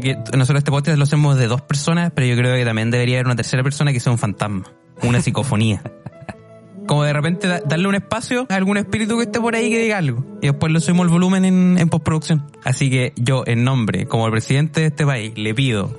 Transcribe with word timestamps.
creo 0.00 0.22
que 0.24 0.36
nosotros 0.36 0.58
este 0.58 0.70
podcast 0.70 0.98
lo 0.98 1.04
hacemos 1.04 1.36
de 1.38 1.46
dos 1.46 1.62
personas, 1.62 2.12
pero 2.14 2.26
yo 2.26 2.36
creo 2.36 2.54
que 2.56 2.64
también 2.64 2.90
debería 2.90 3.16
haber 3.16 3.26
una 3.26 3.36
tercera 3.36 3.62
persona 3.62 3.92
que 3.92 4.00
sea 4.00 4.12
un 4.12 4.18
fantasma, 4.18 4.64
una 5.02 5.20
psicofonía. 5.20 5.82
Como 6.86 7.02
de 7.04 7.12
repente 7.14 7.48
da- 7.48 7.60
darle 7.64 7.88
un 7.88 7.94
espacio 7.94 8.46
a 8.50 8.54
algún 8.56 8.76
espíritu 8.76 9.16
que 9.16 9.24
esté 9.24 9.40
por 9.40 9.54
ahí 9.54 9.70
que 9.70 9.78
diga 9.78 9.96
algo. 9.98 10.24
Y 10.42 10.48
después 10.48 10.70
le 10.72 10.80
subimos 10.80 11.06
el 11.06 11.12
volumen 11.12 11.44
en, 11.46 11.76
en 11.78 11.88
postproducción. 11.88 12.44
Así 12.62 12.90
que 12.90 13.14
yo, 13.16 13.42
en 13.46 13.64
nombre, 13.64 14.06
como 14.06 14.26
el 14.26 14.32
presidente 14.32 14.80
de 14.82 14.86
este 14.88 15.06
país, 15.06 15.32
le 15.36 15.54
pido 15.54 15.98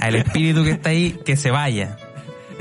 al 0.00 0.16
espíritu 0.16 0.64
que 0.64 0.70
está 0.72 0.90
ahí 0.90 1.18
que 1.24 1.36
se 1.36 1.52
vaya. 1.52 1.96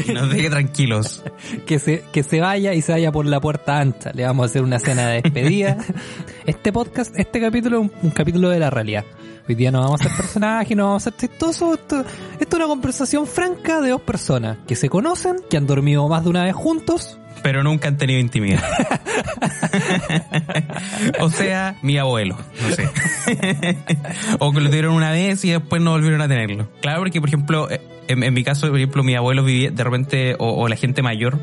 Y 0.07 0.11
nos 0.11 0.29
deje 0.29 0.52
tranquilos. 0.52 1.24
Que 1.65 1.79
se, 1.79 2.04
que 2.14 2.21
se 2.21 2.39
vaya 2.42 2.75
y 2.75 2.84
se 2.84 2.92
vaya 2.92 3.11
por 3.11 3.25
la 3.25 3.42
puerta 3.42 3.79
ancha. 3.79 4.11
Le 4.14 4.24
vamos 4.25 4.43
a 4.43 4.46
hacer 4.46 4.61
una 4.61 4.78
cena 4.78 5.07
de 5.07 5.21
despedida. 5.24 5.78
Este 6.46 6.71
podcast, 6.71 7.18
este 7.18 7.42
capítulo 7.42 7.79
es 7.79 7.84
un, 7.86 7.92
un 8.04 8.10
capítulo 8.11 8.50
de 8.50 8.60
la 8.60 8.70
realidad. 8.70 9.04
Hoy 9.47 9.56
día 9.56 9.71
no 9.71 9.79
vamos 9.79 10.01
a 10.01 10.06
ser 10.06 10.14
personajes, 10.18 10.75
no 10.75 10.86
vamos 10.86 11.07
a 11.07 11.11
ser 11.11 11.19
chistosos. 11.19 11.79
Esto, 11.79 12.04
esto 12.39 12.57
es 12.57 12.64
una 12.64 12.68
conversación 12.68 13.25
franca 13.25 13.79
de 13.79 13.92
dos 13.92 14.01
personas 14.01 14.57
que 14.68 14.75
se 14.75 14.89
conocen, 14.89 15.38
que 15.50 15.55
han 15.55 15.65
dormido 15.65 16.07
más 16.10 16.24
de 16.24 16.29
una 16.29 16.43
vez 16.43 16.54
juntos. 16.54 17.18
Pero 17.43 17.64
nunca 17.64 17.88
han 17.88 17.97
tenido 17.97 18.19
intimidad. 18.19 18.60
o 21.21 21.29
sea, 21.29 21.78
mi 21.82 21.97
abuelo, 21.97 22.36
no 22.61 22.75
sé. 22.75 22.89
o 24.39 24.52
que 24.52 24.60
lo 24.60 24.69
tuvieron 24.69 24.96
una 24.96 25.11
vez 25.11 25.46
y 25.46 25.52
después 25.52 25.82
no 25.82 25.91
volvieron 25.91 26.21
a 26.21 26.27
tenerlo. 26.27 26.68
Claro, 26.82 27.00
porque 27.00 27.21
por 27.21 27.29
ejemplo, 27.29 27.69
eh, 27.69 27.79
en, 28.07 28.24
en 28.24 28.33
mi 28.33 28.43
caso, 28.43 28.68
por 28.68 28.77
ejemplo, 28.77 29.04
mi 29.04 29.16
abuelo 29.16 29.43
vivía 29.43 29.71
de 29.71 29.83
repente, 29.83 30.36
o, 30.39 30.61
o 30.61 30.68
la 30.68 30.75
gente 30.75 31.04
mayor, 31.04 31.39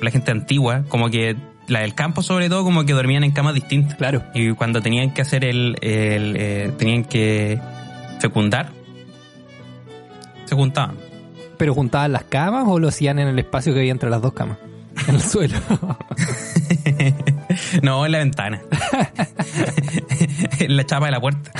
la 0.00 0.10
gente 0.10 0.30
antigua, 0.30 0.84
como 0.88 1.10
que 1.10 1.36
la 1.72 1.80
del 1.80 1.94
campo 1.94 2.22
sobre 2.22 2.48
todo, 2.48 2.64
como 2.64 2.84
que 2.84 2.92
dormían 2.92 3.24
en 3.24 3.32
camas 3.32 3.54
distintas. 3.54 3.96
Claro. 3.96 4.22
Y 4.34 4.52
cuando 4.52 4.80
tenían 4.80 5.12
que 5.12 5.22
hacer 5.22 5.44
el, 5.44 5.76
el, 5.80 6.36
eh, 6.36 6.72
tenían 6.78 7.04
que 7.04 7.60
fecundar, 8.20 8.70
se 10.44 10.54
juntaban. 10.54 10.96
Pero 11.58 11.74
juntaban 11.74 12.12
las 12.12 12.24
camas 12.24 12.64
o 12.66 12.78
lo 12.78 12.88
hacían 12.88 13.18
en 13.18 13.28
el 13.28 13.38
espacio 13.38 13.72
que 13.72 13.80
había 13.80 13.92
entre 13.92 14.10
las 14.10 14.22
dos 14.22 14.32
camas. 14.32 14.58
En 15.08 15.14
el 15.16 15.22
suelo. 15.22 15.58
No, 17.82 18.06
en 18.06 18.12
la 18.12 18.18
ventana. 18.18 18.62
en 20.58 20.76
la 20.76 20.84
chapa 20.86 21.06
de 21.06 21.12
la 21.12 21.20
puerta. 21.20 21.50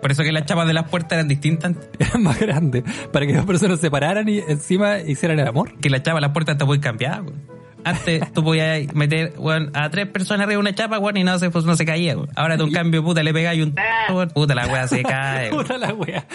Por 0.00 0.10
eso 0.10 0.22
que 0.22 0.32
las 0.32 0.44
chapas 0.44 0.66
de 0.66 0.74
las 0.74 0.88
puertas 0.88 1.12
eran 1.12 1.28
distintas. 1.28 1.72
Era 1.98 2.18
más 2.18 2.38
grande. 2.38 2.84
Para 3.12 3.26
que 3.26 3.32
dos 3.32 3.46
personas 3.46 3.80
se 3.80 3.90
pararan 3.90 4.28
y 4.28 4.38
encima 4.38 4.98
hicieran 4.98 5.38
el 5.38 5.46
amor. 5.46 5.78
Que 5.78 5.88
la 5.88 6.02
chapa 6.02 6.16
de 6.16 6.22
las 6.22 6.32
puertas 6.32 6.54
está 6.54 6.64
muy 6.64 6.80
cambiada. 6.80 7.22
weón. 7.22 7.55
Antes 7.86 8.32
tú 8.32 8.42
podías 8.42 8.92
meter 8.94 9.34
weón, 9.38 9.70
a 9.72 9.88
tres 9.90 10.08
personas 10.08 10.44
arriba 10.46 10.56
de 10.56 10.58
una 10.58 10.74
chapa 10.74 10.98
weón, 10.98 11.16
y 11.18 11.22
no 11.24 11.38
se, 11.38 11.50
pues, 11.50 11.64
no 11.64 11.76
se 11.76 11.86
caía. 11.86 12.16
weón. 12.16 12.28
Ahora 12.34 12.58
tú 12.58 12.64
en 12.64 12.72
cambio, 12.72 13.04
puta, 13.04 13.22
le 13.22 13.32
pegáis 13.32 13.62
un... 13.62 13.76
weón, 14.10 14.28
Puta, 14.30 14.56
la 14.56 14.66
wea 14.66 14.88
se 14.88 15.02
cae. 15.04 15.50
weón. 15.52 15.62
Puta 15.62 15.78
la 15.78 15.94
wea. 15.94 16.26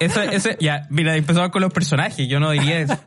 Eso, 0.00 0.22
eso, 0.22 0.50
ya, 0.58 0.86
mira, 0.90 1.14
empezamos 1.16 1.50
con 1.50 1.62
los 1.62 1.72
personajes. 1.72 2.28
Yo 2.28 2.40
no 2.40 2.50
diría 2.50 2.80
eso. 2.80 2.98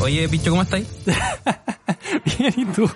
Oye, 0.00 0.28
Picho, 0.28 0.50
¿cómo 0.50 0.62
estáis? 0.62 0.86
Bien, 2.38 2.52
¿y 2.56 2.64
tú? 2.66 2.90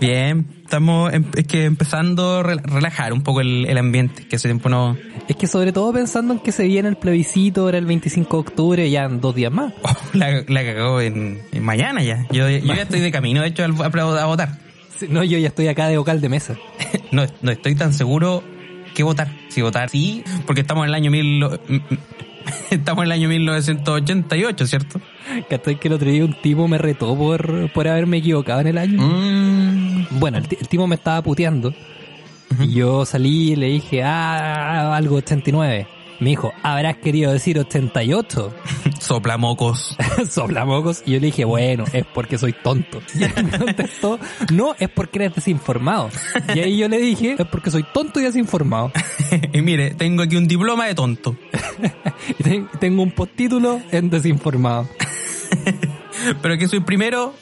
Bien, 0.00 0.46
estamos 0.62 1.12
em- 1.12 1.24
es 1.34 1.46
que 1.46 1.64
empezando 1.64 2.38
a 2.40 2.42
rel- 2.42 2.62
relajar 2.62 3.12
un 3.12 3.22
poco 3.22 3.40
el, 3.40 3.66
el 3.66 3.78
ambiente, 3.78 4.26
que 4.26 4.36
hace 4.36 4.48
tiempo 4.48 4.68
no... 4.68 4.96
Es 5.28 5.36
que 5.36 5.46
sobre 5.46 5.72
todo 5.72 5.92
pensando 5.92 6.34
en 6.34 6.40
que 6.40 6.52
se 6.52 6.64
viene 6.64 6.88
el 6.88 6.96
plebiscito 6.96 7.62
ahora 7.62 7.78
el 7.78 7.86
25 7.86 8.36
de 8.36 8.40
octubre, 8.40 8.90
ya 8.90 9.04
en 9.04 9.20
dos 9.20 9.34
días 9.34 9.52
más. 9.52 9.72
Oh, 9.82 9.92
la, 10.12 10.42
la 10.46 10.64
cagó 10.64 11.00
en, 11.00 11.40
en 11.52 11.62
mañana 11.64 12.02
ya. 12.02 12.26
Yo, 12.30 12.48
yo 12.48 12.74
ya 12.74 12.82
estoy 12.82 13.00
de 13.00 13.10
camino, 13.10 13.42
de 13.42 13.48
hecho, 13.48 13.64
al- 13.64 13.74
a, 13.80 14.22
a 14.22 14.26
votar. 14.26 14.58
Sí, 14.98 15.06
No, 15.10 15.22
yo 15.24 15.38
ya 15.38 15.48
estoy 15.48 15.68
acá 15.68 15.88
de 15.88 15.98
vocal 15.98 16.20
de 16.20 16.28
mesa. 16.28 16.56
No, 17.12 17.24
no 17.40 17.50
estoy 17.52 17.74
tan 17.76 17.92
seguro 17.94 18.42
qué 18.94 19.02
votar. 19.04 19.28
Si 19.48 19.62
votar 19.62 19.88
sí, 19.90 20.24
porque 20.46 20.62
estamos 20.62 20.84
en 20.84 20.88
el 20.88 20.94
año 20.94 21.10
mil... 21.10 21.44
Estamos 22.70 23.02
en 23.02 23.06
el 23.06 23.12
año 23.12 23.28
1988, 23.28 24.66
¿cierto? 24.66 25.00
¿Cachai 25.48 25.78
que 25.78 25.88
el 25.88 25.94
otro 25.94 26.10
día 26.10 26.24
un 26.24 26.34
tipo 26.40 26.68
me 26.68 26.78
retó 26.78 27.16
por, 27.16 27.72
por 27.72 27.88
haberme 27.88 28.18
equivocado 28.18 28.60
en 28.60 28.66
el 28.68 28.78
año? 28.78 29.00
Mm. 29.00 30.18
Bueno, 30.18 30.38
el, 30.38 30.46
el 30.58 30.68
tipo 30.68 30.86
me 30.86 30.94
estaba 30.94 31.22
puteando. 31.22 31.74
Y 32.60 32.74
yo 32.74 33.04
salí 33.04 33.52
y 33.52 33.56
le 33.56 33.66
dije, 33.66 34.02
ah, 34.02 34.96
algo 34.96 35.16
89. 35.16 35.95
Me 36.18 36.30
dijo, 36.30 36.52
habrás 36.62 36.96
querido 36.96 37.32
decir 37.32 37.58
88. 37.58 38.54
Soplamocos. 39.00 39.96
Soplamocos. 40.30 41.02
Y 41.04 41.12
yo 41.12 41.20
le 41.20 41.26
dije, 41.26 41.44
bueno, 41.44 41.84
es 41.92 42.04
porque 42.06 42.38
soy 42.38 42.52
tonto. 42.52 43.02
Y 43.14 43.24
él 43.24 43.32
me 43.44 43.58
contestó, 43.58 44.18
no, 44.52 44.74
es 44.78 44.88
porque 44.88 45.18
eres 45.18 45.34
desinformado. 45.34 46.10
Y 46.54 46.60
ahí 46.60 46.78
yo 46.78 46.88
le 46.88 46.98
dije, 46.98 47.36
es 47.38 47.46
porque 47.46 47.70
soy 47.70 47.84
tonto 47.92 48.20
y 48.20 48.24
desinformado. 48.24 48.92
y 49.52 49.60
mire, 49.60 49.94
tengo 49.94 50.22
aquí 50.22 50.36
un 50.36 50.48
diploma 50.48 50.86
de 50.86 50.94
tonto. 50.94 51.36
Y 52.38 52.42
tengo 52.78 53.02
un 53.02 53.10
postítulo 53.10 53.80
en 53.90 54.10
desinformado. 54.10 54.88
Pero 56.42 56.58
que 56.58 56.68
soy 56.68 56.80
primero, 56.80 57.34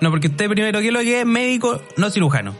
no, 0.00 0.10
porque 0.10 0.28
usted 0.28 0.48
primero, 0.48 0.80
¿qué 0.80 0.86
es 0.86 0.92
lo 0.92 1.00
que 1.00 1.20
es? 1.20 1.26
Médico, 1.26 1.80
no 1.96 2.10
cirujano. 2.10 2.54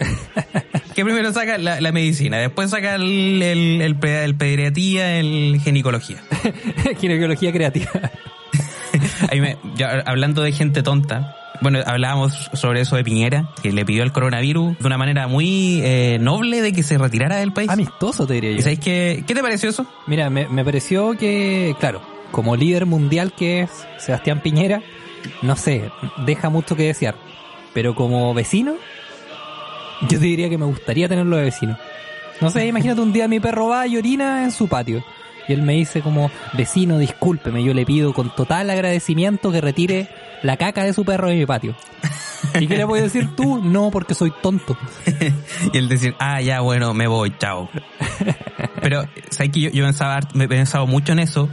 Que 0.94 1.04
primero 1.04 1.32
saca 1.32 1.58
la, 1.58 1.80
la 1.80 1.92
medicina, 1.92 2.38
después 2.38 2.70
saca 2.70 2.94
el, 2.96 3.42
el, 3.42 3.80
el, 3.82 3.96
pe- 3.96 4.24
el 4.24 4.34
pediatría, 4.34 5.18
el 5.18 5.60
ginecología. 5.62 6.18
Ginecología 7.00 7.52
creativa. 7.52 7.90
Ahí 9.30 9.40
me- 9.40 9.56
ya, 9.76 10.02
hablando 10.06 10.42
de 10.42 10.52
gente 10.52 10.82
tonta, 10.82 11.36
bueno, 11.60 11.78
hablábamos 11.86 12.50
sobre 12.54 12.80
eso 12.80 12.96
de 12.96 13.04
Piñera, 13.04 13.48
que 13.62 13.72
le 13.72 13.84
pidió 13.84 14.02
al 14.02 14.12
coronavirus 14.12 14.78
de 14.78 14.86
una 14.86 14.98
manera 14.98 15.28
muy 15.28 15.80
eh, 15.84 16.18
noble 16.20 16.60
de 16.60 16.72
que 16.72 16.82
se 16.82 16.98
retirara 16.98 17.36
del 17.36 17.52
país. 17.52 17.70
Amistoso, 17.70 18.26
te 18.26 18.34
diría 18.34 18.50
¿Y 18.50 18.56
yo. 18.56 18.62
sabéis 18.62 18.80
qué, 18.80 19.24
qué 19.26 19.34
te 19.34 19.42
pareció 19.42 19.70
eso? 19.70 19.86
Mira, 20.06 20.28
me, 20.28 20.48
me 20.48 20.64
pareció 20.64 21.12
que, 21.16 21.74
claro, 21.78 22.02
como 22.32 22.56
líder 22.56 22.86
mundial 22.86 23.32
que 23.32 23.60
es 23.60 23.70
Sebastián 23.98 24.40
Piñera, 24.42 24.82
no 25.42 25.54
sé, 25.56 25.90
deja 26.26 26.48
mucho 26.50 26.74
que 26.76 26.82
desear. 26.84 27.14
Pero 27.74 27.94
como 27.94 28.34
vecino, 28.34 28.74
yo 30.02 30.18
te 30.18 30.24
diría 30.24 30.48
que 30.48 30.58
me 30.58 30.66
gustaría 30.66 31.08
tenerlo 31.08 31.36
de 31.36 31.44
vecino. 31.44 31.78
No 32.40 32.50
sé, 32.50 32.66
imagínate 32.66 33.00
un 33.00 33.12
día 33.12 33.28
mi 33.28 33.40
perro 33.40 33.68
va 33.68 33.86
y 33.86 33.96
orina 33.96 34.44
en 34.44 34.50
su 34.50 34.68
patio. 34.68 35.04
Y 35.48 35.52
él 35.52 35.62
me 35.62 35.74
dice 35.74 36.02
como, 36.02 36.30
vecino, 36.52 36.98
discúlpeme, 36.98 37.64
yo 37.64 37.74
le 37.74 37.84
pido 37.84 38.12
con 38.12 38.34
total 38.34 38.70
agradecimiento 38.70 39.50
que 39.50 39.60
retire 39.60 40.08
la 40.42 40.56
caca 40.56 40.84
de 40.84 40.92
su 40.92 41.04
perro 41.04 41.28
de 41.28 41.36
mi 41.36 41.46
patio. 41.46 41.74
¿Y 42.60 42.66
qué 42.66 42.76
le 42.76 42.84
voy 42.84 43.00
a 43.00 43.02
decir 43.02 43.34
tú? 43.36 43.62
No, 43.62 43.90
porque 43.90 44.14
soy 44.14 44.32
tonto. 44.42 44.76
y 45.72 45.78
el 45.78 45.88
decir, 45.88 46.14
ah, 46.18 46.40
ya, 46.40 46.60
bueno, 46.60 46.94
me 46.94 47.06
voy, 47.06 47.32
chao. 47.38 47.68
Pero, 48.80 49.04
¿sabes 49.30 49.52
que 49.52 49.60
yo, 49.60 49.70
yo 49.70 49.84
pensaba, 49.84 50.20
me 50.34 50.44
he 50.44 50.48
pensado 50.48 50.86
mucho 50.86 51.12
en 51.12 51.20
eso? 51.20 51.48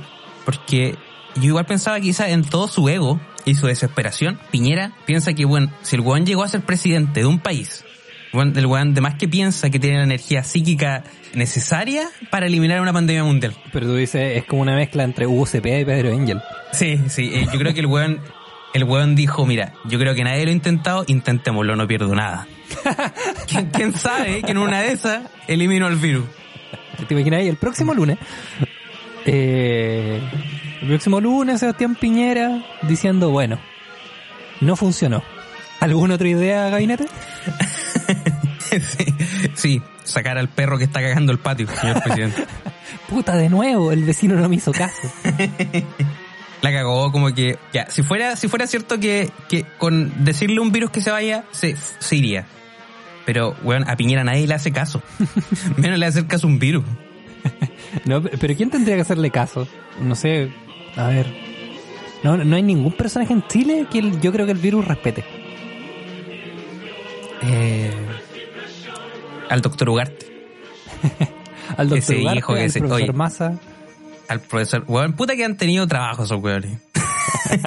Porque 0.45 0.95
yo 1.35 1.45
igual 1.45 1.65
pensaba 1.65 1.99
quizá 1.99 2.29
en 2.29 2.43
todo 2.43 2.67
su 2.67 2.89
ego 2.89 3.19
y 3.45 3.55
su 3.55 3.67
desesperación. 3.67 4.39
Piñera 4.51 4.93
piensa 5.05 5.33
que, 5.33 5.45
bueno, 5.45 5.71
si 5.81 5.95
el 5.95 6.01
weón 6.01 6.25
llegó 6.25 6.43
a 6.43 6.47
ser 6.47 6.61
presidente 6.61 7.21
de 7.21 7.25
un 7.25 7.39
país, 7.39 7.85
el 8.33 8.65
weón 8.65 8.93
de 8.93 9.01
más 9.01 9.15
que 9.15 9.27
piensa 9.27 9.69
que 9.69 9.79
tiene 9.79 9.97
la 9.97 10.03
energía 10.03 10.43
psíquica 10.43 11.03
necesaria 11.33 12.07
para 12.29 12.45
eliminar 12.45 12.81
una 12.81 12.93
pandemia 12.93 13.23
mundial. 13.23 13.55
Pero 13.71 13.87
tú 13.87 13.95
dices, 13.95 14.37
es 14.37 14.45
como 14.45 14.61
una 14.61 14.75
mezcla 14.75 15.03
entre 15.03 15.25
Hugo 15.27 15.45
Cepeda 15.45 15.79
y 15.79 15.85
Pedro 15.85 16.13
Angel. 16.13 16.41
Sí, 16.71 16.99
sí, 17.07 17.31
eh, 17.33 17.47
yo 17.51 17.59
creo 17.59 17.73
que 17.73 17.79
el 17.79 17.87
weón, 17.87 18.19
el 18.73 18.83
weón 18.83 19.15
dijo, 19.15 19.45
mira, 19.45 19.73
yo 19.85 19.97
creo 19.97 20.13
que 20.13 20.23
nadie 20.23 20.43
lo 20.43 20.51
ha 20.51 20.53
intentado, 20.53 21.03
intentémoslo, 21.07 21.75
no 21.75 21.87
pierdo 21.87 22.13
nada. 22.13 22.47
¿Quién, 23.47 23.69
quién 23.71 23.93
sabe 23.93 24.43
que 24.43 24.51
en 24.51 24.57
una 24.57 24.81
de 24.81 24.91
esas 24.91 25.23
elimino 25.47 25.87
el 25.87 25.95
virus? 25.95 26.25
¿Te 27.07 27.13
imaginas? 27.13 27.43
Y 27.43 27.47
el 27.47 27.55
próximo 27.55 27.93
lunes, 27.93 28.17
eh, 29.25 30.21
el 30.81 30.87
próximo 30.87 31.19
lunes 31.19 31.59
Sebastián 31.59 31.95
Piñera 31.95 32.63
diciendo, 32.83 33.29
bueno, 33.29 33.59
no 34.61 34.75
funcionó. 34.75 35.23
¿Alguna 35.79 36.15
otra 36.15 36.27
idea, 36.27 36.69
gabinete? 36.69 37.05
sí, 38.59 39.05
sí, 39.55 39.81
sacar 40.03 40.37
al 40.37 40.49
perro 40.49 40.77
que 40.77 40.83
está 40.85 41.01
cagando 41.01 41.31
el 41.31 41.39
patio, 41.39 41.67
señor 41.67 42.01
presidente. 42.03 42.45
Puta, 43.09 43.35
de 43.35 43.49
nuevo, 43.49 43.91
el 43.91 44.03
vecino 44.03 44.35
no 44.35 44.47
me 44.49 44.55
hizo 44.57 44.71
caso. 44.71 45.11
La 46.61 46.71
cagó 46.73 47.11
como 47.11 47.33
que, 47.33 47.57
ya, 47.73 47.89
si 47.89 48.03
fuera, 48.03 48.35
si 48.35 48.47
fuera 48.49 48.67
cierto 48.67 48.99
que, 48.99 49.29
que 49.47 49.65
con 49.77 50.25
decirle 50.25 50.57
a 50.57 50.61
un 50.61 50.71
virus 50.73 50.91
que 50.91 51.01
se 51.01 51.09
vaya, 51.09 51.45
se, 51.51 51.75
se 51.99 52.15
iría. 52.17 52.45
Pero, 53.25 53.55
weón, 53.63 53.89
a 53.89 53.95
Piñera 53.95 54.23
nadie 54.25 54.45
le 54.45 54.53
hace 54.55 54.71
caso. 54.71 55.01
Menos 55.77 55.97
le 55.99 56.05
hace 56.05 56.25
caso 56.27 56.47
a 56.47 56.49
un 56.49 56.59
virus. 56.59 56.83
No, 58.05 58.21
pero 58.21 58.55
¿quién 58.55 58.69
tendría 58.69 58.95
que 58.95 59.01
hacerle 59.01 59.31
caso? 59.31 59.67
No 60.01 60.15
sé, 60.15 60.51
a 60.97 61.07
ver. 61.07 61.33
No, 62.23 62.35
no 62.35 62.55
hay 62.57 62.63
ningún 62.63 62.91
personaje 62.91 63.31
en 63.31 63.47
Chile 63.47 63.87
que 63.89 63.99
el- 63.99 64.19
yo 64.19 64.31
creo 64.33 64.45
que 64.45 64.51
el 64.51 64.57
virus 64.57 64.85
respete. 64.85 65.23
Eh, 67.41 67.91
al 69.49 69.61
doctor 69.61 69.89
Ugarte, 69.89 70.25
Al 71.77 71.87
doctor 71.89 71.97
Ese 72.15 72.21
Ugarte, 72.21 72.39
hijo 72.39 72.53
que 72.55 72.63
al 72.63 72.71
se- 72.71 72.79
profesor 72.79 73.01
oye. 73.09 73.13
Massa. 73.13 73.59
al 74.27 74.41
profesor, 74.41 74.83
weón, 74.87 75.13
puta 75.13 75.35
que 75.35 75.45
han 75.45 75.55
tenido 75.57 75.87
trabajo 75.87 76.23
esos 76.23 76.41
weones. 76.41 76.79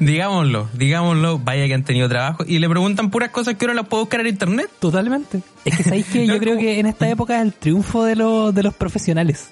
digámoslo, 0.00 0.68
digámoslo, 0.74 1.38
vaya 1.38 1.66
que 1.66 1.74
han 1.74 1.84
tenido 1.84 2.08
trabajo 2.08 2.44
y 2.46 2.58
le 2.58 2.68
preguntan 2.68 3.10
puras 3.10 3.30
cosas 3.30 3.54
que 3.56 3.64
uno 3.64 3.74
las 3.74 3.86
puede 3.86 4.02
buscar 4.04 4.20
en 4.20 4.28
internet. 4.28 4.70
Totalmente. 4.78 5.40
Es 5.64 5.76
que 5.76 5.82
sabéis 5.82 6.06
que 6.06 6.26
yo 6.28 6.38
creo 6.38 6.58
que 6.58 6.78
en 6.78 6.86
esta 6.86 7.08
época 7.08 7.36
es 7.36 7.42
el 7.42 7.52
triunfo 7.52 8.04
de, 8.04 8.16
los 8.16 8.54
de 8.54 8.62
los 8.62 8.74
profesionales. 8.74 9.50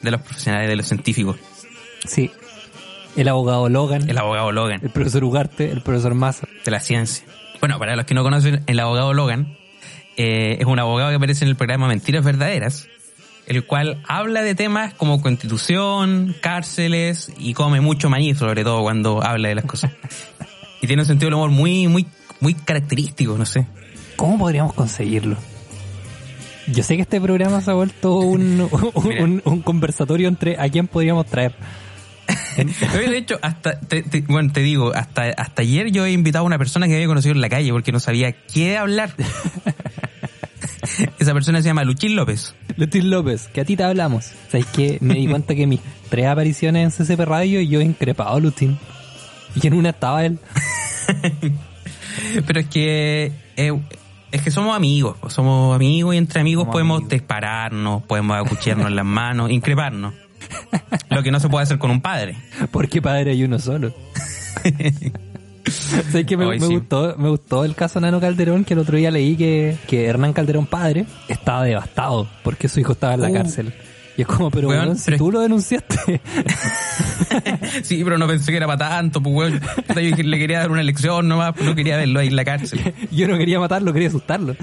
De 0.00 0.10
los 0.10 0.20
profesionales, 0.22 0.68
de 0.68 0.76
los 0.76 0.86
científicos. 0.86 1.36
Sí. 2.06 2.30
El 3.16 3.28
abogado 3.28 3.68
Logan. 3.68 4.08
El 4.08 4.18
abogado 4.18 4.52
Logan. 4.52 4.80
El 4.82 4.90
profesor 4.90 5.22
Ugarte, 5.24 5.70
el 5.70 5.82
profesor 5.82 6.14
Massa. 6.14 6.48
De 6.64 6.70
la 6.70 6.80
ciencia. 6.80 7.24
Bueno, 7.62 7.78
para 7.78 7.94
los 7.94 8.06
que 8.06 8.14
no 8.14 8.24
conocen, 8.24 8.64
el 8.66 8.80
abogado 8.80 9.14
Logan 9.14 9.56
eh, 10.16 10.56
es 10.58 10.66
un 10.66 10.80
abogado 10.80 11.10
que 11.10 11.14
aparece 11.14 11.44
en 11.44 11.48
el 11.48 11.54
programa 11.54 11.86
Mentiras 11.86 12.24
Verdaderas, 12.24 12.88
el 13.46 13.64
cual 13.64 14.02
habla 14.08 14.42
de 14.42 14.56
temas 14.56 14.94
como 14.94 15.22
constitución, 15.22 16.34
cárceles 16.40 17.32
y 17.38 17.54
come 17.54 17.80
mucho 17.80 18.10
maíz, 18.10 18.38
sobre 18.38 18.64
todo 18.64 18.82
cuando 18.82 19.22
habla 19.22 19.48
de 19.48 19.54
las 19.54 19.64
cosas. 19.64 19.92
y 20.82 20.88
tiene 20.88 21.02
un 21.02 21.06
sentido 21.06 21.28
del 21.28 21.34
humor 21.34 21.50
muy, 21.50 21.86
muy, 21.86 22.04
muy 22.40 22.54
característico, 22.54 23.38
no 23.38 23.46
sé. 23.46 23.64
¿Cómo 24.16 24.38
podríamos 24.38 24.72
conseguirlo? 24.72 25.36
Yo 26.66 26.82
sé 26.82 26.96
que 26.96 27.02
este 27.02 27.20
programa 27.20 27.60
se 27.60 27.70
ha 27.70 27.74
vuelto 27.74 28.16
un, 28.16 28.60
un, 28.94 29.40
un 29.44 29.62
conversatorio 29.62 30.26
entre 30.26 30.58
a 30.58 30.68
quién 30.68 30.88
podríamos 30.88 31.26
traer. 31.26 31.54
de 32.56 33.16
hecho, 33.16 33.38
hasta, 33.42 33.78
te, 33.80 34.02
bueno, 34.28 34.52
te 34.52 34.60
digo, 34.60 34.92
hasta, 34.94 35.30
hasta 35.36 35.62
ayer 35.62 35.90
yo 35.90 36.04
he 36.04 36.12
invitado 36.12 36.44
a 36.44 36.46
una 36.46 36.58
persona 36.58 36.86
que 36.86 36.94
había 36.94 37.06
conocido 37.06 37.34
en 37.34 37.40
la 37.40 37.48
calle 37.48 37.72
porque 37.72 37.92
no 37.92 38.00
sabía 38.00 38.32
qué 38.32 38.76
hablar. 38.76 39.14
Esa 41.18 41.32
persona 41.32 41.62
se 41.62 41.68
llama 41.68 41.84
Luchín 41.84 42.16
López. 42.16 42.54
Luchín 42.76 43.10
López, 43.10 43.48
que 43.48 43.60
a 43.60 43.64
ti 43.64 43.76
te 43.76 43.84
hablamos. 43.84 44.32
¿Sabes 44.50 44.66
que 44.66 44.98
Me 45.00 45.14
di 45.14 45.26
cuenta 45.26 45.54
que 45.54 45.66
mis 45.66 45.80
tres 46.08 46.26
apariciones 46.26 46.98
en 46.98 47.06
CCP 47.06 47.20
Radio 47.20 47.60
y 47.60 47.68
yo 47.68 47.80
he 47.80 47.84
increpado 47.84 48.36
a 48.36 48.40
Luchín. 48.40 48.78
Y 49.54 49.66
en 49.66 49.74
una 49.74 49.90
estaba 49.90 50.24
él. 50.24 50.38
Pero 52.46 52.60
es 52.60 52.66
que... 52.66 53.32
Eh, 53.56 53.72
es 54.32 54.40
que 54.40 54.50
somos 54.50 54.74
amigos, 54.74 55.18
somos 55.28 55.76
amigos 55.76 56.14
y 56.14 56.18
entre 56.18 56.40
amigos 56.40 56.66
podemos 56.68 57.06
dispararnos, 57.06 58.02
podemos 58.04 58.38
acuchillarnos 58.38 58.86
en 58.86 58.96
las 58.96 59.04
manos, 59.04 59.50
increparnos. 59.50 60.14
Lo 61.10 61.22
que 61.22 61.30
no 61.30 61.40
se 61.40 61.48
puede 61.48 61.64
hacer 61.64 61.78
con 61.78 61.90
un 61.90 62.00
padre. 62.00 62.36
Porque 62.70 63.02
padre 63.02 63.32
hay 63.32 63.44
uno 63.44 63.58
solo. 63.58 63.94
sé 65.66 66.26
que 66.26 66.36
me, 66.36 66.56
gustó, 66.58 67.14
me 67.18 67.28
gustó 67.28 67.64
el 67.64 67.74
caso 67.74 68.00
Nano 68.00 68.20
Calderón, 68.20 68.64
que 68.64 68.74
el 68.74 68.80
otro 68.80 68.96
día 68.96 69.10
leí 69.10 69.36
que, 69.36 69.76
que 69.86 70.06
Hernán 70.06 70.32
Calderón 70.32 70.66
padre 70.66 71.06
estaba 71.28 71.64
devastado 71.64 72.28
porque 72.42 72.68
su 72.68 72.80
hijo 72.80 72.92
estaba 72.92 73.14
en 73.14 73.20
la 73.22 73.30
uh. 73.30 73.34
cárcel. 73.34 73.74
Y 74.16 74.22
es 74.22 74.26
como, 74.26 74.50
pero 74.50 74.68
weón, 74.68 74.96
si 74.96 75.16
tú 75.16 75.32
lo 75.32 75.40
denunciaste. 75.40 75.96
sí, 77.82 78.02
pero 78.04 78.18
no 78.18 78.26
pensé 78.26 78.50
que 78.50 78.58
era 78.58 78.66
para 78.66 78.90
tanto, 78.90 79.22
pues 79.22 79.34
weón. 79.34 79.60
Yo 79.88 80.22
le 80.22 80.38
quería 80.38 80.58
dar 80.60 80.70
una 80.70 80.82
lección 80.82 81.28
nomás, 81.28 81.54
no 81.56 81.74
quería 81.74 81.96
verlo 81.96 82.20
ahí 82.20 82.28
en 82.28 82.36
la 82.36 82.44
cárcel. 82.44 82.92
Yo 83.10 83.26
no 83.26 83.38
quería 83.38 83.58
matarlo, 83.58 83.92
quería 83.92 84.08
asustarlo. 84.08 84.54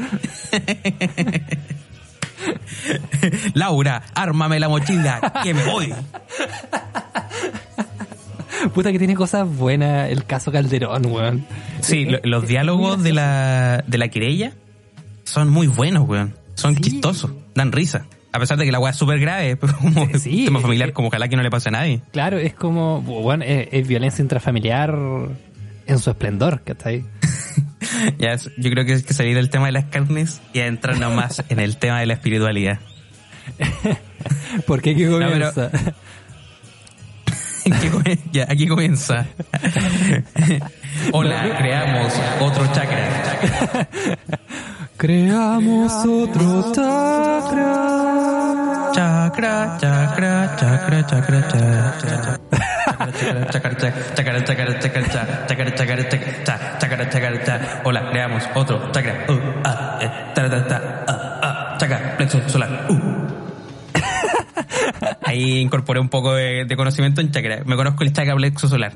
Laura, 3.54 4.04
ármame 4.13 4.60
la 4.60 4.69
mochila, 4.69 5.42
que 5.44 5.54
me 5.54 5.63
voy. 5.63 5.94
Puta 8.74 8.92
que 8.92 9.00
tiene 9.00 9.16
cosas 9.16 9.48
buenas 9.48 10.10
el 10.10 10.25
caso 10.25 10.51
Calderón, 10.51 11.06
weón. 11.06 11.45
Sí, 11.81 12.07
los 12.24 12.48
diálogos 12.48 13.01
de 13.04 13.13
la, 13.13 13.83
de 13.88 13.98
la 13.98 14.10
querella 14.10 14.54
son 15.24 15.50
muy 15.50 15.68
buenos, 15.68 16.07
weón. 16.07 16.36
Son 16.56 16.75
chistosos, 16.75 17.31
dan 17.56 17.71
risa. 17.71 18.06
A 18.31 18.39
pesar 18.39 18.57
de 18.57 18.66
que 18.66 18.72
la 18.72 18.80
weá 18.80 18.92
es 18.92 18.98
súper 18.98 19.19
grave, 19.19 19.57
como 19.81 20.07
sí, 20.18 20.45
tema 20.45 20.60
familiar, 20.60 20.94
como 20.94 21.07
ojalá 21.07 21.27
que 21.27 21.36
no 21.36 21.44
le 21.44 21.50
pase 21.50 21.69
a 21.69 21.72
nadie. 21.72 22.01
Claro, 22.12 22.38
es 22.38 22.54
como, 22.54 23.01
bueno, 23.01 23.44
es, 23.45 23.88
violencia 23.88 24.22
intrafamiliar 24.22 24.95
en 25.88 26.00
su 26.00 26.10
esplendor, 26.10 26.62
ahí. 26.83 27.06
Ya, 28.18 28.36
yo 28.58 28.70
creo 28.72 28.86
que 28.86 28.94
es 28.94 29.04
que 29.04 29.14
salir 29.14 29.36
del 29.36 29.50
tema 29.50 29.68
de 29.68 29.72
las 29.72 29.86
carnes 29.86 30.42
y 30.54 30.60
entrar 30.60 31.00
nomás 31.00 31.44
en 31.50 31.60
el 31.60 31.78
tema 31.78 32.00
de 32.00 32.06
la 32.06 32.14
espiritualidad. 32.14 32.80
¿Por 34.68 34.81
qué? 34.81 34.96
¿Qué 34.96 35.10
comienza? 35.10 35.72
ya, 38.31 38.46
aquí 38.50 38.68
comienza. 38.68 39.28
Hola, 41.12 41.56
creamos 41.58 42.14
otro 42.40 42.72
chakra. 42.74 43.88
Creamos 44.98 45.94
otro 46.06 46.72
chakra. 46.74 48.00
Chakra, 48.94 49.78
chakra, 49.80 50.56
chakra, 50.58 51.08
chakra, 51.08 51.48
chakra. 51.48 52.00
Hola, 57.84 58.10
creamos 58.12 58.44
otro 58.56 58.92
chakra. 58.92 59.26
Chakra, 61.78 62.18
plexo 62.18 62.50
solar. 62.50 62.88
Ahí 65.24 65.60
incorporé 65.60 66.00
un 66.00 66.10
poco 66.10 66.34
de, 66.34 66.68
conocimiento 66.76 67.22
en 67.22 67.32
chakra. 67.32 67.62
Me 67.66 67.76
conozco 67.76 68.04
el 68.04 68.14
chakra 68.14 68.36
plexo 68.36 68.68
solar. 68.68 68.94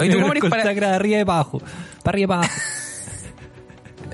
Hoy 0.00 0.10
tú 0.10 0.32
el 0.32 0.50
chakra 0.50 0.90
de 0.90 0.94
arriba 0.94 1.20
y 1.20 1.24
para 1.24 1.40
abajo. 1.40 1.62
Para 2.02 2.14
arriba 2.14 2.24
y 2.24 2.28
para 2.28 2.40
abajo. 2.40 2.54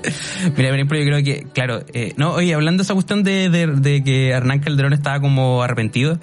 Mira, 0.57 0.69
por 0.69 0.75
ejemplo, 0.75 0.97
yo 0.97 1.05
creo 1.05 1.23
que, 1.23 1.47
claro, 1.53 1.83
eh, 1.93 2.13
no, 2.17 2.31
oye, 2.31 2.53
hablando 2.53 2.81
de 2.81 2.85
esa 2.85 2.95
cuestión 2.95 3.23
de, 3.23 3.49
de, 3.49 4.03
que 4.03 4.29
Hernán 4.29 4.59
Calderón 4.59 4.93
estaba 4.93 5.19
como 5.19 5.61
arrepentido, 5.61 6.19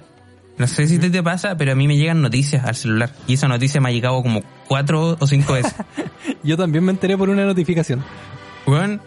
no 0.57 0.67
sé 0.67 0.89
si 0.89 0.99
te, 0.99 1.11
te 1.11 1.23
pasa, 1.23 1.57
pero 1.57 1.73
a 1.73 1.75
mí 1.77 1.87
me 1.87 1.97
llegan 1.97 2.21
noticias 2.21 2.65
al 2.65 2.75
celular. 2.75 3.11
Y 3.29 3.35
esa 3.35 3.47
noticia 3.47 3.81
me 3.81 3.91
ha 3.91 3.93
llegado 3.93 4.21
como 4.23 4.43
cuatro 4.69 5.17
o 5.19 5.26
cinco 5.26 5.55
veces. 5.55 5.75
yo 6.43 6.56
también 6.56 6.85
me 6.85 6.93
enteré 6.93 7.17
por 7.17 7.31
una 7.31 7.44
notificación. 7.44 8.05
Bueno, 8.67 9.00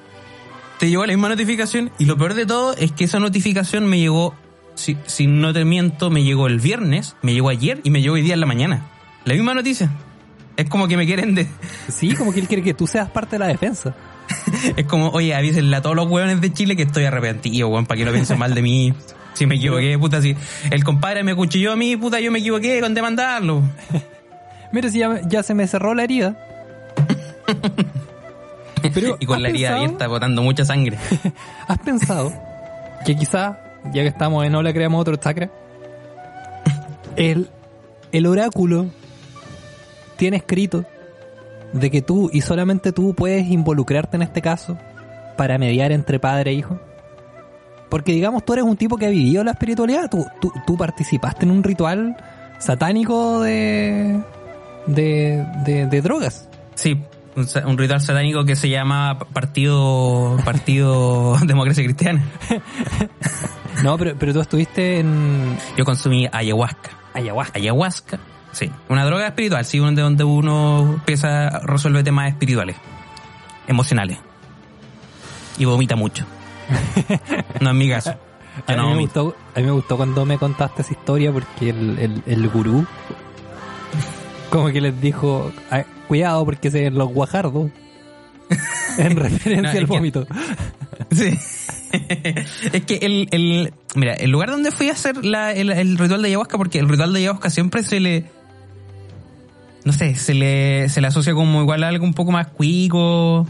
te 0.79 0.89
llegó 0.89 1.05
la 1.05 1.13
misma 1.13 1.29
notificación 1.29 1.91
y 1.99 2.05
lo 2.05 2.17
peor 2.17 2.33
de 2.33 2.45
todo 2.45 2.75
es 2.75 2.91
que 2.91 3.03
esa 3.03 3.19
notificación 3.19 3.85
me 3.85 3.99
llegó, 3.99 4.35
si, 4.75 4.97
si 5.05 5.27
no 5.27 5.53
te 5.53 5.63
miento, 5.63 6.09
me 6.09 6.23
llegó 6.23 6.47
el 6.47 6.59
viernes, 6.59 7.15
me 7.21 7.33
llegó 7.33 7.49
ayer 7.49 7.79
y 7.83 7.91
me 7.91 8.01
llegó 8.01 8.15
hoy 8.15 8.23
día 8.23 8.33
en 8.33 8.39
la 8.39 8.47
mañana. 8.47 8.89
La 9.23 9.35
misma 9.35 9.53
noticia. 9.53 9.91
Es 10.57 10.67
como 10.67 10.87
que 10.87 10.97
me 10.97 11.05
quieren 11.05 11.35
de... 11.35 11.47
Sí, 11.87 12.13
como 12.15 12.33
que 12.33 12.39
él 12.39 12.47
quiere 12.47 12.63
que 12.63 12.73
tú 12.73 12.87
seas 12.87 13.09
parte 13.09 13.35
de 13.35 13.39
la 13.39 13.47
defensa. 13.47 13.95
es 14.75 14.85
como, 14.85 15.09
oye, 15.09 15.35
avísenle 15.35 15.75
a 15.75 15.81
todos 15.81 15.95
los 15.95 16.07
hueones 16.07 16.41
de 16.41 16.51
Chile 16.51 16.75
que 16.75 16.83
estoy 16.83 17.05
arrepentido, 17.05 17.67
weón, 17.67 17.85
para 17.85 17.97
que 17.99 18.05
no 18.05 18.11
piensen 18.11 18.39
mal 18.39 18.53
de 18.53 18.61
mí. 18.61 18.93
Si 19.33 19.45
me 19.45 19.55
equivoqué, 19.55 19.97
puta, 19.97 20.21
si 20.21 20.35
el 20.69 20.83
compadre 20.83 21.23
me 21.23 21.35
cuchilló 21.35 21.71
a 21.71 21.75
mí, 21.75 21.95
puta, 21.95 22.19
yo 22.19 22.31
me 22.31 22.39
equivoqué 22.39 22.81
con 22.81 22.93
demandarlo. 22.93 23.63
Mira, 24.71 24.89
si 24.89 24.99
ya, 24.99 25.43
se 25.43 25.53
me 25.53 25.67
cerró 25.67 25.93
la 25.93 26.03
herida. 26.03 26.35
y 29.19 29.25
con 29.25 29.41
la 29.41 29.49
herida 29.49 29.75
abierta 29.75 30.07
botando 30.07 30.41
mucha 30.41 30.65
sangre. 30.65 30.97
¿Has 31.67 31.79
pensado 31.79 32.33
que 33.05 33.15
quizá, 33.15 33.59
ya 33.85 34.01
que 34.01 34.07
estamos 34.07 34.45
en 34.45 34.55
Hola 34.55 34.73
creamos 34.73 35.01
otro 35.01 35.15
chakra, 35.17 35.49
el, 37.15 37.49
el 38.11 38.25
oráculo 38.25 38.87
tiene 40.17 40.37
escrito 40.37 40.85
de 41.73 41.89
que 41.89 42.01
tú 42.01 42.29
y 42.31 42.41
solamente 42.41 42.91
tú 42.91 43.13
puedes 43.13 43.47
involucrarte 43.47 44.17
en 44.17 44.23
este 44.23 44.41
caso 44.41 44.77
para 45.37 45.57
mediar 45.57 45.91
entre 45.91 46.19
padre 46.19 46.51
e 46.51 46.53
hijo? 46.55 46.79
Porque 47.89 48.13
digamos, 48.13 48.45
tú 48.45 48.53
eres 48.53 48.63
un 48.63 48.77
tipo 48.77 48.95
que 48.95 49.05
ha 49.05 49.09
vivido 49.09 49.43
la 49.43 49.51
espiritualidad, 49.51 50.09
tú, 50.09 50.25
tú, 50.39 50.77
participaste 50.77 51.43
en 51.43 51.51
un 51.51 51.61
ritual 51.61 52.15
satánico 52.57 53.41
de, 53.41 54.21
de, 54.87 55.45
de, 55.65 56.01
drogas. 56.01 56.49
Sí, 56.75 57.01
un, 57.35 57.77
ritual 57.77 58.01
satánico 58.01 58.45
que 58.45 58.55
se 58.55 58.69
llama 58.69 59.19
Partido 59.33 60.37
Partido 60.43 61.37
Democracia 61.45 61.83
Cristiana. 61.83 62.23
no, 63.83 63.97
pero, 63.97 64.15
pero 64.17 64.33
tú 64.33 64.41
estuviste 64.41 64.99
en... 64.99 65.57
Yo 65.77 65.85
consumí 65.85 66.27
ayahuasca. 66.31 66.91
Ayahuasca. 67.13 67.59
Ayahuasca 67.59 68.19
Sí, 68.51 68.69
una 68.89 69.05
droga 69.05 69.27
espiritual, 69.27 69.63
sí, 69.63 69.77
donde, 69.77 70.01
donde 70.01 70.23
uno 70.23 70.95
empieza 70.95 71.47
a 71.47 71.59
resolver 71.59 72.03
temas 72.03 72.29
espirituales, 72.29 72.75
emocionales. 73.67 74.17
Y 75.57 75.65
vomita 75.65 75.95
mucho. 75.95 76.25
no 77.61 77.69
es 77.69 77.75
mi 77.75 77.89
caso. 77.89 78.13
a, 78.67 78.75
mí 78.75 78.93
me 78.93 79.01
gustó, 79.01 79.35
a 79.55 79.59
mí 79.59 79.65
me 79.65 79.71
gustó 79.71 79.95
cuando 79.95 80.25
me 80.25 80.37
contaste 80.37 80.81
esa 80.81 80.91
historia 80.91 81.31
porque 81.31 81.69
el, 81.69 81.97
el, 81.97 82.23
el 82.25 82.49
gurú 82.49 82.85
como 84.51 84.69
que 84.69 84.81
les 84.81 85.01
dijo, 85.01 85.51
cuidado 86.07 86.45
porque 86.45 86.69
se 86.69 86.91
los 86.91 87.09
guajardos. 87.09 87.71
en 88.97 89.15
referencia 89.15 89.79
al 89.79 89.85
vómito. 89.85 90.27
sí. 91.09 91.39
es 92.73 92.85
que 92.85 92.99
el, 93.01 93.27
el, 93.31 93.73
mira, 93.95 94.13
el 94.13 94.29
lugar 94.29 94.51
donde 94.51 94.71
fui 94.71 94.89
a 94.89 94.91
hacer 94.93 95.25
la, 95.25 95.53
el, 95.53 95.71
el, 95.71 95.97
ritual 95.97 96.21
de 96.21 96.27
ayahuasca, 96.27 96.57
porque 96.57 96.79
el 96.79 96.87
ritual 96.87 97.13
de 97.13 97.19
ayahuasca 97.19 97.49
siempre 97.49 97.83
se 97.83 97.99
le, 97.99 98.25
no 99.83 99.93
sé, 99.93 100.15
se 100.15 100.33
le, 100.33 100.89
se 100.89 101.01
le 101.01 101.07
asocia 101.07 101.33
como 101.33 101.61
igual 101.61 101.83
a 101.83 101.87
algo 101.87 102.05
un 102.05 102.13
poco 102.13 102.31
más 102.31 102.47
cuico. 102.47 103.47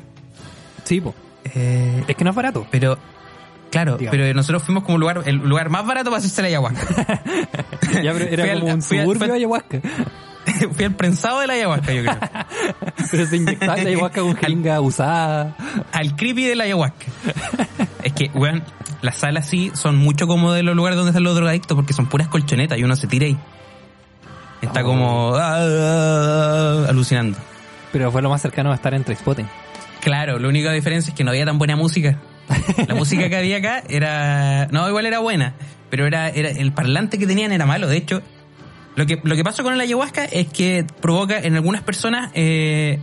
Sí, 0.84 1.02
eh, 1.56 2.04
es 2.08 2.16
que 2.16 2.24
no 2.24 2.30
es 2.30 2.36
barato. 2.36 2.68
Pero, 2.72 2.98
claro, 3.70 3.98
pero 4.10 4.34
nosotros 4.34 4.64
fuimos 4.64 4.84
como 4.84 4.98
lugar, 4.98 5.24
el 5.26 5.38
lugar 5.38 5.70
más 5.70 5.86
barato 5.86 6.10
para 6.10 6.20
hacerse 6.20 6.42
la 6.42 6.48
ayahuasca. 6.48 7.24
ya, 8.04 8.14
pero 8.14 8.26
era 8.26 8.54
como 8.60 8.74
un 8.74 8.82
suburbio 8.82 9.28
de 9.28 9.34
ayahuasca. 9.34 9.82
Fui 10.74 10.86
al 10.86 10.96
prensado 10.96 11.40
de 11.40 11.48
la 11.48 11.54
ayahuasca, 11.54 11.94
yo 11.94 12.04
creo. 12.04 12.18
Pero 13.12 13.26
se 13.26 13.38
inyectaba 13.38 13.78
la 13.78 13.90
ayahuasca 13.90 14.22
con 14.22 14.36
jeringa 14.36 14.82
usada. 14.82 15.56
Al 15.92 16.16
creepy 16.16 16.46
de 16.46 16.56
la 16.56 16.64
ayahuasca. 16.64 17.06
Es 18.04 18.14
que, 18.14 18.32
weón, 18.34 18.64
las 19.02 19.18
salas 19.18 19.48
sí 19.48 19.72
son 19.74 19.98
mucho 19.98 20.28
como 20.28 20.54
de 20.54 20.64
los 20.64 20.76
lugares 20.76 20.98
donde 20.98 21.12
están 21.12 21.24
los 21.24 21.36
drogadictos 21.36 21.76
porque 21.76 21.94
son 21.94 22.08
puras 22.08 22.28
colchonetas 22.28 22.78
y 22.78 22.84
uno 22.84 22.96
se 22.96 23.08
tira 23.08 23.26
ahí. 23.26 23.38
Está 24.62 24.82
Oh. 24.82 24.86
como 24.86 25.36
ah, 25.36 25.58
ah, 25.58 26.86
ah, 26.86 26.90
alucinando. 26.90 27.38
Pero 27.92 28.12
fue 28.12 28.22
lo 28.22 28.30
más 28.30 28.42
cercano 28.42 28.72
a 28.72 28.76
estar 28.76 28.94
en 28.94 29.04
Trainspotting. 29.04 29.48
Claro, 30.02 30.40
la 30.40 30.48
única 30.48 30.72
diferencia 30.72 31.12
es 31.12 31.16
que 31.16 31.24
no 31.24 31.32
había 31.32 31.46
tan 31.46 31.58
buena 31.58 31.76
música. 31.76 32.20
La 32.88 32.96
música 32.96 33.30
que 33.30 33.36
había 33.36 33.58
acá 33.58 33.84
era. 33.88 34.68
No, 34.68 34.88
igual 34.88 35.06
era 35.06 35.20
buena. 35.20 35.54
Pero 35.90 36.06
era, 36.08 36.30
era 36.30 36.50
el 36.50 36.72
parlante 36.72 37.18
que 37.18 37.28
tenían 37.28 37.52
era 37.52 37.66
malo. 37.66 37.88
De 37.88 37.98
hecho, 37.98 38.22
lo 38.96 39.06
que, 39.06 39.20
lo 39.24 39.36
que 39.36 39.44
pasa 39.44 39.64
con 39.64 39.74
el 39.74 39.82
ayahuasca 39.82 40.26
es 40.26 40.48
que 40.48 40.86
provoca 41.02 41.40
en 41.40 41.56
algunas 41.56 41.82
personas 41.82 42.32
eh, 42.34 43.00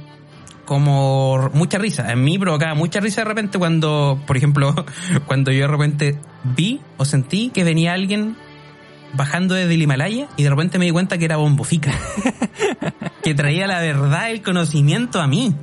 como 0.64 1.50
mucha 1.54 1.78
risa. 1.78 2.12
En 2.12 2.23
mí 2.23 2.38
provocaba 2.38 2.75
mucha 2.75 3.00
risa 3.00 3.23
de 3.23 3.25
repente 3.25 3.59
cuando, 3.59 4.21
por 4.26 4.37
ejemplo, 4.37 4.75
cuando 5.26 5.50
yo 5.50 5.61
de 5.61 5.66
repente 5.66 6.18
vi 6.45 6.80
o 6.99 7.04
sentí 7.04 7.50
que 7.50 7.64
venía 7.64 7.95
alguien 7.95 8.37
bajando 9.14 9.54
desde 9.54 9.75
el 9.75 9.83
Himalaya 9.83 10.28
y 10.37 10.42
de 10.42 10.50
repente 10.50 10.78
me 10.78 10.85
di 10.85 10.90
cuenta 10.90 11.16
que 11.16 11.25
era 11.25 11.37
Bombofica. 11.37 11.92
que 13.23 13.35
traía 13.35 13.66
la 13.66 13.80
verdad, 13.80 14.30
el 14.30 14.42
conocimiento 14.42 15.21
a 15.21 15.26
mí. 15.26 15.54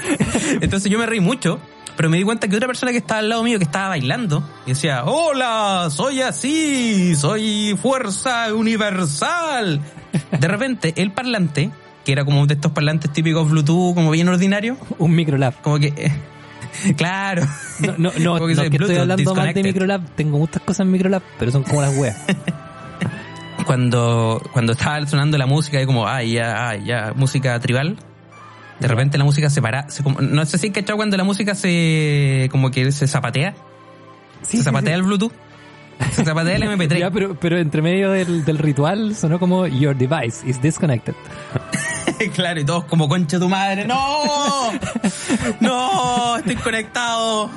Entonces 0.62 0.90
yo 0.90 0.98
me 0.98 1.06
reí 1.06 1.20
mucho, 1.20 1.60
pero 1.96 2.10
me 2.10 2.18
di 2.18 2.24
cuenta 2.24 2.46
que 2.46 2.56
otra 2.56 2.66
persona 2.66 2.92
que 2.92 2.98
estaba 2.98 3.20
al 3.20 3.28
lado 3.28 3.42
mío, 3.42 3.58
que 3.58 3.64
estaba 3.64 3.88
bailando, 3.88 4.46
y 4.66 4.70
decía, 4.70 5.04
hola, 5.04 5.88
soy 5.90 6.20
así, 6.20 7.16
soy 7.16 7.76
fuerza 7.80 8.54
universal. 8.54 9.80
De 10.38 10.48
repente, 10.48 10.92
el 10.96 11.12
parlante, 11.12 11.70
que 12.04 12.12
era 12.12 12.24
como 12.24 12.46
de 12.46 12.54
estos 12.54 12.72
parlantes 12.72 13.12
típicos 13.12 13.48
Bluetooth, 13.48 13.94
como 13.94 14.10
bien 14.10 14.28
ordinario, 14.28 14.76
Un 14.98 15.14
microlab. 15.14 15.54
como 15.62 15.78
que... 15.78 16.12
claro. 16.96 17.46
No, 17.80 17.94
no, 18.18 18.38
no, 18.38 18.46
que 18.46 18.52
estoy 18.52 18.96
hablando 18.96 19.34
mal 19.34 19.54
de 19.54 19.62
microlab. 19.62 20.02
Tengo 20.14 20.38
muchas 20.38 20.62
cosas 20.62 20.80
en 20.80 20.92
microlab, 20.92 21.22
pero 21.38 21.50
son 21.50 21.62
como 21.62 21.80
las 21.80 21.96
weas. 21.96 22.18
Cuando, 23.64 24.40
cuando 24.52 24.72
estaba 24.72 25.04
sonando 25.06 25.38
la 25.38 25.46
música, 25.46 25.80
y 25.80 25.86
como, 25.86 26.06
ah, 26.06 26.22
ya, 26.22 26.68
ah, 26.68 26.76
ya, 26.76 27.12
música 27.16 27.58
tribal, 27.58 27.96
de 28.80 28.88
repente 28.88 29.18
la 29.18 29.24
música 29.24 29.48
se 29.50 29.62
para, 29.62 29.88
se 29.90 30.02
como- 30.02 30.20
no 30.20 30.44
sé 30.46 30.58
si 30.58 30.70
cachado 30.70 30.96
cuando 30.96 31.16
la 31.16 31.24
música 31.24 31.54
se, 31.54 32.48
como 32.50 32.70
que 32.70 32.92
se 32.92 33.06
zapatea, 33.06 33.54
Sí, 34.42 34.58
se 34.58 34.64
zapatea 34.64 34.94
el 34.94 35.02
Bluetooth, 35.02 35.32
se 36.12 36.24
zapatea 36.24 36.56
el 36.56 36.62
MP3. 36.78 36.98
Ya, 36.98 37.10
pero, 37.10 37.34
pero 37.40 37.58
entre 37.58 37.82
medio 37.82 38.10
del, 38.10 38.44
del 38.44 38.58
ritual 38.58 39.16
sonó 39.16 39.38
como 39.40 39.66
Your 39.66 39.96
device 39.96 40.46
is 40.48 40.60
disconnected. 40.62 41.14
claro, 42.34 42.60
y 42.60 42.64
todos 42.64 42.84
como 42.84 43.08
concha 43.08 43.38
tu 43.38 43.48
madre, 43.48 43.86
no, 43.86 44.72
no, 45.60 46.36
estoy 46.36 46.56
conectado. 46.56 47.50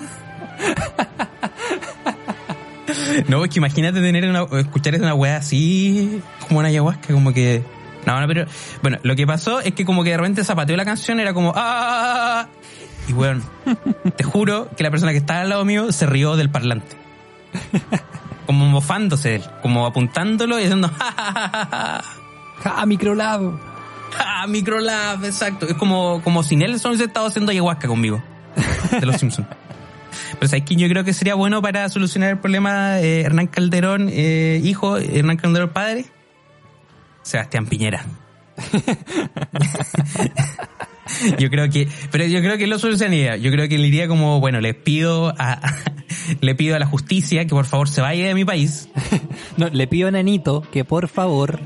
No, 3.27 3.43
es 3.43 3.51
que 3.51 3.59
imagínate 3.59 4.01
tener 4.01 4.27
una, 4.27 4.45
escuchar 4.59 4.95
una 4.95 5.13
weá 5.13 5.37
así, 5.37 6.21
como 6.47 6.59
una 6.59 6.69
ayahuasca, 6.69 7.13
como 7.13 7.31
que... 7.33 7.63
No, 8.09 8.19
no, 8.19 8.27
pero... 8.27 8.47
Bueno, 8.81 8.97
lo 9.03 9.15
que 9.15 9.27
pasó 9.27 9.59
es 9.59 9.73
que 9.73 9.85
como 9.85 10.03
que 10.03 10.09
de 10.09 10.17
repente 10.17 10.43
zapateó 10.43 10.75
la 10.75 10.83
canción, 10.83 11.19
era 11.19 11.31
como... 11.31 11.53
¡Ah! 11.55 12.47
Y 13.07 13.13
weón, 13.13 13.43
te 14.17 14.23
juro 14.23 14.67
que 14.75 14.83
la 14.83 14.89
persona 14.89 15.11
que 15.11 15.19
estaba 15.19 15.41
al 15.41 15.49
lado 15.49 15.63
mío 15.63 15.91
se 15.91 16.07
rió 16.07 16.35
del 16.35 16.49
parlante. 16.49 16.97
Como 18.47 18.65
mofándose 18.65 19.29
de 19.29 19.35
él, 19.35 19.43
como 19.61 19.85
apuntándolo 19.85 20.57
y 20.57 20.63
diciendo... 20.63 20.89
¡Ja, 20.89 21.13
ja, 21.15 21.31
ja, 21.31 21.49
ja, 21.51 22.01
ja! 22.63 22.73
¡Ah, 22.77 22.85
microlab! 22.87 23.59
Ah, 24.17 24.47
Microlab, 24.47 25.23
exacto. 25.23 25.67
Es 25.67 25.75
como, 25.75 26.23
como 26.23 26.41
si 26.41 26.55
Nelson 26.55 26.89
hubiese 26.89 27.05
estado 27.05 27.27
haciendo 27.27 27.51
ayahuasca 27.51 27.87
conmigo. 27.87 28.23
De 28.99 29.05
los 29.05 29.17
Simpsons. 29.17 29.47
Pero 30.39 30.49
sabes 30.49 30.65
que 30.65 30.75
yo 30.75 30.87
creo 30.89 31.03
que 31.03 31.13
sería 31.13 31.35
bueno 31.35 31.61
para 31.61 31.87
solucionar 31.89 32.31
el 32.31 32.39
problema 32.39 32.99
eh, 33.01 33.21
Hernán 33.21 33.45
Calderón, 33.45 34.09
eh, 34.11 34.59
hijo, 34.63 34.97
Hernán 34.97 35.37
Calderón 35.37 35.69
padre. 35.69 36.05
Sebastián 37.23 37.65
Piñera. 37.65 38.05
yo 41.37 41.49
creo 41.49 41.69
que, 41.69 41.87
pero 42.11 42.25
yo 42.25 42.41
creo 42.41 42.57
que 42.57 42.67
lo 42.67 42.79
solucionaría. 42.79 43.37
Yo 43.37 43.51
creo 43.51 43.67
que 43.67 43.77
le 43.77 43.87
iría 43.87 44.07
como, 44.07 44.39
bueno, 44.39 44.61
le 44.61 44.73
pido 44.73 45.33
a, 45.37 45.59
le 46.41 46.55
pido 46.55 46.75
a 46.75 46.79
la 46.79 46.85
justicia 46.85 47.45
que 47.45 47.49
por 47.49 47.65
favor 47.65 47.89
se 47.89 48.01
vaya 48.01 48.27
de 48.27 48.33
mi 48.35 48.45
país. 48.45 48.89
No, 49.57 49.67
le 49.67 49.87
pido 49.87 50.07
a 50.07 50.11
Nanito 50.11 50.61
que 50.71 50.85
por 50.85 51.07
favor 51.09 51.59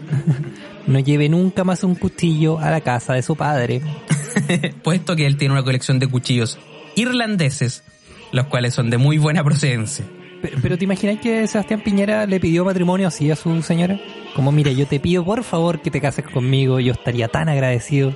no 0.88 1.00
lleve 1.00 1.30
nunca 1.30 1.64
más 1.64 1.84
un 1.84 1.96
cuchillo 1.96 2.60
a 2.60 2.72
la 2.72 2.82
casa 2.82 3.14
de 3.14 3.22
su 3.22 3.36
padre. 3.36 3.82
puesto 4.84 5.16
que 5.16 5.26
él 5.26 5.38
tiene 5.38 5.54
una 5.54 5.64
colección 5.64 6.00
de 6.00 6.08
cuchillos 6.08 6.58
irlandeses, 6.96 7.84
los 8.32 8.48
cuales 8.48 8.74
son 8.74 8.90
de 8.90 8.98
muy 8.98 9.18
buena 9.18 9.44
procedencia. 9.44 10.06
Pero, 10.42 10.58
pero 10.62 10.78
¿te 10.78 10.84
imaginas 10.84 11.20
que 11.20 11.48
Sebastián 11.48 11.82
Piñera 11.82 12.26
le 12.26 12.40
pidió 12.40 12.66
matrimonio 12.66 13.08
así 13.08 13.32
a 13.32 13.36
su 13.36 13.62
señora? 13.62 14.00
Como, 14.36 14.52
mira, 14.52 14.72
yo 14.72 14.88
te 14.88 15.00
pido 15.00 15.24
por 15.24 15.44
favor 15.44 15.82
que 15.82 15.92
te 15.92 16.02
cases 16.02 16.26
conmigo, 16.26 16.80
yo 16.80 16.94
estaría 16.94 17.28
tan 17.28 17.50
agradecido. 17.50 18.14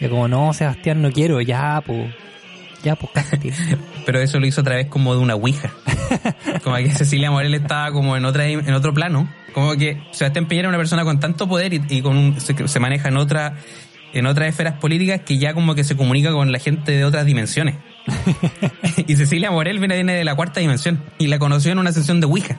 Y 0.00 0.08
como, 0.08 0.28
no, 0.28 0.52
Sebastián, 0.52 1.02
no 1.02 1.10
quiero, 1.10 1.40
ya, 1.40 1.82
pues, 1.84 2.14
ya, 2.82 2.96
pues, 2.96 3.12
cásate. 3.12 3.52
Pero 4.06 4.20
eso 4.20 4.38
lo 4.40 4.46
hizo 4.46 4.60
otra 4.60 4.76
vez 4.76 4.86
como 4.86 5.14
de 5.14 5.20
una 5.20 5.34
ouija. 5.34 5.72
Como 6.64 6.76
que 6.76 6.90
Cecilia 6.90 7.30
Morel 7.30 7.54
estaba 7.54 7.92
como 7.92 8.16
en 8.16 8.24
otra 8.24 8.46
en 8.46 8.72
otro 8.72 8.94
plano. 8.94 9.28
Como 9.52 9.76
que 9.76 10.00
Sebastián 10.12 10.46
Piñera 10.46 10.68
es 10.68 10.70
una 10.70 10.78
persona 10.78 11.04
con 11.04 11.20
tanto 11.20 11.46
poder 11.46 11.74
y, 11.74 11.82
y 11.88 12.00
con 12.02 12.16
un, 12.16 12.40
se, 12.40 12.66
se 12.66 12.80
maneja 12.80 13.08
en 13.08 13.18
otra 13.18 13.56
en 14.12 14.26
otras 14.26 14.48
esferas 14.48 14.74
políticas 14.74 15.20
que 15.22 15.38
ya 15.38 15.54
como 15.54 15.74
que 15.74 15.84
se 15.84 15.96
comunica 15.96 16.32
con 16.32 16.50
la 16.52 16.58
gente 16.58 16.92
de 16.92 17.04
otras 17.04 17.26
dimensiones. 17.26 17.76
y 19.06 19.16
Cecilia 19.16 19.50
Morel 19.50 19.78
viene, 19.78 19.96
viene 19.96 20.14
de 20.14 20.24
la 20.24 20.34
cuarta 20.34 20.60
dimensión 20.60 21.02
y 21.18 21.26
la 21.26 21.38
conoció 21.38 21.72
en 21.72 21.78
una 21.78 21.92
sesión 21.92 22.20
de 22.20 22.26
ouija. 22.26 22.58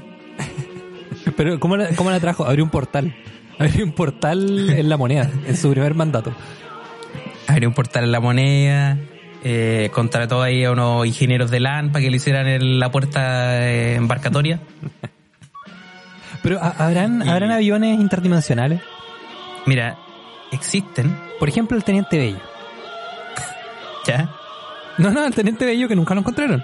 Pero, 1.37 1.59
¿cómo 1.59 1.77
la, 1.77 1.89
cómo 1.95 2.11
la 2.11 2.19
trajo? 2.19 2.45
Abrió 2.45 2.63
un 2.63 2.69
portal. 2.69 3.15
Abrió 3.57 3.85
un 3.85 3.91
portal 3.93 4.69
en 4.69 4.87
la 4.89 4.97
moneda, 4.97 5.29
en 5.45 5.57
su 5.57 5.69
primer 5.71 5.93
mandato. 5.93 6.33
abrió 7.47 7.67
un 7.67 7.75
portal 7.75 8.05
en 8.05 8.11
la 8.11 8.19
moneda, 8.21 8.97
eh, 9.43 9.89
contrató 9.93 10.41
ahí 10.41 10.63
a 10.63 10.71
unos 10.71 11.05
ingenieros 11.05 11.51
de 11.51 11.59
LAN 11.59 11.91
para 11.91 12.03
que 12.03 12.09
le 12.11 12.17
hicieran 12.17 12.47
el- 12.47 12.79
la 12.79 12.89
puerta 12.91 13.67
eh, 13.69 13.95
embarcatoria. 13.95 14.59
Pero, 16.43 16.57
¿ha- 16.61 16.75
¿habrán, 16.85 17.21
Y- 17.25 17.29
¿habrán 17.29 17.51
aviones 17.51 17.99
interdimensionales? 17.99 18.81
Mira, 19.65 19.97
existen, 20.51 21.17
Por 21.39 21.49
ejemplo, 21.49 21.75
el 21.77 21.83
Teniente 21.83 22.17
Bello. 22.17 22.39
¿ya? 24.05 24.29
No, 24.97 25.11
no, 25.11 25.25
el 25.25 25.33
Teniente 25.35 25.65
Bello 25.65 25.87
que 25.87 25.95
nunca 25.95 26.13
lo 26.13 26.21
encontraron. 26.21 26.63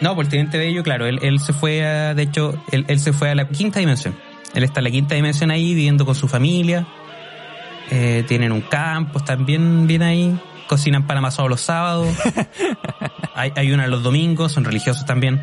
No, 0.00 0.14
por 0.14 0.24
el 0.24 0.30
Teniente 0.30 0.58
Bello, 0.58 0.82
claro, 0.82 1.06
él, 1.06 1.18
él 1.22 1.40
se 1.40 1.52
fue 1.52 1.84
a, 1.84 2.14
de 2.14 2.22
hecho, 2.22 2.62
él, 2.70 2.84
él 2.88 3.00
se 3.00 3.12
fue 3.12 3.30
a 3.30 3.34
la 3.34 3.48
quinta 3.48 3.80
dimensión. 3.80 4.14
Él 4.54 4.62
está 4.62 4.80
en 4.80 4.84
la 4.84 4.90
quinta 4.90 5.14
dimensión 5.14 5.50
ahí, 5.50 5.74
viviendo 5.74 6.04
con 6.04 6.14
su 6.14 6.28
familia. 6.28 6.86
Eh, 7.90 8.24
tienen 8.26 8.52
un 8.52 8.62
campo, 8.62 9.18
están 9.18 9.46
bien, 9.46 9.86
bien 9.86 10.02
ahí. 10.02 10.38
Cocinan 10.66 11.06
pan 11.06 11.18
amasado 11.18 11.48
los 11.48 11.60
sábados. 11.60 12.08
hay, 13.34 13.52
hay 13.54 13.72
una 13.72 13.86
los 13.86 14.02
domingos, 14.02 14.52
son 14.52 14.64
religiosos 14.64 15.04
también. 15.06 15.42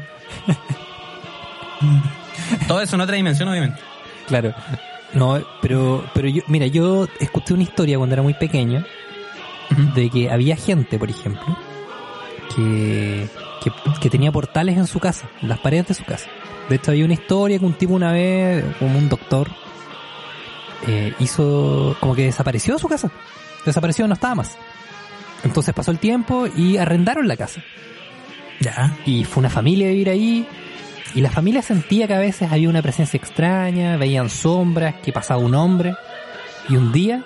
Todo 2.67 2.81
eso 2.81 2.95
en 2.95 3.01
otra 3.01 3.15
dimensión, 3.15 3.50
obviamente. 3.50 3.79
Claro. 4.27 4.53
No, 5.13 5.39
pero, 5.62 6.03
pero 6.13 6.27
yo, 6.27 6.41
mira, 6.48 6.65
yo 6.67 7.07
escuché 7.19 7.53
una 7.53 7.63
historia 7.63 7.98
cuando 7.98 8.13
era 8.13 8.24
muy 8.24 8.33
pequeño 8.33 8.83
de 9.95 10.10
que 10.10 10.31
había 10.31 10.55
gente, 10.55 10.98
por 10.98 11.10
ejemplo, 11.10 11.57
que, 12.55 13.29
que, 13.63 13.72
que 14.01 14.10
tenía 14.10 14.32
portales 14.32 14.77
en 14.77 14.88
su 14.88 15.00
casa, 15.00 15.29
en 15.41 15.50
las 15.50 15.60
paredes 15.60 15.88
de 15.88 15.93
su 15.93 16.03
casa. 16.03 16.27
De 16.70 16.75
hecho, 16.75 16.91
había 16.91 17.05
una 17.05 17.13
historia 17.13 17.60
que 17.60 17.65
un 17.65 17.74
tipo 17.74 17.93
una 17.93 18.12
vez, 18.12 18.63
como 18.79 18.98
un 18.98 19.10
doctor, 19.10 19.50
eh, 20.88 21.13
hizo, 21.20 21.96
como 22.00 22.15
que 22.15 22.25
desapareció 22.25 22.74
de 22.74 22.79
su 22.79 22.88
casa. 22.88 23.12
Desapareció, 23.65 24.08
no 24.08 24.13
estaba 24.13 24.36
más. 24.36 24.58
Entonces 25.43 25.74
pasó 25.74 25.91
el 25.91 26.00
tiempo 26.00 26.48
y 26.48 26.77
arrendaron 26.77 27.27
la 27.27 27.38
casa. 27.38 27.62
Ya. 28.60 28.98
Y 29.05 29.24
fue 29.24 29.41
una 29.41 29.50
familia 29.50 29.88
a 29.88 29.91
vivir 29.91 30.10
ahí. 30.10 30.48
Y 31.15 31.22
la 31.22 31.29
familia 31.29 31.62
sentía 31.62 32.08
que 32.08 32.13
a 32.15 32.20
veces 32.20 32.51
había 32.51 32.70
una 32.70 32.82
presencia 32.82 33.17
extraña, 33.17 33.98
veían 33.98 34.29
sombras, 34.29 34.96
que 35.03 35.13
pasaba 35.13 35.39
un 35.41 35.53
hombre. 35.53 35.96
Y 36.70 36.75
un 36.75 36.91
día, 36.91 37.24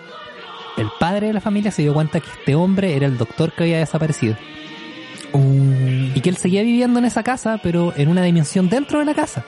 el 0.78 0.90
padre 1.00 1.28
de 1.28 1.34
la 1.34 1.42
familia 1.42 1.72
se 1.72 1.84
dio 1.84 1.94
cuenta 1.94 2.20
que 2.20 2.30
este 2.30 2.56
hombre 2.56 2.96
era 2.96 3.06
el 3.06 3.18
doctor 3.18 3.54
que 3.54 3.64
había 3.64 3.78
desaparecido. 3.78 4.36
Y 6.16 6.22
que 6.22 6.30
él 6.30 6.38
seguía 6.38 6.64
viviendo 6.64 7.00
en 7.00 7.06
esa 7.06 7.24
casa, 7.24 7.60
pero 7.62 7.94
en 7.96 8.10
una 8.10 8.24
dimensión 8.24 8.70
dentro 8.70 9.00
de 9.00 9.06
la 9.06 9.14
casa. 9.14 9.46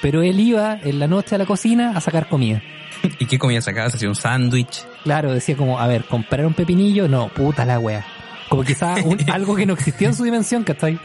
Pero 0.00 0.22
él 0.22 0.40
iba 0.40 0.78
en 0.82 0.98
la 0.98 1.06
noche 1.06 1.34
a 1.34 1.38
la 1.38 1.46
cocina 1.46 1.96
a 1.96 2.00
sacar 2.00 2.28
comida. 2.28 2.60
¿Y 3.18 3.26
qué 3.26 3.38
comida 3.38 3.60
sacabas? 3.60 3.94
Hacía 3.94 4.08
un 4.08 4.14
sándwich. 4.16 4.84
Claro, 5.04 5.32
decía 5.32 5.56
como, 5.56 5.78
a 5.78 5.86
ver, 5.86 6.04
comprar 6.04 6.44
un 6.46 6.54
pepinillo, 6.54 7.08
no, 7.08 7.28
puta 7.28 7.64
la 7.64 7.78
wea. 7.78 8.04
Como 8.48 8.64
quizá 8.64 8.96
un- 9.04 9.18
algo 9.30 9.54
que 9.56 9.64
no 9.66 9.74
existía 9.74 10.08
en 10.08 10.14
su 10.14 10.24
dimensión, 10.24 10.64
¿cachai? 10.64 10.98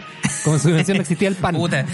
Como 0.43 0.55
en 0.55 0.61
su 0.61 0.67
dimensión 0.69 0.97
no 0.97 1.01
existía 1.01 1.27
el 1.27 1.35
pan. 1.35 1.55
Puta, 1.55 1.85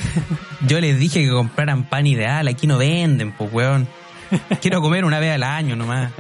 yo 0.68 0.80
les 0.80 0.98
dije 0.98 1.22
que 1.24 1.30
compraran 1.30 1.84
pan 1.84 2.08
ideal, 2.08 2.48
aquí 2.48 2.68
no 2.68 2.78
venden, 2.78 3.32
pues 3.34 3.52
weón. 3.54 3.88
Quiero 4.62 4.82
comer 4.82 5.06
una 5.06 5.20
vez 5.20 5.36
al 5.36 5.44
año 5.44 5.76
nomás. 5.76 6.12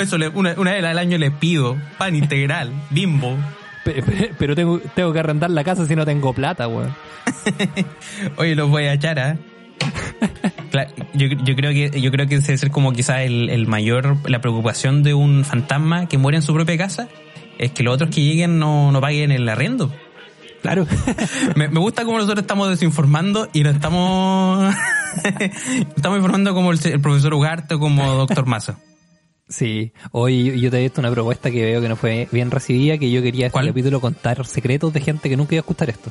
Eso 0.00 0.16
una, 0.34 0.52
una 0.56 0.72
vez 0.72 0.84
al 0.84 0.98
año 0.98 1.18
le 1.18 1.30
pido 1.32 1.76
pan 1.98 2.14
integral, 2.14 2.70
bimbo. 2.90 3.36
Pe- 3.84 4.02
pe- 4.02 4.32
Pero 4.38 4.54
tengo, 4.54 4.80
tengo 4.94 5.12
que 5.12 5.18
arrendar 5.18 5.50
la 5.50 5.64
casa 5.64 5.86
si 5.86 5.96
no 5.96 6.04
tengo 6.04 6.32
plata, 6.32 6.68
weón. 6.68 6.94
Oye, 8.36 8.54
los 8.54 8.68
voy 8.70 8.84
a 8.84 8.94
echar. 8.94 9.38
Claro, 10.70 10.90
yo, 11.14 11.26
yo 11.26 11.56
creo 11.56 11.72
que 11.72 12.00
yo 12.00 12.10
creo 12.12 12.26
que 12.28 12.36
ese 12.36 12.48
debe 12.48 12.58
ser 12.58 12.70
como 12.70 12.92
quizás 12.92 13.20
el, 13.22 13.50
el 13.50 13.66
mayor 13.66 14.16
la 14.30 14.40
preocupación 14.40 15.02
de 15.02 15.14
un 15.14 15.44
fantasma 15.44 16.06
que 16.06 16.18
muere 16.18 16.36
en 16.36 16.42
su 16.42 16.54
propia 16.54 16.78
casa 16.78 17.08
es 17.58 17.72
que 17.72 17.82
los 17.82 17.94
otros 17.94 18.10
que 18.10 18.22
lleguen 18.22 18.58
no, 18.58 18.92
no 18.92 19.00
paguen 19.00 19.32
el 19.32 19.48
arrendo. 19.48 19.92
Claro. 20.62 20.86
Me, 21.56 21.66
me 21.68 21.80
gusta 21.80 22.04
como 22.04 22.18
nosotros 22.18 22.42
estamos 22.42 22.70
desinformando 22.70 23.48
y 23.52 23.64
nos 23.64 23.74
estamos 23.74 24.72
estamos 25.96 26.18
informando 26.18 26.54
como 26.54 26.70
el, 26.70 26.78
el 26.84 27.00
profesor 27.00 27.34
Ugarte 27.34 27.74
o 27.74 27.80
como 27.80 28.12
doctor 28.14 28.46
Mazo. 28.46 28.76
Sí, 29.52 29.92
hoy 30.12 30.58
yo- 30.60 30.70
te 30.70 30.78
he 30.78 30.82
visto 30.82 31.00
una 31.00 31.10
propuesta 31.10 31.50
que 31.50 31.62
veo 31.64 31.80
que 31.80 31.88
no 31.88 31.96
fue 31.96 32.26
bien 32.32 32.50
recibida, 32.50 32.96
que 32.98 33.10
yo 33.10 33.22
quería 33.22 33.46
este 33.46 33.52
¿Cuál? 33.52 33.66
capítulo 33.68 34.00
contar 34.00 34.44
secretos 34.46 34.92
de 34.92 35.00
gente 35.00 35.28
que 35.28 35.36
nunca 35.36 35.54
iba 35.54 35.60
a 35.60 35.64
escuchar 35.64 35.90
esto. 35.90 36.10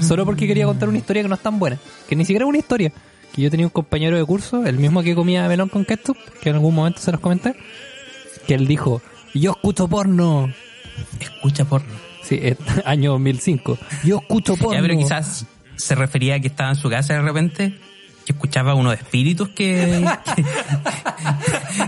Solo 0.00 0.24
porque 0.24 0.46
quería 0.46 0.64
contar 0.66 0.88
una 0.88 0.98
historia 0.98 1.22
que 1.22 1.28
no 1.28 1.34
es 1.34 1.40
tan 1.42 1.58
buena, 1.58 1.78
que 2.08 2.16
ni 2.16 2.24
siquiera 2.24 2.44
es 2.44 2.48
una 2.48 2.58
historia. 2.58 2.92
Que 3.34 3.42
yo 3.42 3.50
tenía 3.50 3.66
un 3.66 3.70
compañero 3.70 4.16
de 4.16 4.24
curso, 4.24 4.64
el 4.66 4.76
mismo 4.78 5.02
que 5.02 5.14
comía 5.14 5.46
melón 5.48 5.68
con 5.68 5.84
ketchup, 5.84 6.16
que 6.42 6.48
en 6.50 6.56
algún 6.56 6.74
momento 6.74 7.00
se 7.00 7.12
los 7.12 7.20
comenté, 7.20 7.54
que 8.46 8.54
él 8.54 8.66
dijo, 8.66 9.00
yo 9.34 9.52
escucho 9.52 9.86
porno. 9.86 10.52
Escucha 11.20 11.64
porno. 11.64 11.92
Sí, 12.22 12.38
es 12.42 12.56
año 12.84 13.12
2005. 13.12 13.78
Yo 14.04 14.18
escucho 14.18 14.56
porno. 14.56 14.74
Ya, 14.74 14.80
pero 14.82 14.98
quizás 14.98 15.46
se 15.76 15.94
refería 15.94 16.34
a 16.36 16.40
que 16.40 16.48
estaba 16.48 16.70
en 16.70 16.76
su 16.76 16.88
casa 16.90 17.14
de 17.14 17.22
repente 17.22 17.74
que 18.30 18.36
escuchaba 18.36 18.74
unos 18.74 18.94
espíritus 18.94 19.48
que, 19.48 20.06
que, 20.36 20.44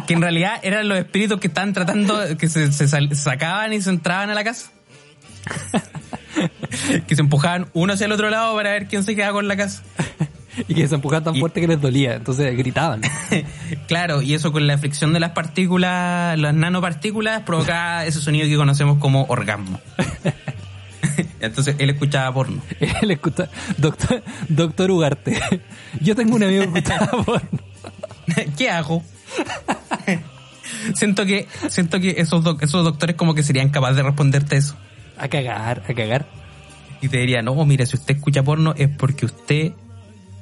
que 0.06 0.14
en 0.14 0.20
realidad 0.20 0.58
eran 0.62 0.88
los 0.88 0.98
espíritus 0.98 1.38
que 1.40 1.46
estaban 1.46 1.72
tratando, 1.72 2.18
que 2.36 2.48
se, 2.48 2.72
se 2.72 2.88
sal- 2.88 3.14
sacaban 3.14 3.72
y 3.72 3.80
se 3.80 3.90
entraban 3.90 4.30
a 4.30 4.34
la 4.34 4.42
casa. 4.44 4.70
que 7.06 7.14
se 7.14 7.20
empujaban 7.20 7.66
uno 7.74 7.92
hacia 7.92 8.06
el 8.06 8.12
otro 8.12 8.30
lado 8.30 8.54
para 8.56 8.70
ver 8.72 8.88
quién 8.88 9.04
se 9.04 9.14
quedaba 9.14 9.34
con 9.34 9.46
la 9.48 9.56
casa. 9.56 9.82
Y 10.68 10.74
que 10.74 10.86
se 10.88 10.96
empujaban 10.96 11.24
tan 11.24 11.36
Y- 11.36 11.40
fuerte 11.40 11.60
que 11.60 11.68
les 11.68 11.80
dolía, 11.80 12.14
entonces 12.14 12.56
gritaban. 12.56 13.00
claro, 13.88 14.20
y 14.20 14.34
eso 14.34 14.52
con 14.52 14.66
la 14.66 14.76
fricción 14.78 15.12
de 15.12 15.20
las 15.20 15.30
partículas, 15.30 16.38
las 16.38 16.54
nanopartículas, 16.54 17.42
provocaba 17.42 18.04
ese 18.04 18.20
sonido 18.20 18.46
que 18.48 18.56
conocemos 18.56 18.98
como 18.98 19.24
orgasmo. 19.28 19.80
Entonces 21.40 21.76
él 21.78 21.90
escuchaba 21.90 22.32
porno. 22.34 22.62
Él 23.02 23.10
escucha, 23.10 23.48
doctor, 23.78 24.22
doctor 24.48 24.90
Ugarte. 24.90 25.38
Yo 26.00 26.14
tengo 26.14 26.36
un 26.36 26.42
amigo 26.44 26.62
que 26.72 26.78
escuchaba 26.78 27.22
porno. 27.24 27.48
¿Qué 28.56 28.70
hago? 28.70 29.02
siento 30.94 31.24
que 31.26 31.46
siento 31.68 32.00
que 32.00 32.14
esos 32.18 32.42
doc- 32.42 32.62
esos 32.62 32.84
doctores 32.84 33.16
como 33.16 33.34
que 33.34 33.42
serían 33.42 33.68
capaces 33.70 33.96
de 33.96 34.02
responderte 34.02 34.56
eso 34.56 34.76
A 35.18 35.28
cagar, 35.28 35.82
a 35.88 35.94
cagar. 35.94 36.26
y 37.00 37.08
te 37.08 37.18
dirían 37.18 37.44
no 37.44 37.64
mire 37.64 37.86
si 37.86 37.96
usted 37.96 38.16
escucha 38.16 38.42
porno 38.42 38.74
es 38.76 38.88
porque 38.88 39.26
usted 39.26 39.72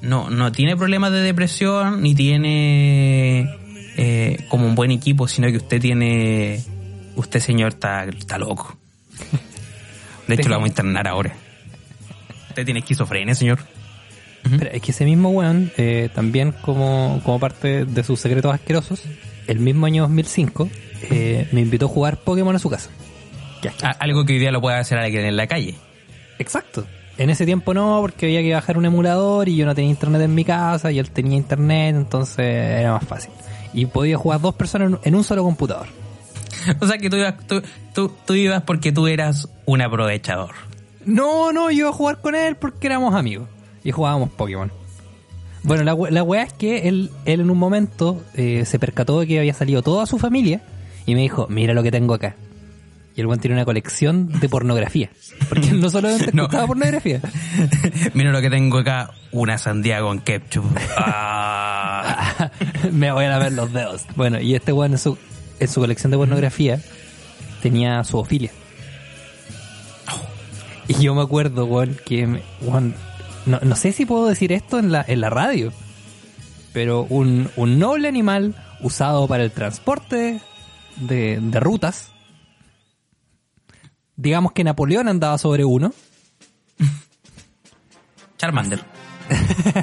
no 0.02 0.30
no 0.30 0.50
tiene 0.52 0.76
problemas 0.76 1.12
de 1.12 1.20
depresión 1.20 2.00
ni 2.02 2.14
tiene 2.14 3.48
eh, 3.96 4.44
como 4.48 4.66
un 4.66 4.74
buen 4.74 4.90
equipo 4.90 5.28
sino 5.28 5.48
que 5.48 5.56
usted 5.58 5.80
tiene 5.80 6.62
usted 7.16 7.40
señor 7.40 7.70
está 7.70 8.04
está 8.04 8.38
loco 8.38 8.76
de 10.36 10.40
hecho 10.42 10.48
lo 10.48 10.56
vamos 10.56 10.68
a 10.68 10.72
internar 10.72 11.08
ahora 11.08 11.34
usted 12.48 12.64
tiene 12.64 12.80
esquizofrenia 12.80 13.34
señor 13.34 13.58
Pero 14.42 14.70
es 14.70 14.80
que 14.80 14.90
ese 14.90 15.04
mismo 15.04 15.28
weón, 15.30 15.70
eh, 15.76 16.08
también 16.14 16.52
como, 16.52 17.20
como 17.24 17.38
parte 17.38 17.84
de 17.84 18.02
sus 18.02 18.18
secretos 18.20 18.54
asquerosos, 18.54 19.02
el 19.46 19.58
mismo 19.58 19.84
año 19.84 20.04
2005, 20.04 20.70
eh, 21.10 21.46
me 21.52 21.60
invitó 21.60 21.84
a 21.84 21.88
jugar 21.90 22.16
Pokémon 22.16 22.56
a 22.56 22.58
su 22.58 22.70
casa. 22.70 22.88
Algo 23.98 24.24
que 24.24 24.32
hoy 24.32 24.38
día 24.38 24.50
lo 24.50 24.62
puede 24.62 24.78
hacer 24.78 24.96
alguien 24.96 25.26
en 25.26 25.36
la 25.36 25.46
calle 25.46 25.74
Exacto. 26.40 26.86
En 27.18 27.28
ese 27.28 27.44
tiempo 27.44 27.74
no, 27.74 27.98
porque 28.00 28.24
había 28.24 28.40
que 28.40 28.54
bajar 28.54 28.78
un 28.78 28.86
emulador 28.86 29.50
y 29.50 29.56
yo 29.56 29.66
no 29.66 29.74
tenía 29.74 29.90
internet 29.90 30.22
en 30.22 30.34
mi 30.34 30.42
casa 30.42 30.90
y 30.90 30.98
él 30.98 31.10
tenía 31.10 31.36
internet, 31.36 31.94
entonces 31.94 32.46
era 32.46 32.94
más 32.94 33.04
fácil. 33.04 33.30
Y 33.74 33.84
podía 33.84 34.16
jugar 34.16 34.40
dos 34.40 34.54
personas 34.54 34.98
en 35.04 35.14
un 35.14 35.22
solo 35.22 35.42
computador. 35.42 35.86
o 36.80 36.86
sea 36.86 36.98
que 36.98 37.10
tú 37.10 37.16
ibas 37.16 37.34
tú, 37.46 37.62
tú, 37.94 38.12
tú 38.26 38.34
ibas 38.34 38.62
porque 38.62 38.92
tú 38.92 39.06
eras 39.06 39.48
un 39.66 39.80
aprovechador 39.82 40.50
No, 41.04 41.52
no, 41.52 41.70
yo 41.70 41.78
iba 41.78 41.88
a 41.88 41.92
jugar 41.92 42.20
con 42.20 42.34
él 42.34 42.56
porque 42.56 42.86
éramos 42.86 43.14
amigos 43.14 43.48
y 43.82 43.90
jugábamos 43.92 44.30
Pokémon. 44.30 44.70
Bueno, 45.62 45.84
la, 45.84 45.94
la 46.10 46.22
weá 46.22 46.42
es 46.42 46.52
que 46.52 46.88
él, 46.88 47.10
él 47.26 47.40
en 47.40 47.50
un 47.50 47.58
momento 47.58 48.22
eh, 48.34 48.64
se 48.64 48.78
percató 48.78 49.20
de 49.20 49.26
que 49.26 49.38
había 49.38 49.54
salido 49.54 49.82
toda 49.82 50.06
su 50.06 50.18
familia 50.18 50.62
y 51.06 51.14
me 51.14 51.20
dijo, 51.22 51.46
mira 51.50 51.74
lo 51.74 51.82
que 51.82 51.90
tengo 51.90 52.14
acá. 52.14 52.34
Y 53.16 53.20
el 53.20 53.26
weón 53.26 53.40
tiene 53.40 53.56
una 53.56 53.64
colección 53.64 54.28
de 54.40 54.48
pornografía. 54.48 55.10
Porque 55.48 55.68
él 55.70 55.80
no 55.80 55.90
solamente 55.90 56.30
No. 56.32 56.42
escuchaba 56.44 56.66
pornografía. 56.68 57.20
Mira 58.14 58.30
lo 58.30 58.40
que 58.40 58.48
tengo 58.50 58.78
acá, 58.78 59.10
una 59.32 59.58
sandía 59.58 60.00
con 60.00 60.20
ketchup. 60.20 60.64
Ah. 60.96 62.50
me 62.92 63.10
voy 63.10 63.24
a 63.24 63.30
lavar 63.30 63.52
los 63.52 63.72
dedos. 63.72 64.04
Bueno, 64.14 64.40
y 64.40 64.54
este 64.54 64.72
weón 64.72 64.92
en 64.92 64.98
su, 64.98 65.18
en 65.60 65.68
su 65.68 65.80
colección 65.80 66.10
de 66.10 66.16
pornografía 66.18 66.80
tenía 67.62 68.02
zoofilia. 68.04 68.50
Y 70.88 70.94
yo 70.94 71.14
me 71.14 71.22
acuerdo, 71.22 71.66
weón, 71.66 71.96
que 72.04 72.42
weón, 72.62 72.94
no, 73.46 73.60
no 73.62 73.76
sé 73.76 73.92
si 73.92 74.06
puedo 74.06 74.26
decir 74.26 74.52
esto 74.52 74.78
en 74.78 74.90
la, 74.90 75.04
en 75.06 75.20
la 75.20 75.30
radio, 75.30 75.72
pero 76.72 77.02
un, 77.08 77.50
un 77.56 77.78
noble 77.78 78.08
animal 78.08 78.54
usado 78.80 79.28
para 79.28 79.44
el 79.44 79.52
transporte 79.52 80.40
de, 80.96 81.38
de 81.40 81.60
rutas. 81.60 82.08
Digamos 84.16 84.52
que 84.52 84.64
Napoleón 84.64 85.08
andaba 85.08 85.38
sobre 85.38 85.64
uno. 85.64 85.92
Charmander. 88.38 88.82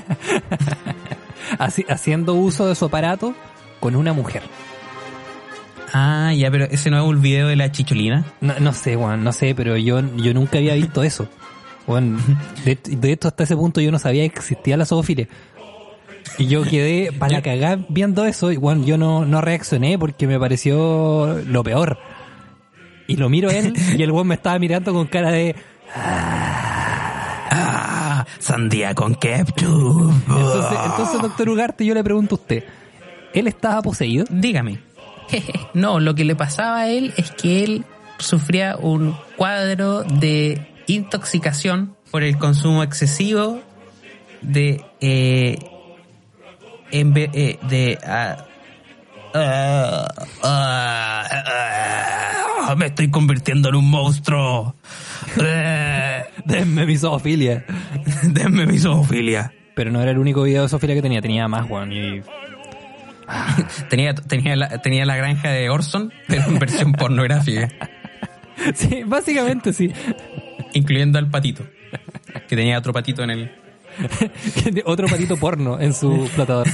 haci- 1.58 1.86
haciendo 1.90 2.34
uso 2.34 2.68
de 2.68 2.76
su 2.76 2.86
aparato 2.86 3.34
con 3.80 3.96
una 3.96 4.14
mujer. 4.14 4.44
Ah, 5.94 6.34
ya, 6.34 6.52
pero 6.52 6.66
ese 6.66 6.90
no 6.90 6.98
es 6.98 7.04
un 7.04 7.22
video 7.22 7.48
de 7.48 7.56
la 7.56 7.72
chicholina. 7.72 8.26
No, 8.42 8.60
no 8.60 8.74
sé, 8.74 8.96
Juan, 8.96 9.24
no 9.24 9.32
sé, 9.32 9.56
pero 9.56 9.78
yo, 9.78 10.02
yo 10.18 10.34
nunca 10.34 10.58
había 10.58 10.76
visto 10.76 11.04
eso. 11.04 11.30
Juan, 11.86 12.18
de, 12.66 12.78
de 12.84 13.12
hecho, 13.12 13.30
hasta 13.30 13.44
ese 13.44 13.56
punto 13.56 13.80
yo 13.80 13.92
no 13.92 14.00
sabía 14.00 14.28
que 14.28 14.40
existía 14.40 14.76
la 14.76 14.86
zoofilia. 14.86 15.28
Y 16.38 16.48
yo 16.48 16.64
quedé 16.64 17.12
para 17.12 17.34
la 17.34 17.42
cagada 17.42 17.80
viendo 17.90 18.26
eso 18.26 18.52
y 18.52 18.58
bueno, 18.58 18.86
yo 18.86 18.98
no, 18.98 19.26
no 19.26 19.42
reaccioné 19.42 19.98
porque 19.98 20.28
me 20.28 20.40
pareció 20.40 21.42
lo 21.48 21.64
peor. 21.64 21.98
Y 23.08 23.16
lo 23.16 23.30
miro 23.30 23.50
él 23.50 23.74
y 23.98 24.04
el 24.04 24.12
weón 24.12 24.28
me 24.28 24.36
estaba 24.36 24.60
mirando 24.60 24.94
con 24.94 25.08
cara 25.08 25.32
de... 25.32 25.56
Ah, 25.96 28.26
sandía 28.40 28.94
con 28.94 29.16
ketchup. 29.16 30.12
Entonces, 30.28 30.80
entonces, 30.86 31.22
doctor 31.22 31.50
Ugarte, 31.50 31.86
yo 31.86 31.94
le 31.94 32.04
pregunto 32.04 32.36
a 32.36 32.38
usted, 32.38 32.64
¿él 33.34 33.48
estaba 33.48 33.82
poseído? 33.82 34.26
Dígame. 34.30 34.80
No, 35.74 36.00
lo 36.00 36.16
que 36.16 36.26
le 36.26 36.36
pasaba 36.36 36.80
a 36.80 36.90
él 36.90 37.14
es 37.18 37.32
que 37.32 37.64
él 37.64 37.86
sufría 38.20 38.78
un 38.78 39.16
cuadro 39.36 40.04
de 40.04 40.68
intoxicación 40.88 41.96
por 42.12 42.24
el 42.24 42.38
consumo 42.38 42.84
excesivo 42.84 43.62
de 44.42 44.84
eh, 45.02 45.58
eh, 46.92 47.60
de 47.70 47.98
ah, 48.06 48.46
ah, 50.44 51.28
me 52.78 52.88
estoy 52.88 53.10
convirtiendo 53.10 53.70
en 53.70 53.76
un 53.76 53.90
monstruo. 53.90 54.76
Denme 56.46 56.86
mi 56.86 56.98
zoofilia. 56.98 57.66
Denme 58.24 58.66
mi 58.66 58.78
zoofilia. 58.78 59.54
Pero 59.76 59.92
no 59.92 60.02
era 60.02 60.12
el 60.12 60.18
único 60.18 60.44
video 60.44 60.64
de 60.64 60.70
zoofilia 60.70 60.96
que 60.96 61.02
tenía, 61.02 61.22
tenía 61.22 61.48
más, 61.48 61.68
Juan. 61.68 61.92
Y 61.92 62.22
Tenía, 63.90 64.14
tenía, 64.16 64.56
la, 64.56 64.70
tenía 64.82 65.06
la 65.06 65.16
granja 65.18 65.50
de 65.50 65.70
Orson, 65.70 66.14
pero 66.28 66.44
en 66.48 66.60
versión 66.60 66.92
pornográfica. 66.94 67.68
Sí, 68.74 69.04
básicamente 69.06 69.74
sí. 69.74 69.92
incluyendo 70.74 71.20
al 71.20 71.30
patito, 71.30 71.64
que 72.48 72.56
tenía 72.56 72.78
otro 72.78 72.94
patito 72.94 73.24
en 73.24 73.30
el... 73.32 73.52
Otro 74.86 75.08
patito 75.08 75.38
porno 75.38 75.80
en 75.80 75.92
su 75.92 76.28
flotador. 76.28 76.68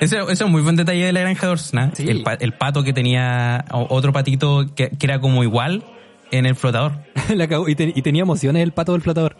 Ese, 0.00 0.18
ese 0.20 0.32
es 0.32 0.40
un 0.42 0.52
muy 0.52 0.62
buen 0.62 0.76
detalle 0.76 1.06
de 1.06 1.12
la 1.12 1.20
granja 1.22 1.46
de 1.46 1.52
Orson. 1.52 1.90
Sí. 1.94 2.08
el, 2.08 2.22
pa- 2.22 2.34
el 2.34 2.52
pato 2.52 2.84
que 2.84 2.92
tenía 2.92 3.64
otro 3.70 4.12
patito 4.12 4.72
que, 4.76 4.90
que 4.90 5.06
era 5.06 5.18
como 5.20 5.42
igual 5.42 5.82
en 6.30 6.46
el 6.46 6.54
flotador. 6.54 6.92
La 7.34 7.48
y, 7.66 7.74
te- 7.74 7.92
y 7.96 8.02
tenía 8.02 8.22
emociones 8.22 8.62
el 8.62 8.70
pato 8.72 8.92
del 8.92 9.00
flotador. 9.02 9.34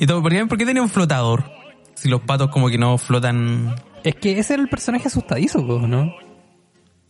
y 0.00 0.06
todo, 0.06 0.22
¿por 0.22 0.32
qué, 0.32 0.44
por 0.46 0.58
qué 0.58 0.66
tenía 0.66 0.82
un 0.82 0.88
flotador? 0.90 1.44
Si 1.96 2.08
los 2.08 2.20
patos 2.20 2.50
como 2.50 2.68
que 2.68 2.78
no 2.78 2.96
flotan... 2.98 3.74
Es 4.04 4.14
que 4.14 4.38
ese 4.38 4.54
era 4.54 4.62
el 4.62 4.68
personaje 4.68 5.08
asustadizo, 5.08 5.58
¿no? 5.60 6.14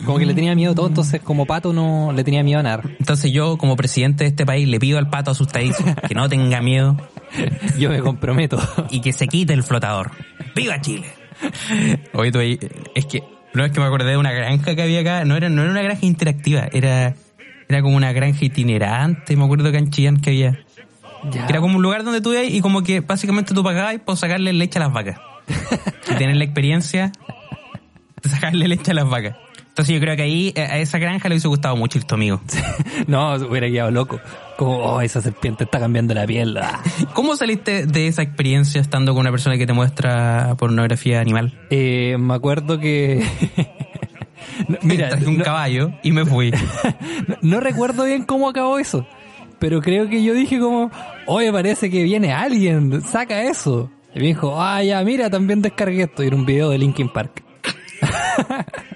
Como 0.04 0.18
que 0.18 0.26
le 0.26 0.34
tenía 0.34 0.54
miedo 0.54 0.74
todo, 0.74 0.88
entonces 0.88 1.20
como 1.22 1.46
pato 1.46 1.72
no 1.72 2.12
le 2.12 2.22
tenía 2.22 2.42
miedo 2.42 2.60
a 2.60 2.62
nada. 2.62 2.82
Entonces 2.98 3.32
yo, 3.32 3.56
como 3.58 3.76
presidente 3.76 4.24
de 4.24 4.30
este 4.30 4.44
país, 4.44 4.68
le 4.68 4.78
pido 4.78 4.98
al 4.98 5.08
pato 5.08 5.30
asustadizo 5.30 5.84
que 6.06 6.14
no 6.14 6.28
tenga 6.28 6.60
miedo 6.60 6.96
Yo 7.78 7.90
me 7.90 8.00
comprometo. 8.00 8.58
y 8.90 9.00
que 9.00 9.12
se 9.12 9.26
quite 9.26 9.52
el 9.52 9.62
flotador. 9.62 10.10
¡Viva 10.54 10.80
Chile! 10.80 11.06
Oye, 12.12 12.30
tú 12.32 12.38
ahí, 12.38 12.58
es 12.94 13.06
que 13.06 13.22
No, 13.54 13.64
es 13.64 13.72
que 13.72 13.80
me 13.80 13.86
acordé 13.86 14.10
de 14.10 14.16
una 14.16 14.32
granja 14.32 14.74
que 14.74 14.82
había 14.82 15.00
acá. 15.00 15.24
No 15.24 15.36
era, 15.36 15.48
no 15.48 15.62
era 15.62 15.70
una 15.70 15.82
granja 15.82 16.04
interactiva, 16.06 16.68
era, 16.72 17.14
era 17.68 17.82
como 17.82 17.96
una 17.96 18.12
granja 18.12 18.44
itinerante. 18.44 19.34
Me 19.36 19.44
acuerdo 19.44 19.72
que 19.72 19.78
en 19.78 19.90
Chillán 19.90 20.18
que 20.18 20.30
había. 20.30 20.65
Ya. 21.30 21.46
Era 21.46 21.60
como 21.60 21.76
un 21.76 21.82
lugar 21.82 22.04
donde 22.04 22.20
tú 22.20 22.32
ibas 22.32 22.44
y 22.48 22.60
como 22.60 22.82
que 22.82 23.00
básicamente 23.00 23.54
tú 23.54 23.62
pagabas 23.62 23.96
por 24.04 24.16
sacarle 24.16 24.52
leche 24.52 24.78
a 24.78 24.82
las 24.82 24.92
vacas. 24.92 25.18
y 26.10 26.14
tener 26.14 26.36
la 26.36 26.44
experiencia 26.44 27.12
de 28.22 28.28
sacarle 28.28 28.68
leche 28.68 28.90
a 28.92 28.94
las 28.94 29.08
vacas. 29.08 29.36
Entonces 29.68 29.94
yo 29.94 30.00
creo 30.00 30.16
que 30.16 30.22
ahí 30.22 30.52
eh, 30.56 30.62
a 30.62 30.78
esa 30.78 30.98
granja 30.98 31.28
le 31.28 31.34
hubiese 31.34 31.48
gustado 31.48 31.76
mucho 31.76 32.00
tu 32.00 32.14
amigo. 32.14 32.40
No, 33.06 33.34
hubiera 33.34 33.68
quedado 33.68 33.90
loco. 33.90 34.18
Como, 34.56 34.78
oh, 34.78 35.00
esa 35.02 35.20
serpiente 35.20 35.64
está 35.64 35.78
cambiando 35.78 36.14
la 36.14 36.26
piel. 36.26 36.56
Ah. 36.56 36.80
¿Cómo 37.12 37.36
saliste 37.36 37.86
de 37.86 38.06
esa 38.06 38.22
experiencia 38.22 38.80
estando 38.80 39.12
con 39.12 39.20
una 39.20 39.30
persona 39.30 39.58
que 39.58 39.66
te 39.66 39.74
muestra 39.74 40.54
pornografía 40.58 41.20
animal? 41.20 41.60
Eh, 41.68 42.16
me 42.18 42.32
acuerdo 42.34 42.80
que... 42.80 43.22
Mira, 44.82 45.10
Traje 45.10 45.26
un 45.26 45.38
no- 45.38 45.44
caballo 45.44 45.92
y 46.02 46.12
me 46.12 46.24
fui. 46.24 46.50
no, 47.28 47.36
no 47.42 47.60
recuerdo 47.60 48.04
bien 48.04 48.24
cómo 48.24 48.48
acabó 48.48 48.78
eso. 48.78 49.06
Pero 49.58 49.80
creo 49.80 50.08
que 50.08 50.22
yo 50.22 50.34
dije 50.34 50.60
como, 50.60 50.90
oye, 51.26 51.52
parece 51.52 51.90
que 51.90 52.02
viene 52.02 52.32
alguien, 52.32 53.02
saca 53.02 53.42
eso. 53.42 53.90
Y 54.14 54.20
me 54.20 54.26
dijo, 54.26 54.60
ah, 54.60 54.82
ya, 54.82 55.02
mira, 55.02 55.30
también 55.30 55.62
descargué 55.62 56.04
esto. 56.04 56.22
Y 56.22 56.28
era 56.28 56.36
un 56.36 56.46
video 56.46 56.70
de 56.70 56.78
Linkin 56.78 57.08
Park. 57.08 57.42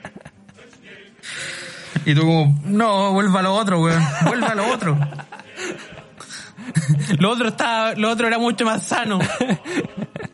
Y 2.07 2.15
tú 2.15 2.23
como, 2.23 2.59
no, 2.65 3.13
vuelva 3.13 3.41
a 3.41 3.43
lo 3.43 3.55
otro, 3.55 3.83
weón. 3.83 4.03
Vuelva 4.27 4.49
a 4.49 4.55
lo 4.55 4.73
otro. 4.73 4.99
lo 7.19 7.31
otro 7.31 7.49
estaba, 7.49 7.95
lo 7.95 8.11
otro 8.11 8.27
era 8.27 8.39
mucho 8.39 8.65
más 8.65 8.85
sano. 8.85 9.19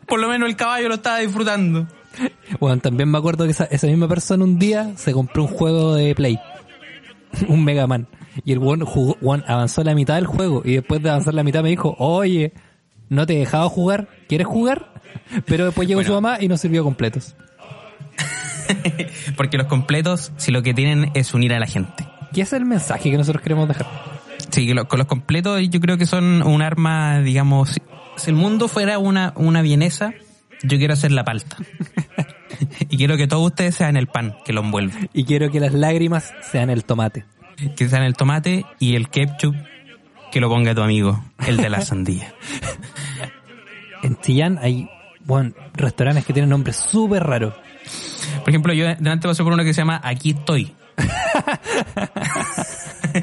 Por 0.06 0.20
lo 0.20 0.28
menos 0.28 0.48
el 0.48 0.56
caballo 0.56 0.88
lo 0.88 0.94
estaba 0.94 1.18
disfrutando. 1.18 1.86
Bueno, 2.60 2.80
también 2.80 3.10
me 3.10 3.18
acuerdo 3.18 3.44
que 3.44 3.50
esa, 3.50 3.64
esa 3.64 3.86
misma 3.88 4.08
persona 4.08 4.44
un 4.44 4.58
día 4.58 4.92
se 4.96 5.12
compró 5.12 5.42
un 5.42 5.48
juego 5.48 5.94
de 5.94 6.14
Play. 6.14 6.38
un 7.48 7.64
Mega 7.64 7.86
Man. 7.86 8.06
Y 8.44 8.52
el 8.52 8.58
one, 8.62 8.84
jugó, 8.84 9.16
avanzó 9.46 9.82
la 9.84 9.94
mitad 9.94 10.14
del 10.16 10.26
juego. 10.26 10.62
Y 10.64 10.74
después 10.74 11.02
de 11.02 11.10
avanzar 11.10 11.34
la 11.34 11.42
mitad 11.42 11.62
me 11.62 11.70
dijo, 11.70 11.94
oye, 11.98 12.52
no 13.08 13.26
te 13.26 13.34
he 13.34 13.38
dejado 13.38 13.68
jugar, 13.68 14.08
¿quieres 14.28 14.46
jugar? 14.46 14.92
Pero 15.46 15.64
después 15.66 15.88
llegó 15.88 15.98
Bueno. 15.98 16.08
su 16.08 16.14
mamá 16.20 16.38
y 16.40 16.48
nos 16.48 16.60
sirvió 16.60 16.84
completos. 16.84 17.34
Porque 19.36 19.56
los 19.58 19.66
completos, 19.66 20.32
si 20.36 20.50
lo 20.52 20.62
que 20.62 20.74
tienen 20.74 21.10
es 21.14 21.34
unir 21.34 21.52
a 21.54 21.58
la 21.60 21.66
gente. 21.66 22.06
¿Qué 22.32 22.42
es 22.42 22.52
el 22.52 22.64
mensaje 22.64 23.10
que 23.10 23.16
nosotros 23.16 23.42
queremos 23.42 23.68
dejar? 23.68 23.86
Sí, 24.50 24.72
lo- 24.74 24.88
con 24.88 24.98
los 24.98 25.06
completos 25.08 25.60
yo 25.70 25.80
creo 25.80 25.96
que 25.98 26.06
son 26.06 26.42
un 26.42 26.62
arma, 26.62 27.20
digamos, 27.20 27.70
si- 27.70 27.80
si 28.16 28.30
el 28.30 28.36
mundo 28.36 28.68
fuera 28.68 28.98
una, 28.98 29.32
una 29.36 29.62
vienesa, 29.62 30.12
yo 30.62 30.78
quiero 30.78 30.94
hacer 30.94 31.12
la 31.12 31.24
palta. 31.24 31.56
y 32.88 32.96
quiero 32.96 33.16
que 33.16 33.26
todos 33.26 33.46
ustedes 33.46 33.74
sean 33.74 33.96
el 33.96 34.06
pan 34.06 34.36
que 34.44 34.52
lo 34.52 34.62
envuelve. 34.62 35.10
Y 35.12 35.24
quiero 35.24 35.50
que 35.50 35.60
las 35.60 35.72
lágrimas 35.72 36.32
sean 36.50 36.70
el 36.70 36.84
tomate. 36.84 37.24
Que 37.76 37.88
sean 37.88 38.02
el 38.02 38.14
tomate 38.14 38.64
y 38.78 38.96
el 38.96 39.08
ketchup 39.08 39.54
que 40.30 40.40
lo 40.40 40.48
ponga 40.48 40.74
tu 40.74 40.82
amigo, 40.82 41.22
el 41.46 41.56
de 41.56 41.70
la 41.70 41.80
sandía. 41.82 42.34
En 44.02 44.16
Chillán 44.20 44.58
hay, 44.60 44.88
bueno, 45.24 45.52
restaurantes 45.74 46.24
que 46.24 46.32
tienen 46.32 46.50
nombres 46.50 46.76
súper 46.76 47.22
raros. 47.24 47.54
Por 48.40 48.50
ejemplo, 48.50 48.72
yo 48.72 48.86
delante 48.86 49.28
pasé 49.28 49.42
por 49.42 49.52
uno 49.52 49.64
que 49.64 49.72
se 49.72 49.80
llama 49.80 50.00
Aquí 50.02 50.30
estoy. 50.30 50.74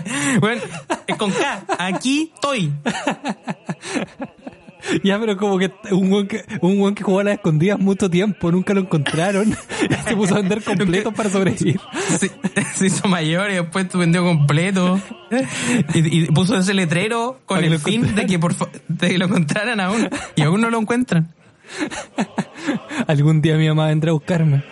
bueno, 0.39 0.62
es 1.08 1.17
con 1.17 1.32
K. 1.32 1.63
Aquí 1.78 2.32
estoy. 2.34 2.74
Ya, 5.04 5.19
pero 5.19 5.38
como 5.38 5.58
que 5.58 5.72
un 5.91 6.10
buen 6.10 6.28
que, 6.28 6.43
un 6.62 6.80
buen 6.80 6.96
que 6.96 7.04
jugó 7.04 7.19
a 7.19 7.24
las 7.24 7.36
escondidas 7.36 7.80
mucho 7.80 8.10
tiempo, 8.10 8.52
nunca 8.52 8.74
lo 8.74 8.82
encontraron. 8.82 9.56
se 10.08 10.15
puso 10.15 10.36
a 10.36 10.39
vender 10.39 10.63
completos 10.63 11.13
para 11.13 11.30
sobrevivir. 11.30 11.80
Se, 12.19 12.32
se 12.76 12.86
hizo 12.88 13.08
mayor 13.08 13.50
y 13.52 13.56
después 13.56 13.88
tu 13.89 13.98
vendió 13.98 14.24
completo. 14.24 15.00
Y, 15.93 16.24
y 16.24 16.26
puso 16.28 16.58
ese 16.58 16.74
letrero 16.74 17.39
con 17.46 17.58
Para 17.58 17.67
el 17.67 17.80
fin 17.80 18.15
de 18.15 18.26
que, 18.26 18.39
por, 18.39 18.56
de 18.88 19.10
que 19.10 19.17
lo 19.17 19.26
encontraran 19.26 19.80
aún. 19.80 20.10
Y 20.36 20.41
aún 20.41 20.62
no 20.62 20.69
lo 20.69 20.80
encuentran. 20.80 21.34
Algún 23.08 23.41
día 23.41 23.58
mi 23.58 23.67
mamá 23.67 23.88
vendrá 23.88 24.12
a 24.12 24.13
buscarme. 24.13 24.63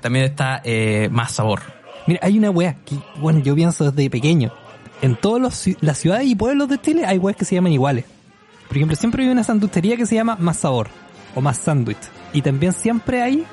También 0.00 0.26
está 0.26 0.60
eh, 0.64 1.08
Más 1.10 1.32
Sabor. 1.32 1.62
Mira, 2.06 2.20
hay 2.22 2.38
una 2.38 2.50
wea 2.50 2.76
que, 2.84 2.96
bueno, 3.18 3.40
yo 3.40 3.54
pienso 3.54 3.90
desde 3.90 4.10
pequeño. 4.10 4.52
En 5.02 5.16
todas 5.16 5.66
las 5.80 5.98
ciudades 5.98 6.26
y 6.26 6.34
pueblos 6.34 6.68
de 6.68 6.80
Chile 6.80 7.04
hay 7.06 7.18
weas 7.18 7.36
que 7.36 7.44
se 7.44 7.54
llaman 7.54 7.72
iguales. 7.72 8.04
Por 8.76 8.80
ejemplo, 8.80 8.96
siempre 8.96 9.24
hay 9.24 9.30
una 9.30 9.42
sandutería 9.42 9.96
que 9.96 10.04
se 10.04 10.16
llama 10.16 10.36
Más 10.38 10.58
Sabor 10.58 10.88
o 11.34 11.40
Más 11.40 11.56
Sándwich. 11.56 11.96
Y 12.34 12.42
también 12.42 12.74
siempre 12.74 13.22
hay 13.22 13.46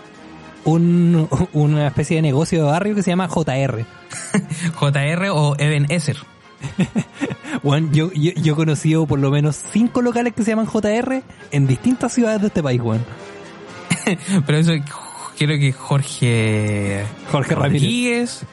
un, 0.66 1.30
una 1.54 1.88
especie 1.88 2.18
de 2.18 2.22
negocio 2.22 2.66
de 2.66 2.70
barrio 2.70 2.94
que 2.94 3.04
se 3.04 3.12
llama 3.12 3.30
JR. 3.30 3.86
JR 4.78 5.30
o 5.32 5.56
Eben 5.58 5.86
Esser. 5.90 6.18
Bueno, 7.64 7.88
yo, 7.94 8.12
yo, 8.12 8.32
yo 8.34 8.54
he 8.54 8.56
conocido 8.58 9.06
por 9.06 9.20
lo 9.20 9.32
menos 9.32 9.56
cinco 9.72 10.02
locales 10.02 10.34
que 10.34 10.44
se 10.44 10.52
llaman 10.52 10.66
JR 10.66 11.24
en 11.52 11.68
distintas 11.68 12.12
ciudades 12.12 12.42
de 12.42 12.48
este 12.48 12.62
país, 12.62 12.82
weón. 12.82 13.06
Pero 14.46 14.58
eso 14.58 14.74
quiero 15.38 15.54
que 15.58 15.72
Jorge 15.72 17.06
Jorge 17.32 17.56
Ramírez. 17.56 17.82
Rodríguez. 17.82 18.46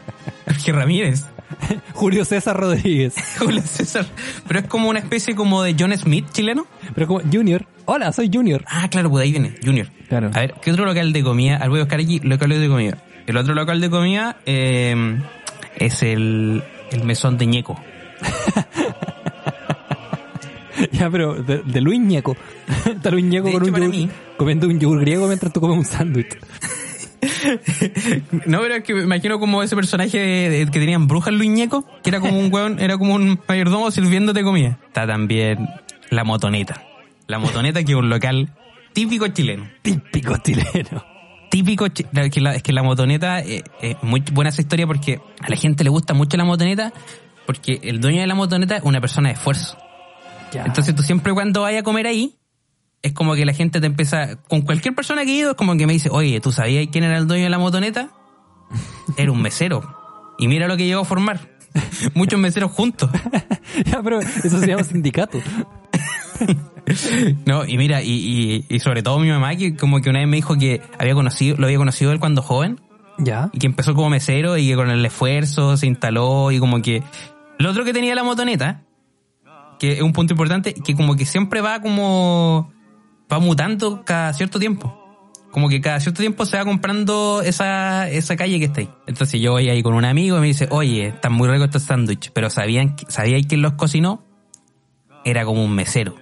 Jorge 0.46 0.72
Ramírez. 0.72 1.24
Julio 1.94 2.24
César 2.24 2.56
Rodríguez. 2.56 3.14
Julio 3.38 3.62
César. 3.62 4.06
Pero 4.46 4.60
es 4.60 4.66
como 4.66 4.88
una 4.88 4.98
especie 4.98 5.34
como 5.34 5.62
de 5.62 5.76
John 5.78 5.96
Smith 5.96 6.26
chileno. 6.32 6.66
Pero 6.94 7.06
como 7.06 7.20
Junior. 7.20 7.66
Hola, 7.86 8.12
soy 8.12 8.30
Junior. 8.32 8.64
Ah, 8.66 8.88
claro, 8.88 9.10
pues 9.10 9.24
ahí 9.24 9.30
viene, 9.32 9.54
Junior. 9.64 9.88
Claro. 10.08 10.30
A 10.32 10.40
ver, 10.40 10.54
¿qué 10.62 10.70
otro 10.70 10.84
local 10.84 11.12
de 11.12 11.22
comida? 11.22 11.56
Al 11.56 11.70
voy 11.70 11.80
a 11.80 11.82
buscar 11.82 12.00
aquí 12.00 12.20
locales 12.20 12.60
de 12.60 12.68
comida. 12.68 12.98
El 13.26 13.36
otro 13.36 13.54
local 13.54 13.80
de 13.80 13.90
comida 13.90 14.36
eh, 14.46 15.18
es 15.76 16.02
el, 16.02 16.62
el 16.90 17.04
mesón 17.04 17.38
de 17.38 17.46
Ñeco. 17.46 17.80
Ya, 20.92 21.10
pero 21.10 21.34
de, 21.34 21.58
de 21.58 21.80
Luis 21.80 22.00
Ñeco. 22.00 22.36
Está 22.86 23.10
Luis 23.10 23.24
Ñeco 23.24 23.50
con 23.50 23.62
hecho, 23.62 23.74
un 23.74 23.92
yogur, 23.92 24.10
comiendo 24.36 24.66
un 24.66 24.80
yogur 24.80 25.00
griego 25.00 25.26
mientras 25.26 25.52
tú 25.52 25.60
comes 25.60 25.78
un 25.78 25.84
sándwich. 25.84 26.38
No, 28.46 28.60
pero 28.60 28.74
es 28.76 28.84
que 28.84 28.94
me 28.94 29.02
imagino 29.02 29.38
como 29.38 29.62
ese 29.62 29.74
personaje 29.76 30.18
de- 30.18 30.48
de- 30.50 30.66
que 30.70 30.78
tenían 30.80 31.06
brujas 31.06 31.32
Luis 31.34 31.50
Ñeco, 31.50 31.84
que 32.02 32.10
era 32.10 32.20
como 32.20 32.38
un 32.38 32.52
hueón, 32.52 32.78
era 32.80 32.98
como 32.98 33.14
un 33.14 33.40
mayordomo 33.48 33.90
sirviéndote 33.90 34.42
comida. 34.42 34.78
Está 34.86 35.06
también 35.06 35.68
la 36.10 36.24
motoneta. 36.24 36.82
La 37.26 37.38
motoneta 37.38 37.82
que 37.84 37.92
es 37.92 37.98
un 37.98 38.08
local 38.10 38.50
típico 38.92 39.28
chileno. 39.28 39.68
Típico 39.82 40.36
chileno. 40.38 41.04
típico 41.50 41.88
chi- 41.88 42.06
la- 42.12 42.28
que 42.30 42.40
la- 42.40 42.54
es 42.54 42.62
que 42.62 42.72
la 42.72 42.82
motoneta 42.82 43.40
eh, 43.40 43.62
es 43.80 43.96
muy 44.02 44.22
buena 44.32 44.50
esa 44.50 44.60
historia 44.62 44.86
porque 44.86 45.20
a 45.40 45.48
la 45.48 45.56
gente 45.56 45.82
le 45.84 45.90
gusta 45.90 46.14
mucho 46.14 46.36
la 46.36 46.44
motoneta 46.44 46.92
porque 47.46 47.80
el 47.82 48.00
dueño 48.00 48.20
de 48.20 48.26
la 48.26 48.34
motoneta 48.34 48.76
es 48.76 48.82
una 48.84 49.00
persona 49.00 49.28
de 49.30 49.34
esfuerzo. 49.34 49.76
Ya. 50.52 50.64
Entonces 50.64 50.94
tú 50.94 51.02
siempre 51.02 51.32
cuando 51.32 51.62
vayas 51.62 51.80
a 51.80 51.84
comer 51.84 52.06
ahí 52.06 52.36
es 53.02 53.12
como 53.12 53.34
que 53.34 53.44
la 53.46 53.52
gente 53.54 53.80
te 53.80 53.86
empieza 53.86 54.36
con 54.48 54.62
cualquier 54.62 54.94
persona 54.94 55.24
que 55.24 55.30
he 55.32 55.36
ido 55.36 55.50
es 55.52 55.56
como 55.56 55.76
que 55.76 55.86
me 55.86 55.92
dice, 55.92 56.08
"Oye, 56.10 56.40
¿tú 56.40 56.52
sabías 56.52 56.86
quién 56.92 57.04
era 57.04 57.16
el 57.18 57.26
dueño 57.26 57.44
de 57.44 57.50
la 57.50 57.58
motoneta?" 57.58 58.10
Era 59.16 59.32
un 59.32 59.42
mesero. 59.42 59.96
Y 60.38 60.46
mira 60.48 60.68
lo 60.68 60.76
que 60.76 60.86
llegó 60.86 61.00
a 61.00 61.04
formar. 61.04 61.40
Muchos 62.14 62.38
meseros 62.40 62.70
juntos. 62.72 63.10
ya, 63.84 64.02
pero 64.02 64.20
eso 64.20 64.58
se 64.60 64.66
llama 64.66 64.84
sindicato. 64.84 65.38
No, 67.46 67.64
y 67.66 67.76
mira, 67.76 68.02
y, 68.02 68.10
y, 68.10 68.64
y 68.74 68.80
sobre 68.80 69.02
todo 69.02 69.18
mi 69.18 69.28
mamá, 69.28 69.54
que 69.56 69.76
como 69.76 70.00
que 70.00 70.10
una 70.10 70.20
vez 70.20 70.28
me 70.28 70.36
dijo 70.36 70.56
que 70.56 70.80
había 70.98 71.14
conocido, 71.14 71.56
lo 71.58 71.66
había 71.66 71.78
conocido 71.78 72.12
él 72.12 72.18
cuando 72.20 72.42
joven, 72.42 72.80
Ya. 73.18 73.50
y 73.52 73.58
que 73.58 73.66
empezó 73.66 73.94
como 73.94 74.08
mesero 74.10 74.56
y 74.56 74.68
que 74.68 74.74
con 74.76 74.90
el 74.90 75.04
esfuerzo 75.04 75.76
se 75.76 75.86
instaló 75.86 76.50
y 76.50 76.58
como 76.58 76.80
que 76.82 77.02
lo 77.58 77.70
otro 77.70 77.84
que 77.84 77.92
tenía 77.92 78.14
la 78.14 78.24
motoneta 78.24 78.82
que 79.78 79.92
es 79.92 80.02
un 80.02 80.12
punto 80.12 80.32
importante 80.34 80.74
que 80.74 80.94
como 80.94 81.16
que 81.16 81.24
siempre 81.26 81.60
va 81.60 81.80
como 81.80 82.72
va 83.30 83.38
mutando 83.38 84.04
cada 84.04 84.32
cierto 84.32 84.58
tiempo. 84.58 84.96
Como 85.50 85.68
que 85.68 85.80
cada 85.80 85.98
cierto 85.98 86.20
tiempo 86.20 86.46
se 86.46 86.56
va 86.56 86.64
comprando 86.64 87.42
esa, 87.42 88.08
esa 88.08 88.36
calle 88.36 88.58
que 88.58 88.66
está 88.66 88.80
ahí. 88.80 88.90
Entonces 89.06 89.40
yo 89.40 89.52
voy 89.52 89.68
ahí 89.68 89.82
con 89.82 89.94
un 89.94 90.04
amigo 90.04 90.36
y 90.38 90.40
me 90.40 90.46
dice 90.46 90.68
oye 90.70 91.08
están 91.08 91.32
muy 91.32 91.48
ricos 91.48 91.66
estos 91.66 91.82
sándwiches 91.82 92.30
pero 92.32 92.50
sabían 92.50 92.94
sabíais 93.08 93.46
quién 93.46 93.62
los 93.62 93.72
cocinó 93.72 94.22
era 95.24 95.44
como 95.44 95.64
un 95.64 95.74
mesero. 95.74 96.14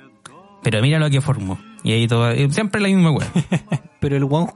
Pero 0.62 0.80
mira 0.82 0.98
lo 0.98 1.10
que 1.10 1.20
formó. 1.20 1.58
Y 1.84 1.92
ahí 1.92 2.08
todo 2.08 2.32
siempre 2.50 2.80
la 2.80 2.88
misma 2.88 3.12
hueá 3.12 3.30
Pero 4.00 4.16
el 4.16 4.24
guan, 4.24 4.48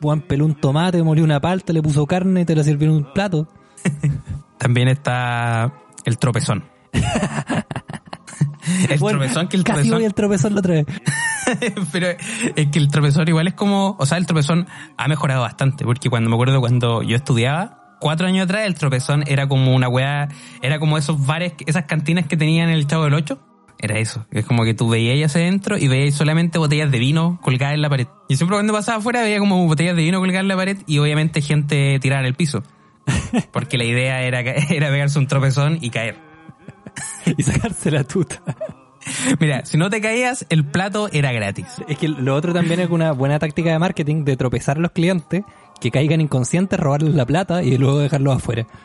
guan 0.00 0.20
peló 0.20 0.44
un 0.44 0.54
tomate, 0.54 1.02
molió 1.02 1.24
una 1.24 1.40
palta, 1.40 1.72
le 1.72 1.82
puso 1.82 2.06
carne 2.06 2.42
y 2.42 2.44
te 2.44 2.54
la 2.54 2.62
sirvió 2.62 2.88
en 2.88 2.94
un 2.94 3.12
plato. 3.12 3.48
También 4.58 4.88
está 4.88 5.72
el 6.04 6.18
tropezón. 6.18 6.64
el 8.88 8.98
Bueno, 8.98 9.18
tropezón 9.18 9.48
que 9.48 9.56
el 9.56 9.64
casi 9.64 9.88
tropezón. 9.88 9.98
voy 9.98 10.04
al 10.04 10.14
tropezón 10.14 10.54
la 10.54 10.60
otra 10.60 10.74
vez. 10.74 10.86
Pero 11.92 12.08
es 12.56 12.66
que 12.68 12.78
el 12.78 12.88
tropezón 12.88 13.28
igual 13.28 13.48
es 13.48 13.54
como, 13.54 13.96
o 13.98 14.06
sea, 14.06 14.18
el 14.18 14.26
tropezón 14.26 14.66
ha 14.96 15.08
mejorado 15.08 15.42
bastante, 15.42 15.84
porque 15.84 16.10
cuando 16.10 16.28
me 16.30 16.36
acuerdo 16.36 16.60
cuando 16.60 17.02
yo 17.02 17.16
estudiaba, 17.16 17.96
cuatro 18.00 18.26
años 18.26 18.44
atrás, 18.44 18.66
el 18.66 18.74
tropezón 18.74 19.24
era 19.26 19.48
como 19.48 19.74
una 19.74 19.88
weá, 19.88 20.28
era 20.62 20.78
como 20.78 20.98
esos 20.98 21.24
bares, 21.24 21.54
esas 21.66 21.84
cantinas 21.84 22.26
que 22.26 22.36
tenían 22.36 22.68
en 22.68 22.74
el 22.74 22.86
Chavo 22.86 23.04
del 23.04 23.14
Ocho. 23.14 23.38
Era 23.82 23.98
eso, 23.98 24.26
es 24.30 24.44
como 24.44 24.64
que 24.64 24.74
tú 24.74 24.90
veías 24.90 25.30
hacia 25.30 25.40
adentro 25.40 25.78
y 25.78 25.88
veías 25.88 26.14
solamente 26.14 26.58
botellas 26.58 26.90
de 26.90 26.98
vino 26.98 27.38
colgadas 27.40 27.74
en 27.74 27.80
la 27.80 27.88
pared. 27.88 28.08
Y 28.28 28.36
siempre 28.36 28.56
cuando 28.56 28.74
pasaba 28.74 28.98
afuera 28.98 29.22
veía 29.22 29.38
como 29.38 29.66
botellas 29.66 29.96
de 29.96 30.02
vino 30.02 30.18
colgar 30.18 30.42
en 30.42 30.48
la 30.48 30.56
pared 30.56 30.76
y 30.86 30.98
obviamente 30.98 31.40
gente 31.40 31.98
tirar 31.98 32.20
en 32.20 32.26
el 32.26 32.34
piso. 32.34 32.62
Porque 33.52 33.78
la 33.78 33.84
idea 33.84 34.22
era, 34.22 34.40
era 34.70 34.88
pegarse 34.90 35.18
un 35.18 35.26
tropezón 35.26 35.78
y 35.80 35.88
caer. 35.88 36.29
Y 37.36 37.42
sacarse 37.42 37.90
la 37.90 38.04
tuta. 38.04 38.42
Mira, 39.38 39.64
si 39.64 39.78
no 39.78 39.88
te 39.90 40.00
caías, 40.00 40.44
el 40.50 40.64
plato 40.64 41.08
era 41.12 41.32
gratis. 41.32 41.66
Es 41.88 41.96
que 41.98 42.08
lo 42.08 42.34
otro 42.34 42.52
también 42.52 42.80
es 42.80 42.90
una 42.90 43.12
buena 43.12 43.38
táctica 43.38 43.70
de 43.70 43.78
marketing 43.78 44.24
de 44.24 44.36
tropezar 44.36 44.76
a 44.76 44.80
los 44.80 44.90
clientes, 44.92 45.42
que 45.80 45.90
caigan 45.90 46.20
inconscientes, 46.20 46.78
robarles 46.78 47.14
la 47.14 47.24
plata 47.24 47.62
y 47.62 47.76
luego 47.78 47.98
dejarlos 47.98 48.36
afuera. 48.36 48.66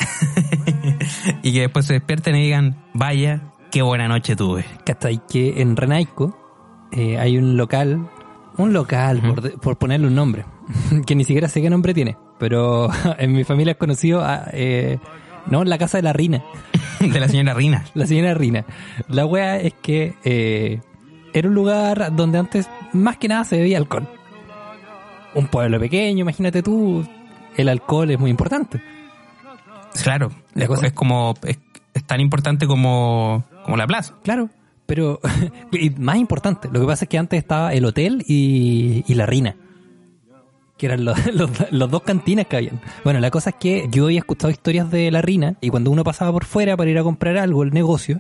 Y 1.43 1.53
que 1.53 1.61
después 1.61 1.85
se 1.85 1.93
despierten 1.93 2.35
y 2.35 2.43
digan, 2.43 2.77
vaya, 2.93 3.41
qué 3.71 3.81
buena 3.81 4.07
noche 4.07 4.35
tuve. 4.35 4.65
¿Cachai? 4.85 5.21
Que 5.27 5.61
en 5.61 5.75
Renaico 5.75 6.37
eh, 6.91 7.17
hay 7.17 7.37
un 7.37 7.57
local, 7.57 8.09
un 8.57 8.73
local, 8.73 9.21
por, 9.21 9.41
de- 9.41 9.49
por 9.51 9.77
ponerle 9.77 10.07
un 10.07 10.15
nombre, 10.15 10.45
que 11.05 11.15
ni 11.15 11.23
siquiera 11.23 11.47
sé 11.47 11.61
qué 11.61 11.69
nombre 11.69 11.93
tiene, 11.93 12.17
pero 12.39 12.89
en 13.17 13.33
mi 13.33 13.43
familia 13.43 13.71
es 13.71 13.77
conocido, 13.77 14.23
a, 14.23 14.45
eh, 14.53 14.99
no, 15.49 15.63
la 15.63 15.77
casa 15.77 15.97
de 15.97 16.03
la 16.03 16.13
Rina, 16.13 16.43
De 16.99 17.19
la 17.19 17.27
señora 17.27 17.53
Rina. 17.53 17.83
la 17.93 18.07
señora 18.07 18.33
Rina. 18.33 18.65
La 19.09 19.25
wea 19.25 19.59
es 19.59 19.73
que 19.81 20.15
eh, 20.23 20.79
era 21.33 21.47
un 21.49 21.53
lugar 21.55 22.15
donde 22.15 22.37
antes 22.39 22.67
más 22.93 23.17
que 23.17 23.27
nada 23.27 23.43
se 23.43 23.57
bebía 23.57 23.77
alcohol. 23.77 24.07
Un 25.33 25.47
pueblo 25.47 25.79
pequeño, 25.79 26.21
imagínate 26.21 26.63
tú, 26.63 27.05
el 27.57 27.69
alcohol 27.69 28.09
es 28.11 28.19
muy 28.19 28.31
importante. 28.31 28.81
Claro, 30.03 30.31
La 30.53 30.63
es, 30.63 30.69
cosa- 30.69 30.87
es 30.87 30.93
como, 30.93 31.33
es, 31.43 31.59
es 31.93 32.03
tan 32.05 32.19
importante 32.21 32.67
como, 32.67 33.43
como 33.63 33.77
la 33.77 33.85
plaza. 33.87 34.15
Claro, 34.23 34.49
pero 34.85 35.19
y 35.71 35.89
más 35.91 36.17
importante, 36.17 36.69
lo 36.71 36.79
que 36.79 36.85
pasa 36.87 37.05
es 37.05 37.09
que 37.09 37.17
antes 37.17 37.37
estaba 37.37 37.73
el 37.73 37.85
hotel 37.85 38.23
y, 38.27 39.03
y 39.07 39.13
la 39.15 39.25
Rina, 39.25 39.55
que 40.77 40.85
eran 40.87 41.05
los, 41.05 41.17
los, 41.71 41.91
dos 41.91 42.01
cantinas 42.03 42.47
que 42.47 42.57
habían. 42.57 42.81
Bueno, 43.03 43.19
la 43.19 43.31
cosa 43.31 43.51
es 43.51 43.55
que 43.57 43.87
yo 43.91 44.05
había 44.05 44.19
escuchado 44.19 44.51
historias 44.51 44.91
de 44.91 45.11
la 45.11 45.21
Rina 45.21 45.55
y 45.61 45.69
cuando 45.69 45.91
uno 45.91 46.03
pasaba 46.03 46.31
por 46.31 46.45
fuera 46.45 46.75
para 46.75 46.89
ir 46.89 46.97
a 46.97 47.03
comprar 47.03 47.37
algo, 47.37 47.63
el 47.63 47.71
negocio, 47.71 48.19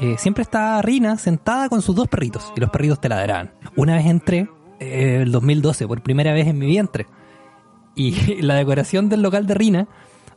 eh, 0.00 0.16
siempre 0.18 0.42
estaba 0.42 0.80
Rina 0.82 1.16
sentada 1.18 1.68
con 1.68 1.82
sus 1.82 1.96
dos 1.96 2.08
perritos 2.08 2.52
y 2.56 2.60
los 2.60 2.70
perritos 2.70 3.00
te 3.00 3.08
ladraban. 3.08 3.52
Una 3.76 3.94
vez 3.94 4.06
entré, 4.06 4.48
eh, 4.78 5.20
el 5.22 5.32
2012, 5.32 5.86
por 5.86 6.02
primera 6.02 6.32
vez 6.32 6.46
en 6.46 6.58
mi 6.58 6.66
vientre, 6.66 7.06
y 7.94 8.12
la 8.42 8.54
decoración 8.54 9.08
del 9.08 9.22
local 9.22 9.46
de 9.46 9.54
Rina 9.54 9.88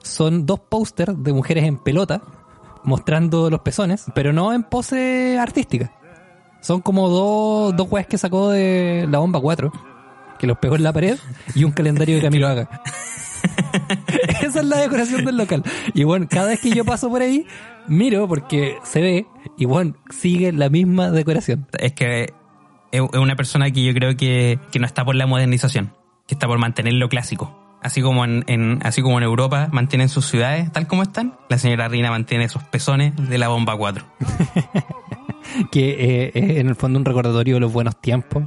son 0.02 0.46
dos 0.46 0.60
pósters 0.60 1.22
de 1.24 1.34
mujeres 1.34 1.64
en 1.66 1.78
pelota 1.78 2.22
mostrando 2.84 3.50
los 3.50 3.62
pezones, 3.62 4.06
pero 4.14 4.34
no 4.34 4.54
en 4.54 4.64
pose 4.64 5.38
artística. 5.40 5.94
Son 6.62 6.82
como 6.82 7.10
dos, 7.10 7.76
dos 7.76 7.92
weas 7.92 8.08
que 8.08 8.18
sacó 8.18 8.50
de 8.50 9.08
la 9.10 9.20
bomba 9.20 9.40
4, 9.40 9.72
que 10.44 10.48
los 10.48 10.58
pegó 10.58 10.76
en 10.76 10.84
la 10.84 10.92
pared, 10.92 11.18
y 11.56 11.64
un 11.64 11.72
calendario 11.72 12.18
de 12.18 12.22
Camilo 12.22 12.50
Haga. 12.50 12.82
Esa 14.42 14.60
es 14.60 14.66
la 14.66 14.76
decoración 14.80 15.24
del 15.24 15.38
local. 15.38 15.64
Y 15.94 16.04
bueno, 16.04 16.28
cada 16.30 16.48
vez 16.50 16.60
que 16.60 16.70
yo 16.72 16.84
paso 16.84 17.10
por 17.10 17.22
ahí, 17.22 17.48
miro 17.88 18.28
porque 18.28 18.76
se 18.84 19.00
ve, 19.02 19.26
y 19.58 19.64
bueno, 19.64 19.96
sigue 20.10 20.52
la 20.52 20.68
misma 20.70 21.12
decoración. 21.12 21.66
Es 21.80 21.94
que 21.94 22.24
es 22.92 23.02
es 23.14 23.20
una 23.20 23.38
persona 23.38 23.72
que 23.72 23.86
yo 23.86 23.94
creo 23.94 24.18
que, 24.18 24.60
que 24.70 24.80
no 24.80 24.86
está 24.86 25.06
por 25.06 25.16
la 25.16 25.28
modernización, 25.28 25.94
que 26.28 26.36
está 26.36 26.46
por 26.46 26.60
mantener 26.60 26.96
lo 26.96 27.08
clásico. 27.08 27.58
Así 27.82 28.02
como 28.02 28.26
en, 28.26 28.44
en- 28.48 28.80
así 28.84 29.02
como 29.02 29.18
en 29.18 29.24
Europa 29.24 29.70
mantienen 29.72 30.10
sus 30.10 30.26
ciudades 30.26 30.70
tal 30.74 30.88
como 30.88 31.04
están, 31.04 31.38
la 31.48 31.58
señora 31.58 31.88
Rina 31.88 32.10
mantiene 32.12 32.44
esos 32.44 32.64
pezones 32.66 33.14
de 33.30 33.38
la 33.38 33.48
bomba 33.48 33.78
4. 33.78 34.06
Que 35.72 36.26
eh, 36.26 36.32
es 36.34 36.58
en 36.58 36.68
el 36.68 36.76
fondo 36.76 36.98
un 37.00 37.06
recordatorio 37.06 37.56
de 37.56 37.60
los 37.60 37.72
buenos 37.72 38.00
tiempos 38.02 38.44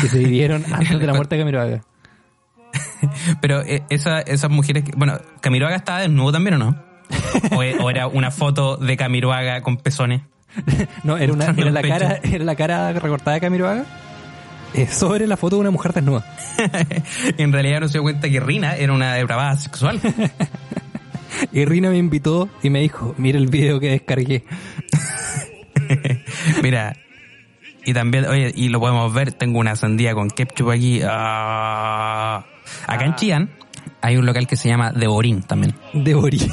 que 0.00 0.08
se 0.08 0.18
vivieron 0.18 0.64
antes 0.72 0.98
de 0.98 1.06
la 1.06 1.14
muerte 1.14 1.36
de 1.36 1.42
Camilo 1.42 1.60
Haga. 1.60 1.82
Pero 3.40 3.62
eh, 3.62 3.82
esa, 3.90 4.20
esas 4.20 4.50
mujeres, 4.50 4.84
que- 4.84 4.92
bueno, 4.96 5.18
Camiroaga 5.40 5.76
estaba 5.76 6.00
desnudo 6.00 6.32
también 6.32 6.54
o 6.54 6.58
no? 6.58 6.82
O, 7.56 7.62
e- 7.62 7.76
o 7.78 7.88
era 7.90 8.06
una 8.06 8.30
foto 8.30 8.76
de 8.76 8.96
Camiroaga 8.96 9.62
con 9.62 9.76
pezones. 9.78 10.22
No, 11.04 11.16
era, 11.16 11.32
una, 11.32 11.46
era, 11.56 11.70
la 11.70 11.82
cara, 11.82 12.20
era 12.22 12.44
la 12.44 12.56
cara 12.56 12.92
recortada 12.92 13.34
de 13.34 13.40
Camilo 13.40 13.68
Haga 13.68 13.84
eh, 14.74 14.86
sobre 14.86 15.26
la 15.26 15.36
foto 15.36 15.56
de 15.56 15.60
una 15.60 15.70
mujer 15.70 15.92
desnuda. 15.92 16.24
en 17.38 17.52
realidad 17.52 17.80
no 17.80 17.86
se 17.88 17.92
dio 17.94 18.02
cuenta 18.02 18.28
que 18.28 18.40
Rina 18.40 18.74
era 18.76 18.92
una 18.92 19.14
depravada 19.14 19.56
sexual. 19.56 20.00
Y 21.52 21.64
Rina 21.64 21.88
me 21.90 21.96
invitó 21.98 22.48
y 22.62 22.70
me 22.70 22.80
dijo, 22.80 23.14
mira 23.18 23.38
el 23.38 23.46
video 23.46 23.78
que 23.80 23.90
descargué. 23.90 24.44
Mira, 26.62 26.96
y 27.88 27.94
también, 27.94 28.26
oye, 28.26 28.52
y 28.54 28.68
lo 28.68 28.80
podemos 28.80 29.12
ver, 29.14 29.32
tengo 29.32 29.58
una 29.60 29.74
sandía 29.76 30.14
con 30.14 30.28
ketchup 30.28 30.70
aquí. 30.70 31.00
Ah. 31.04 32.44
Acá 32.86 33.04
en 33.06 33.14
Chillán 33.14 33.50
hay 34.02 34.16
un 34.18 34.26
local 34.26 34.46
que 34.46 34.56
se 34.56 34.68
llama 34.68 34.92
Deborín 34.92 35.42
también, 35.42 35.74
De 35.94 36.14
Ori. 36.14 36.38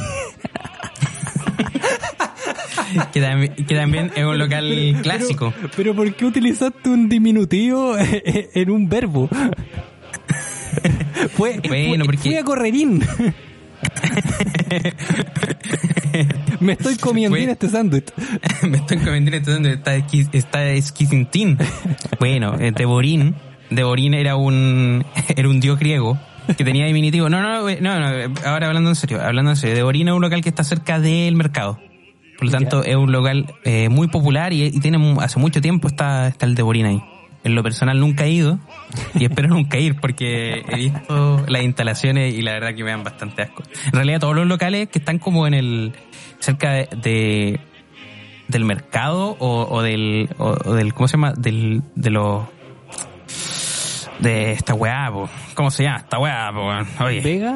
que 3.11 3.19
también, 3.21 3.53
que 3.55 3.75
también 3.75 4.11
es 4.15 4.23
un 4.23 4.37
local 4.37 4.97
clásico. 5.03 5.53
Pero, 5.57 5.69
pero 5.75 5.95
¿por 5.95 6.13
qué 6.15 6.25
utilizaste 6.25 6.89
un 6.89 7.09
diminutivo 7.09 7.95
en 7.99 8.69
un 8.69 8.87
verbo? 8.87 9.27
Fue, 11.35 11.59
Bueno, 11.67 12.05
fui, 12.05 12.05
porque- 12.05 12.17
fui 12.29 12.35
a 12.37 12.43
correrín. 12.43 13.01
Me 16.59 16.73
estoy 16.73 16.95
comiendo 16.97 17.35
este 17.37 17.69
sándwich. 17.69 18.05
Me 18.67 18.77
estoy 18.77 18.97
comiendo 18.97 19.35
esto 19.35 19.51
donde 19.51 19.73
está, 19.73 19.95
esqui- 19.97 20.29
está 20.33 20.65
esquisintín. 20.69 21.57
Bueno, 22.19 22.55
eh, 22.59 22.71
Deborín, 22.75 23.35
Deborín 23.69 24.13
era 24.13 24.35
un, 24.35 25.05
era 25.35 25.49
un 25.49 25.59
dios 25.59 25.77
griego 25.79 26.17
que 26.57 26.63
tenía 26.63 26.85
diminutivo. 26.85 27.29
No, 27.29 27.41
no, 27.41 27.69
no, 27.81 27.99
no, 27.99 28.33
ahora 28.45 28.67
hablando 28.67 28.89
en 28.89 28.95
serio, 28.95 29.21
hablando 29.21 29.51
en 29.51 29.57
serio. 29.57 29.75
Deborín 29.75 30.07
es 30.07 30.13
un 30.13 30.21
local 30.21 30.41
que 30.41 30.49
está 30.49 30.63
cerca 30.63 30.99
del 30.99 31.35
mercado. 31.35 31.79
Por 32.37 32.45
lo 32.47 32.51
tanto, 32.51 32.83
es 32.83 32.95
un 32.95 33.11
local 33.11 33.53
eh, 33.63 33.89
muy 33.89 34.07
popular 34.07 34.51
y, 34.53 34.63
y 34.65 34.79
tiene 34.79 35.15
hace 35.21 35.39
mucho 35.39 35.61
tiempo 35.61 35.87
está, 35.87 36.27
está 36.27 36.45
el 36.45 36.55
Deborín 36.55 36.85
ahí. 36.85 37.01
En 37.45 37.55
lo 37.55 37.63
personal 37.63 37.97
nunca 37.99 38.25
he 38.25 38.31
ido 38.31 38.60
y 39.13 39.23
espero 39.23 39.47
nunca 39.55 39.77
ir 39.77 39.95
porque 40.01 40.63
he 40.67 40.75
visto 40.75 41.45
las 41.47 41.62
instalaciones 41.63 42.34
y 42.34 42.41
la 42.41 42.51
verdad 42.53 42.73
que 42.75 42.84
me 42.84 42.89
dan 42.91 43.03
bastante 43.03 43.43
asco. 43.43 43.63
En 43.86 43.93
realidad 43.93 44.19
todos 44.19 44.36
los 44.36 44.47
locales 44.47 44.89
que 44.89 44.99
están 44.99 45.19
como 45.19 45.47
en 45.47 45.53
el 45.53 45.93
cerca 46.39 46.71
de, 46.71 46.89
de- 47.01 47.60
del 48.47 48.63
mercado 48.65 49.36
o, 49.39 49.67
o 49.69 49.81
del 49.81 50.29
o, 50.38 50.55
o 50.65 50.73
del 50.73 50.93
¿cómo 50.93 51.08
se 51.08 51.13
llama? 51.13 51.34
del 51.34 51.81
de 51.95 52.10
los 52.12 52.43
de 54.19 54.51
esta 54.51 54.73
weá, 54.73 55.10
po. 55.12 55.29
¿cómo 55.55 55.71
se 55.71 55.84
llama? 55.84 55.97
Esta 55.97 56.19
weá, 56.19 56.51
po. 56.53 57.03
Oye, 57.05 57.21
Vega. 57.21 57.53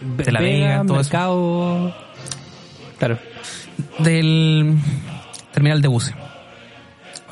Ve- 0.00 0.24
De 0.24 0.32
la 0.32 0.40
Vega, 0.40 0.82
todo 0.86 1.00
eso. 1.00 1.10
mercado. 1.10 1.94
Claro. 2.98 3.18
del 3.98 4.76
terminal 5.52 5.82
de 5.82 5.88
buses. 5.88 6.14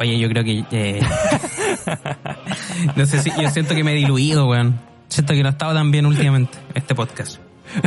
Oye, 0.00 0.18
yo 0.18 0.28
creo 0.28 0.42
que 0.42 0.64
eh, 0.72 1.00
no 2.96 3.06
sé 3.06 3.22
si 3.22 3.30
yo 3.40 3.50
siento 3.50 3.74
que 3.74 3.84
me 3.84 3.92
he 3.92 3.96
diluido, 3.96 4.48
weón. 4.48 4.80
Siento 5.08 5.34
que 5.34 5.42
no 5.42 5.48
he 5.48 5.52
estado 5.52 5.74
tan 5.74 5.90
bien 5.90 6.06
últimamente 6.06 6.56
este 6.74 6.94
podcast. 6.94 7.38
No 7.74 7.82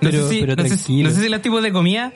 Pero- 0.00 0.28
sé 0.28 0.28
si, 0.34 0.40
pero 0.40 0.56
no 0.56 0.62
sé 0.62 0.68
si- 0.70 0.76
tranquilo. 0.76 1.08
no 1.08 1.14
sé 1.14 1.22
si 1.22 1.28
los 1.28 1.42
tipos 1.42 1.62
de 1.62 1.72
comida, 1.72 2.12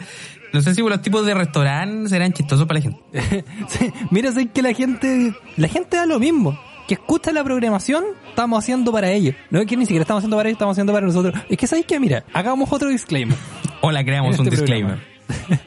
no 0.53 0.61
sé 0.63 0.75
si 0.75 0.83
los 0.83 1.03
tipos 1.03 1.27
de 1.27 1.35
restaurante 1.35 2.09
serán 2.09 2.33
chistosos 2.33 2.67
para 2.67 2.81
la 2.81 2.83
gente. 2.85 3.45
Sí, 3.69 3.93
Mira, 4.11 4.31
sé 4.33 4.47
que 4.47 4.63
la 4.63 4.73
gente, 4.73 5.35
la 5.57 5.69
gente 5.69 5.97
da 5.97 6.07
lo 6.07 6.19
mismo. 6.21 6.59
Que 6.87 6.95
escucha 6.95 7.33
la 7.33 7.43
programación, 7.43 8.05
estamos 8.29 8.59
haciendo 8.63 8.93
para 8.93 9.11
ellos. 9.11 9.35
No 9.51 9.59
es 9.59 9.67
que 9.67 9.75
ni 9.77 9.87
siquiera 9.87 10.03
estamos 10.03 10.21
haciendo 10.21 10.37
para 10.37 10.51
ellos, 10.51 10.57
estamos 10.57 10.75
haciendo 10.75 10.93
para 10.93 11.07
nosotros. 11.07 11.35
Es 11.49 11.57
que 11.57 11.67
sabéis 11.67 11.87
que, 11.87 11.99
mira, 11.99 12.25
hagamos 12.35 12.71
otro 12.71 12.91
disclaimer. 12.91 13.37
Hola, 13.81 14.05
creamos 14.05 14.35
en 14.35 14.43
un 14.43 14.47
este 14.49 14.57
disclaimer. 14.61 14.99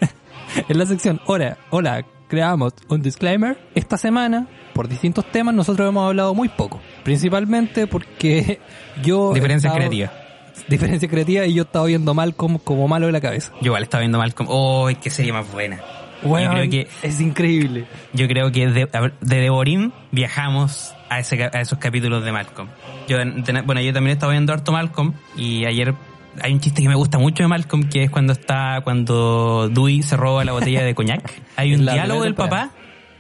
en 0.70 0.78
la 0.78 0.86
sección, 0.86 1.20
hola, 1.26 1.58
hola, 1.72 2.06
creamos 2.28 2.74
un 2.90 3.02
disclaimer. 3.02 3.58
Esta 3.76 3.98
semana, 3.98 4.48
por 4.74 4.88
distintos 4.88 5.26
temas, 5.32 5.54
nosotros 5.56 5.88
hemos 5.90 6.06
hablado 6.08 6.34
muy 6.34 6.50
poco. 6.50 6.80
Principalmente 7.04 7.88
porque 7.88 8.60
yo... 9.04 9.34
Diferencias 9.34 9.72
estado- 9.74 9.78
creativas. 9.90 10.12
Diferencia 10.68 11.08
creativa 11.08 11.46
y 11.46 11.54
yo 11.54 11.64
estaba 11.64 11.86
viendo 11.86 12.14
mal 12.14 12.36
como, 12.36 12.60
como 12.60 12.88
malo 12.88 13.06
de 13.06 13.12
la 13.12 13.22
cabeza. 13.22 13.52
Yo 13.62 13.68
igual 13.68 13.84
estaba 13.84 14.00
viendo 14.02 14.18
mal 14.18 14.34
como, 14.34 14.50
oh, 14.52 14.90
qué 15.02 15.10
serie 15.10 15.32
más 15.32 15.50
buena. 15.52 15.80
Bueno, 16.24 16.52
yo 16.52 16.58
creo 16.58 16.70
que 16.72 16.88
es 17.04 17.22
increíble. 17.22 17.86
Yo 18.14 18.28
creo 18.28 18.52
que 18.52 18.68
de, 18.68 18.88
de 19.22 19.92
viajamos 20.12 20.94
a, 21.10 21.20
ese, 21.20 21.44
a 21.44 21.62
esos 21.62 21.78
capítulos 21.78 22.24
de 22.26 22.32
Malcolm. 22.32 22.70
Yo, 23.08 23.18
bueno, 23.66 23.82
yo 23.82 23.94
también 23.94 24.16
estaba 24.18 24.32
viendo 24.32 24.52
harto 24.52 24.72
Malcolm 24.72 25.14
y 25.36 25.66
ayer 25.66 25.94
hay 26.42 26.54
un 26.54 26.60
chiste 26.60 26.82
que 26.82 26.88
me 26.88 26.96
gusta 26.96 27.18
mucho 27.18 27.44
de 27.44 27.48
Malcolm 27.48 27.90
que 27.90 28.04
es 28.04 28.10
cuando 28.10 28.34
está, 28.34 28.82
cuando 28.84 29.70
Dewey 29.70 30.02
se 30.04 30.18
roba 30.18 30.44
la 30.46 30.54
botella 30.54 30.84
de 30.84 30.96
coñac. 30.96 31.42
Hay 31.56 31.74
un 31.74 31.86
diálogo 31.86 32.24
del 32.24 32.36
papá. 32.36 32.72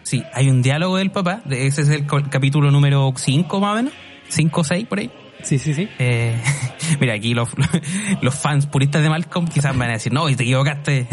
Sí, 0.03 0.23
hay 0.33 0.49
un 0.49 0.61
diálogo 0.61 0.95
del 0.95 1.11
papá. 1.11 1.41
Ese 1.49 1.81
es 1.81 1.89
el 1.89 2.05
capítulo 2.05 2.71
número 2.71 3.11
5 3.13 3.59
más 3.59 3.73
o 3.73 3.75
menos. 3.75 3.93
5 4.29 4.61
o 4.61 4.63
6 4.63 4.87
por 4.87 4.99
ahí. 4.99 5.11
Sí, 5.43 5.59
sí, 5.59 5.73
sí. 5.73 5.89
Eh, 5.99 6.41
mira, 7.01 7.13
aquí 7.13 7.33
los, 7.33 7.49
los 8.21 8.33
fans 8.33 8.67
puristas 8.67 9.01
de 9.01 9.09
Malcolm 9.09 9.47
quizás 9.47 9.77
van 9.77 9.89
a 9.89 9.93
decir, 9.93 10.13
no, 10.13 10.29
y 10.29 10.35
te 10.35 10.43
equivocaste. 10.43 11.07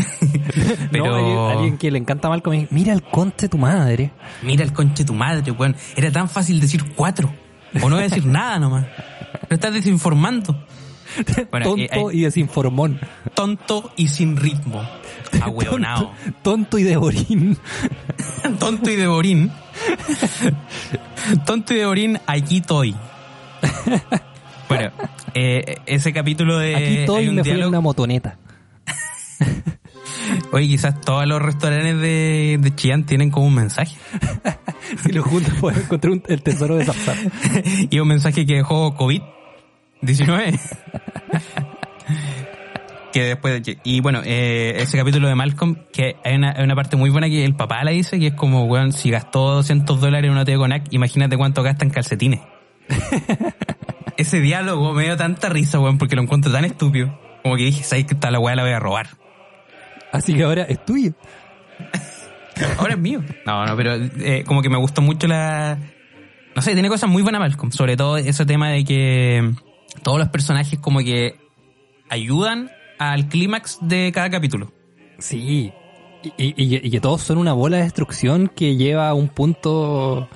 Pero... 0.92 1.06
No, 1.06 1.14
alguien, 1.16 1.58
alguien 1.58 1.78
que 1.78 1.90
le 1.90 1.98
encanta 1.98 2.28
Malcolm, 2.28 2.54
me 2.54 2.62
dice, 2.62 2.74
mira 2.74 2.92
el 2.92 3.02
conte 3.02 3.48
tu 3.48 3.58
madre. 3.58 4.12
Mira 4.42 4.64
el 4.64 4.72
conche 4.72 5.02
de 5.02 5.06
tu 5.06 5.14
madre, 5.14 5.50
weón. 5.50 5.74
Era 5.96 6.12
tan 6.12 6.28
fácil 6.28 6.60
decir 6.60 6.94
cuatro. 6.94 7.34
O 7.82 7.90
no 7.90 7.96
a 7.96 8.02
decir 8.02 8.24
nada 8.24 8.58
nomás. 8.60 8.86
Pero 9.48 9.54
estás 9.56 9.74
desinformando. 9.74 10.64
Bueno, 11.50 11.66
tonto 11.66 12.10
eh, 12.10 12.16
y 12.16 12.20
desinformón. 12.22 12.98
tonto 13.34 13.92
y 13.96 14.08
sin 14.08 14.36
ritmo. 14.36 14.82
Ahueonado. 15.40 16.12
Tonto, 16.42 16.42
tonto 16.42 16.78
y 16.78 16.82
de 16.84 16.96
orín. 16.96 17.58
Tonto 18.58 18.90
y 18.90 18.96
de 18.96 19.06
Borín. 19.06 19.50
Tonto 21.46 21.74
y 21.74 21.78
de 21.78 21.86
Borín, 21.86 22.18
aquí 22.26 22.58
estoy. 22.58 22.94
Bueno, 24.68 24.90
eh, 25.34 25.76
ese 25.86 26.12
capítulo 26.12 26.58
de. 26.58 26.76
Aquí 26.76 26.96
estoy 26.98 27.30
me 27.30 27.42
fui 27.42 27.50
en 27.52 27.56
diálogo- 27.58 27.68
una 27.68 27.80
motoneta. 27.80 28.38
Oye, 30.52 30.68
quizás 30.68 31.00
todos 31.00 31.26
los 31.26 31.40
restaurantes 31.42 31.98
de, 32.00 32.58
de 32.60 32.74
Chillán 32.74 33.04
tienen 33.04 33.30
como 33.30 33.46
un 33.46 33.54
mensaje. 33.54 33.96
Si 35.02 35.12
lo 35.12 35.22
juntas 35.22 35.54
puedes 35.60 35.80
encontrar 35.84 36.12
un- 36.12 36.22
el 36.28 36.42
tesoro 36.42 36.76
de 36.76 36.84
Zapzap. 36.84 37.16
y 37.90 37.98
un 37.98 38.08
mensaje 38.08 38.46
que 38.46 38.54
dejó 38.54 38.94
COVID-19. 40.04 40.58
que 43.12 43.22
después 43.22 43.62
de- 43.62 43.78
y 43.84 44.00
bueno, 44.00 44.22
eh, 44.24 44.74
ese 44.78 44.98
capítulo 44.98 45.28
de 45.28 45.34
Malcolm, 45.36 45.76
que 45.92 46.16
hay 46.24 46.34
una, 46.34 46.52
hay 46.56 46.64
una 46.64 46.74
parte 46.74 46.96
muy 46.96 47.10
buena 47.10 47.28
que 47.28 47.44
el 47.44 47.54
papá 47.54 47.84
la 47.84 47.92
dice, 47.92 48.18
que 48.18 48.28
es 48.28 48.34
como, 48.34 48.64
weón, 48.64 48.92
si 48.92 49.10
gastó 49.10 49.54
200 49.54 50.00
dólares 50.00 50.26
en 50.28 50.32
una 50.32 50.44
TV 50.44 50.58
Conac, 50.58 50.92
imagínate 50.92 51.36
cuánto 51.36 51.62
gasta 51.62 51.84
en 51.84 51.90
calcetines. 51.90 52.40
ese 54.16 54.40
diálogo 54.40 54.92
me 54.92 55.04
dio 55.04 55.16
tanta 55.16 55.48
risa, 55.48 55.78
weón, 55.78 55.98
porque 55.98 56.16
lo 56.16 56.22
encuentro 56.22 56.50
tan 56.50 56.64
estúpido. 56.64 57.18
Como 57.42 57.56
que 57.56 57.64
dije, 57.64 57.84
¿sabes 57.84 58.06
que 58.06 58.14
esta 58.14 58.30
la 58.30 58.40
weá 58.40 58.56
la 58.56 58.62
voy 58.64 58.72
a 58.72 58.80
robar? 58.80 59.06
Así 60.10 60.34
que 60.34 60.42
ahora 60.42 60.62
es 60.64 60.84
tuyo. 60.84 61.12
Ahora 62.78 62.94
es 62.94 63.00
mío. 63.00 63.20
No, 63.44 63.66
no, 63.66 63.76
pero 63.76 63.94
eh, 63.94 64.44
como 64.46 64.62
que 64.62 64.70
me 64.70 64.76
gustó 64.78 65.02
mucho 65.02 65.26
la... 65.26 65.76
No 66.54 66.62
sé, 66.62 66.72
tiene 66.74 66.88
cosas 66.88 67.10
muy 67.10 67.20
buenas 67.22 67.40
Malcolm. 67.40 67.72
Sobre 67.72 67.96
todo 67.96 68.16
ese 68.16 68.46
tema 68.46 68.68
de 68.70 68.84
que 68.84 69.52
todos 70.02 70.18
los 70.18 70.28
personajes 70.28 70.78
como 70.78 71.00
que 71.00 71.36
ayudan 72.08 72.70
al 72.98 73.28
clímax 73.28 73.78
de 73.82 74.12
cada 74.12 74.30
capítulo. 74.30 74.72
Sí. 75.18 75.72
Y, 76.22 76.32
y- 76.38 76.54
y- 76.56 76.80
y 76.86 76.90
que 76.90 77.00
todos 77.00 77.22
son 77.22 77.38
una 77.38 77.52
bola 77.52 77.76
de 77.78 77.82
destrucción 77.84 78.48
que 78.54 78.76
lleva 78.76 79.08
a 79.08 79.14
un 79.14 79.28
punto 79.28 80.28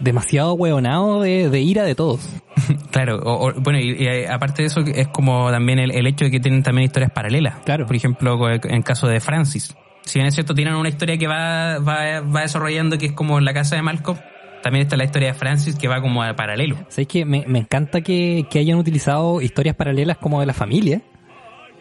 demasiado 0.00 0.54
hueonado 0.54 1.20
de, 1.22 1.48
de 1.50 1.60
ira 1.60 1.84
de 1.84 1.94
todos. 1.94 2.20
Claro, 2.90 3.18
o- 3.22 3.48
o- 3.48 3.52
bueno, 3.60 3.78
y, 3.78 3.92
y, 3.92 4.06
eh, 4.06 4.28
aparte 4.28 4.62
de 4.62 4.66
eso 4.66 4.80
es 4.80 5.08
como 5.08 5.50
también 5.50 5.78
el, 5.78 5.90
el 5.92 6.06
hecho 6.06 6.24
de 6.26 6.30
que 6.32 6.40
tienen 6.40 6.62
también 6.62 6.84
historias 6.86 7.12
paralelas. 7.12 7.56
Claro. 7.64 7.86
Por 7.86 7.94
ejemplo, 7.96 8.50
en 8.52 8.74
el 8.74 8.84
caso 8.84 9.06
de 9.06 9.20
Francis. 9.20 9.74
Si 10.04 10.18
bien 10.18 10.26
es 10.26 10.34
cierto, 10.34 10.54
tienen 10.54 10.74
una 10.74 10.88
historia 10.88 11.16
que 11.18 11.26
va, 11.28 11.78
va, 11.78 12.20
va 12.20 12.40
desarrollando 12.42 12.98
que 12.98 13.06
es 13.06 13.12
como 13.12 13.38
en 13.38 13.44
la 13.44 13.54
casa 13.54 13.76
de 13.76 13.82
Malcolm, 13.82 14.18
también 14.62 14.82
está 14.84 14.96
la 14.96 15.04
historia 15.04 15.28
de 15.28 15.34
Francis 15.34 15.76
que 15.76 15.88
va 15.88 16.00
como 16.00 16.22
a 16.22 16.34
paralelo. 16.34 16.76
¿Sabes 16.88 17.08
que 17.08 17.24
me, 17.24 17.44
me 17.46 17.58
encanta 17.60 18.00
que, 18.00 18.46
que 18.50 18.58
hayan 18.58 18.78
utilizado 18.78 19.40
historias 19.40 19.76
paralelas 19.76 20.18
como 20.18 20.40
de 20.40 20.46
la 20.46 20.54
familia? 20.54 21.02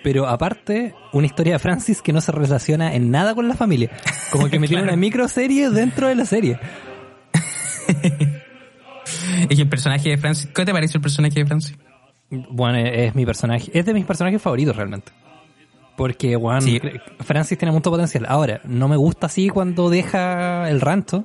Pero 0.04 0.28
aparte, 0.28 0.94
una 1.12 1.26
historia 1.26 1.54
de 1.54 1.60
Francis 1.60 2.02
que 2.02 2.13
no 2.13 2.22
se 2.22 2.32
relaciona 2.32 2.94
en 2.94 3.10
nada 3.12 3.34
con 3.36 3.48
la 3.48 3.56
familia. 3.56 3.90
Como 4.32 4.50
que 4.50 4.60
metieron 4.60 4.84
Claro. 4.86 4.94
una 4.94 5.02
microserie 5.02 5.70
dentro 5.70 6.08
de 6.08 6.16
la 6.16 6.26
serie. 6.26 6.60
Y 9.50 9.62
el 9.62 9.70
personaje 9.70 10.10
de 10.10 10.18
Francis, 10.18 10.50
¿qué 10.54 10.66
te 10.66 10.74
parece 10.74 10.98
el 10.98 11.02
personaje 11.02 11.40
de 11.40 11.46
Francis? 11.46 11.78
Bueno, 12.30 12.78
es 12.80 13.16
mi 13.16 13.26
personaje, 13.26 13.72
es 13.74 13.86
de 13.86 13.94
mis 13.94 14.06
personajes 14.06 14.42
favoritos 14.42 14.76
realmente. 14.76 15.12
Porque, 15.96 16.36
Juan, 16.36 16.62
Sí. 16.62 16.80
Francis 17.22 17.58
tiene 17.58 17.72
mucho 17.72 17.90
potencial. 17.90 18.26
Ahora, 18.28 18.60
no 18.66 18.88
me 18.88 18.98
gusta 18.98 19.28
así 19.28 19.48
cuando 19.48 19.90
deja 19.90 20.70
el 20.70 20.82
ranto. 20.82 21.24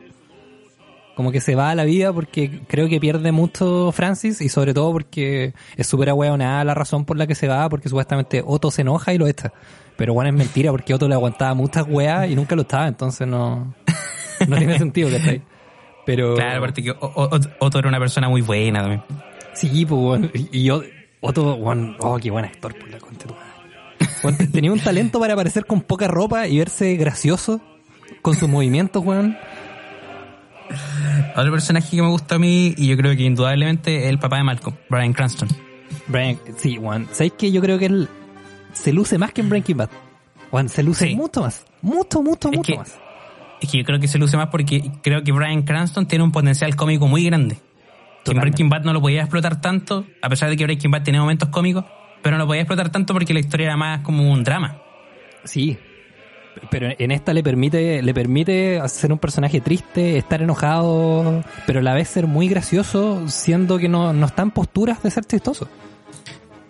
Como 1.17 1.31
que 1.31 1.41
se 1.41 1.55
va 1.55 1.71
a 1.71 1.75
la 1.75 1.85
vida 1.85 2.13
porque 2.13 2.63
creo 2.67 2.89
que 2.89 2.99
pierde 2.99 3.33
mucho 3.33 3.93
Francis 3.93 4.41
y 4.41 4.49
sobre 4.49 4.73
todo 4.73 4.93
porque 4.93 5.53
es 5.77 5.87
súper 5.87 6.09
ahueonada 6.09 6.65
la 6.65 6.75
razón 6.75 7.05
por 7.05 7.19
la 7.19 7.27
que 7.27 7.35
se 7.35 7.49
va 7.49 7.69
porque 7.69 7.89
supuestamente 7.89 8.43
Otto 8.45 8.71
se 8.71 8.83
enoja 8.83 9.13
y 9.13 9.19
lo 9.19 9.27
echa. 9.27 9.53
Pero 9.97 10.15
bueno, 10.15 10.31
es 10.31 10.37
mentira 10.37 10.71
porque 10.71 10.95
Otto 10.95 11.09
le 11.09 11.15
aguantaba 11.15 11.55
muchas 11.55 11.87
weas 11.87 12.31
y 12.31 12.35
nunca 12.35 12.57
lo 12.57 12.63
estaba, 12.63 12.89
entonces 12.89 13.29
no, 13.29 13.75
no 14.49 14.57
tiene 14.57 14.79
sentido 14.79 15.11
que 15.11 15.17
esté 15.17 15.43
Pero... 16.07 16.35
Claro, 16.35 16.59
aparte 16.59 16.83
que 16.83 16.95
Otto 16.99 17.79
era 17.79 17.89
una 17.89 17.99
persona 17.99 18.29
muy 18.29 18.41
buena 18.41 18.81
también. 18.81 19.03
Sí, 19.53 19.85
pues, 19.85 20.01
weón. 20.01 20.31
Y 20.51 20.65
yo, 20.65 20.83
Otto, 21.21 21.55
weón, 21.57 21.97
oh, 22.01 22.19
qué 22.19 22.31
buen 22.31 22.47
actor, 22.47 22.75
por 22.75 22.89
la 22.89 22.99
concha 22.99 23.27
tenía 24.53 24.73
un 24.73 24.81
talento 24.81 25.19
para 25.19 25.35
aparecer 25.35 25.67
con 25.67 25.81
poca 25.81 26.09
ropa 26.09 26.47
y 26.47 26.59
verse 26.59 26.97
gracioso 26.97 27.61
con 28.21 28.37
sus 28.37 28.49
movimientos, 28.49 29.05
weón. 29.05 29.37
Otro 31.37 31.53
personaje 31.53 31.97
que 31.97 32.03
me 32.03 32.09
gusta 32.09 32.37
a 32.37 32.39
mí, 32.39 32.75
y 32.77 32.89
yo 32.89 32.97
creo 32.97 33.17
que 33.17 33.23
indudablemente 33.23 34.05
es 34.05 34.07
el 34.11 34.19
papá 34.19 34.37
de 34.39 34.45
Malcolm, 34.45 34.77
Brian 34.89 35.13
Cranston. 35.13 35.49
Brian, 36.09 36.39
sí, 36.57 36.79
weón. 36.79 37.09
¿Sabéis 37.13 37.33
que 37.39 37.53
yo 37.53 37.61
creo 37.61 37.79
que 37.79 37.87
él 37.87 38.09
se 38.73 38.93
luce 38.93 39.19
más 39.19 39.33
que 39.33 39.41
en 39.41 39.49
Breaking 39.49 39.77
Bad? 39.77 39.91
Weón, 40.51 40.69
se 40.69 40.83
luce 40.83 41.09
Sí. 41.09 41.15
mucho 41.15 41.41
más. 41.43 41.65
Mucho, 41.83 42.23
mucho, 42.23 42.51
Es 42.51 42.57
mucho 42.57 42.73
que- 42.73 42.79
más. 42.79 42.99
Es 43.61 43.71
que 43.71 43.79
yo 43.79 43.85
creo 43.85 44.01
que 44.01 44.09
se 44.09 44.19
luce 44.19 44.37
más 44.37 44.49
porque 44.49 44.91
creo 45.03 45.23
que 45.23 45.31
Brian 45.33 45.63
Cranston 45.63 46.07
tiene 46.07 46.25
un 46.25 46.33
potencial 46.33 46.75
cómico 46.75 47.07
muy 47.07 47.25
grande. 47.25 47.59
Que 48.25 48.33
en. 48.33 48.41
Breaking 48.41 48.69
Bad 48.69 48.83
no 48.85 48.93
lo 48.93 49.01
podía 49.01 49.21
explotar 49.21 49.61
tanto, 49.61 50.05
a 50.21 50.29
pesar 50.29 50.51
de 50.51 50.57
que 50.57 50.65
Breaking 50.65 50.91
Bad 50.91 51.03
tenía 51.05 51.21
momentos 51.21 51.49
cómicos, 51.49 51.85
pero 52.23 52.37
no 52.37 52.43
lo 52.43 52.47
podía 52.49 52.63
explotar 52.63 52.91
tanto 52.91 53.13
porque 53.15 53.33
la 53.35 53.41
historia 53.41 53.67
era 53.67 53.77
más 53.77 54.01
como 54.01 54.31
un 54.33 54.43
drama. 54.45 54.79
Sí. 55.45 55.79
Pero 56.71 56.89
en 56.99 57.11
esta 57.11 57.33
le 57.35 57.43
permite, 57.43 58.03
le 58.03 58.15
permite 58.15 58.79
hacer 58.79 59.13
un 59.13 59.19
personaje 59.19 59.61
triste, 59.61 60.19
estar 60.19 60.43
enojado, 60.43 61.43
pero 61.67 61.81
a 61.81 61.83
la 61.83 61.95
vez 61.95 62.09
ser 62.09 62.27
muy 62.27 62.49
gracioso, 62.49 63.29
siendo 63.29 63.79
que 63.79 63.89
no, 63.89 64.13
no 64.13 64.27
está 64.27 64.43
en 64.43 64.51
posturas 64.51 65.03
de 65.03 65.11
ser 65.11 65.25
chistoso. 65.25 65.69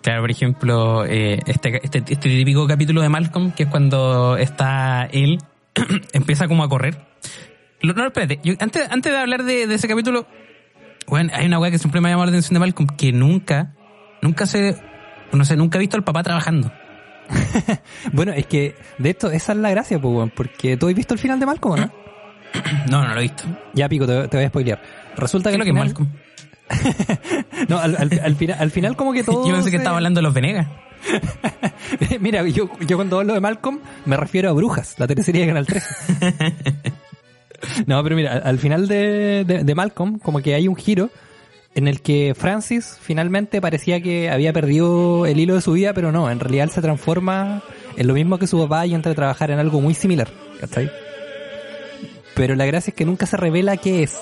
Claro, 0.01 0.21
por 0.21 0.31
ejemplo, 0.31 1.05
eh, 1.05 1.39
este, 1.45 1.79
este, 1.83 1.99
este 1.99 2.15
típico 2.29 2.67
capítulo 2.67 3.01
de 3.01 3.09
Malcolm, 3.09 3.51
que 3.51 3.63
es 3.63 3.69
cuando 3.69 4.35
está 4.37 5.07
él, 5.11 5.39
empieza 6.13 6.47
como 6.47 6.63
a 6.63 6.69
correr. 6.69 6.97
Lo- 7.81 7.93
No, 7.93 8.05
espérate, 8.07 8.39
antes, 8.59 8.89
antes 8.89 9.11
de 9.11 9.17
hablar 9.17 9.43
de, 9.43 9.67
de 9.67 9.75
ese 9.75 9.87
capítulo, 9.87 10.25
bueno, 11.07 11.29
hay 11.33 11.45
una 11.45 11.59
weá 11.59 11.71
que 11.71 11.77
siempre 11.79 12.01
me 12.01 12.07
ha 12.09 12.11
llamado 12.11 12.25
la 12.27 12.31
atención 12.31 12.53
de 12.53 12.59
Malcolm, 12.59 12.87
que 12.97 13.11
nunca, 13.13 13.73
nunca 14.21 14.45
se, 14.45 14.77
no 15.31 15.45
sé, 15.45 15.55
nunca 15.55 15.77
he 15.77 15.81
visto 15.81 15.95
al 15.97 16.03
papá 16.03 16.23
trabajando. 16.23 16.71
Bueno, 18.11 18.31
es 18.33 18.45
que 18.47 18.75
de 18.97 19.09
esto, 19.11 19.31
esa 19.31 19.53
es 19.53 19.57
la 19.57 19.69
gracia, 19.71 19.99
pues, 19.99 20.31
porque 20.35 20.77
tú 20.77 20.87
has 20.87 20.93
visto 20.95 21.13
el 21.13 21.19
final 21.19 21.39
de 21.39 21.45
Malcolm, 21.45 21.73
¿o 21.73 21.77
¿no? 21.85 21.91
No, 22.89 23.03
no 23.07 23.13
lo 23.13 23.19
he 23.19 23.23
visto. 23.23 23.43
Ya, 23.73 23.87
pico, 23.89 24.05
te, 24.05 24.27
te 24.27 24.37
voy 24.37 24.45
a 24.45 24.49
spoilear. 24.49 24.81
Resulta 25.17 25.49
¿Qué 25.51 25.55
que, 25.57 25.61
al 25.61 25.65
que 25.67 25.73
Malcolm? 25.73 26.09
No, 27.69 27.79
al, 27.79 27.95
al- 27.97 28.19
al 28.23 28.35
final, 28.35 28.57
al 28.59 28.71
final 28.71 28.95
como 28.95 29.13
que 29.13 29.23
todo... 29.23 29.45
Yo 29.47 29.53
pensé 29.53 29.69
que 29.71 29.77
se- 29.77 29.83
estaba 29.83 29.97
hablando 29.97 30.19
de 30.19 30.23
los 30.23 30.33
Venegas. 30.33 30.67
Mira, 32.21 32.43
yo, 32.47 32.69
yo 32.87 32.95
cuando 32.95 33.19
hablo 33.19 33.33
de 33.33 33.41
Malcolm 33.41 33.79
me 34.05 34.15
refiero 34.15 34.49
a 34.49 34.53
Brujas, 34.53 34.95
la 34.99 35.05
teleserie 35.07 35.41
de 35.41 35.47
Canal 35.47 35.65
13. 35.65 35.85
no, 37.87 38.01
pero 38.03 38.15
mira, 38.15 38.33
al, 38.33 38.41
al 38.47 38.59
final 38.59 38.87
de, 38.87 39.43
de- 39.45 39.63
de 39.63 39.75
Malcolm 39.75 40.19
como 40.19 40.39
que 40.41 40.55
hay 40.55 40.67
un 40.67 40.75
giro 40.75 41.09
en 41.75 41.87
el 41.87 42.01
que 42.01 42.33
Francis 42.35 42.97
finalmente 43.01 43.59
parecía 43.61 44.01
que 44.01 44.29
había 44.29 44.53
perdido 44.53 45.25
el 45.25 45.39
hilo 45.39 45.55
de 45.55 45.61
su 45.61 45.73
vida, 45.73 45.93
pero 45.93 46.11
no, 46.11 46.29
en 46.29 46.39
realidad 46.39 46.69
se 46.69 46.81
transforma 46.81 47.63
en 47.97 48.07
lo 48.07 48.13
mismo 48.13 48.37
que 48.37 48.47
su 48.47 48.59
papá 48.59 48.85
y 48.85 48.93
entra 48.93 49.11
a 49.11 49.15
trabajar 49.15 49.51
en 49.51 49.59
algo 49.59 49.81
muy 49.81 49.93
similar. 49.93 50.27
Pero 52.35 52.55
la 52.55 52.65
gracia 52.65 52.91
es 52.91 52.95
que 52.95 53.05
nunca 53.05 53.25
se 53.25 53.37
revela 53.37 53.77
qué 53.77 54.03
es. 54.03 54.17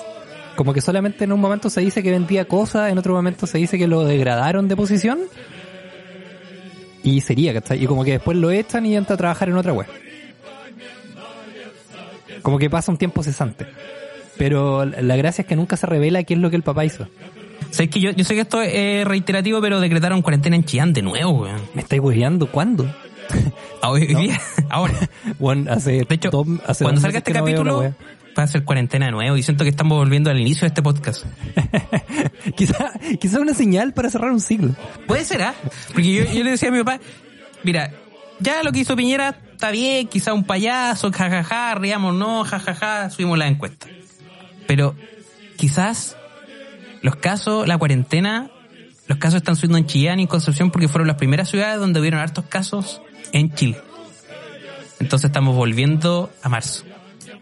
Como 0.56 0.74
que 0.74 0.80
solamente 0.80 1.24
en 1.24 1.32
un 1.32 1.40
momento 1.40 1.70
se 1.70 1.80
dice 1.80 2.02
que 2.02 2.10
vendía 2.10 2.46
cosas, 2.46 2.90
en 2.90 2.98
otro 2.98 3.14
momento 3.14 3.46
se 3.46 3.58
dice 3.58 3.78
que 3.78 3.86
lo 3.86 4.04
degradaron 4.04 4.68
de 4.68 4.76
posición. 4.76 5.20
Y 7.02 7.20
sería. 7.22 7.52
Y 7.74 7.86
como 7.86 8.04
que 8.04 8.12
después 8.12 8.36
lo 8.36 8.50
echan 8.50 8.86
y 8.86 8.96
entra 8.96 9.14
a 9.14 9.16
trabajar 9.16 9.48
en 9.48 9.56
otra 9.56 9.72
web. 9.72 9.86
Como 12.42 12.58
que 12.58 12.68
pasa 12.68 12.92
un 12.92 12.98
tiempo 12.98 13.22
cesante. 13.22 13.66
Pero 14.36 14.84
la 14.84 15.16
gracia 15.16 15.42
es 15.42 15.48
que 15.48 15.56
nunca 15.56 15.76
se 15.76 15.86
revela 15.86 16.22
qué 16.22 16.34
es 16.34 16.40
lo 16.40 16.50
que 16.50 16.56
el 16.56 16.62
papá 16.62 16.84
hizo. 16.84 17.06
¿Sabes 17.72 17.90
que 17.90 18.00
yo, 18.00 18.10
yo 18.12 18.24
sé 18.24 18.34
que 18.34 18.42
esto 18.42 18.62
es 18.62 19.04
reiterativo, 19.06 19.60
pero 19.60 19.80
decretaron 19.80 20.22
cuarentena 20.22 20.54
en 20.56 20.64
Chillán 20.64 20.92
de 20.92 21.02
nuevo, 21.02 21.32
weón. 21.42 21.60
¿Me 21.74 21.82
estáis 21.82 22.00
hueveando? 22.00 22.46
¿Cuándo? 22.50 22.94
Ah, 23.80 23.90
Hoy 23.90 24.06
día, 24.06 24.40
ahora. 24.70 24.94
Bueno, 25.38 25.72
hace 25.72 26.04
De 26.04 26.14
hecho, 26.14 26.30
dos- 26.30 26.46
hace 26.66 26.84
cuando 26.84 27.00
salga 27.00 27.18
este 27.18 27.32
no 27.32 27.40
capítulo, 27.40 27.94
va 28.38 28.42
a 28.42 28.46
ser 28.46 28.64
cuarentena 28.64 29.06
de 29.06 29.12
nuevo 29.12 29.36
y 29.36 29.42
siento 29.42 29.64
que 29.64 29.70
estamos 29.70 29.96
volviendo 29.98 30.30
al 30.30 30.38
inicio 30.38 30.62
de 30.62 30.66
este 30.68 30.82
podcast. 30.82 31.24
quizá, 32.56 32.92
quizá 33.20 33.40
una 33.40 33.54
señal 33.54 33.92
para 33.94 34.10
cerrar 34.10 34.30
un 34.30 34.40
siglo. 34.40 34.74
Puede 35.06 35.24
ser, 35.24 35.42
¿ah? 35.42 35.54
Porque 35.88 36.12
yo, 36.12 36.24
yo 36.24 36.44
le 36.44 36.50
decía 36.52 36.68
a 36.68 36.72
mi 36.72 36.78
papá, 36.82 37.00
mira, 37.62 37.90
ya 38.40 38.62
lo 38.62 38.72
que 38.72 38.80
hizo 38.80 38.96
Piñera 38.96 39.36
está 39.52 39.70
bien, 39.70 40.08
quizá 40.08 40.34
un 40.34 40.44
payaso, 40.44 41.10
jajaja, 41.10 41.74
riamos, 41.76 42.14
no, 42.14 42.44
jajaja, 42.44 43.08
subimos 43.10 43.38
la 43.38 43.46
encuesta. 43.48 43.86
Pero 44.66 44.94
quizás 45.56 46.16
los 47.02 47.16
casos, 47.16 47.66
la 47.68 47.76
cuarentena, 47.78 48.50
los 49.06 49.18
casos 49.18 49.38
están 49.38 49.56
subiendo 49.56 49.78
en 49.78 49.86
Chillán 49.86 50.18
y 50.20 50.22
en 50.22 50.28
Concepción 50.28 50.70
porque 50.70 50.88
fueron 50.88 51.08
las 51.08 51.16
primeras 51.16 51.48
ciudades 51.50 51.78
donde 51.78 52.00
hubieron 52.00 52.20
hartos 52.20 52.44
casos 52.46 53.02
en 53.32 53.52
Chile. 53.54 53.80
Entonces 55.00 55.28
estamos 55.28 55.54
volviendo 55.56 56.30
a 56.42 56.48
marzo. 56.48 56.84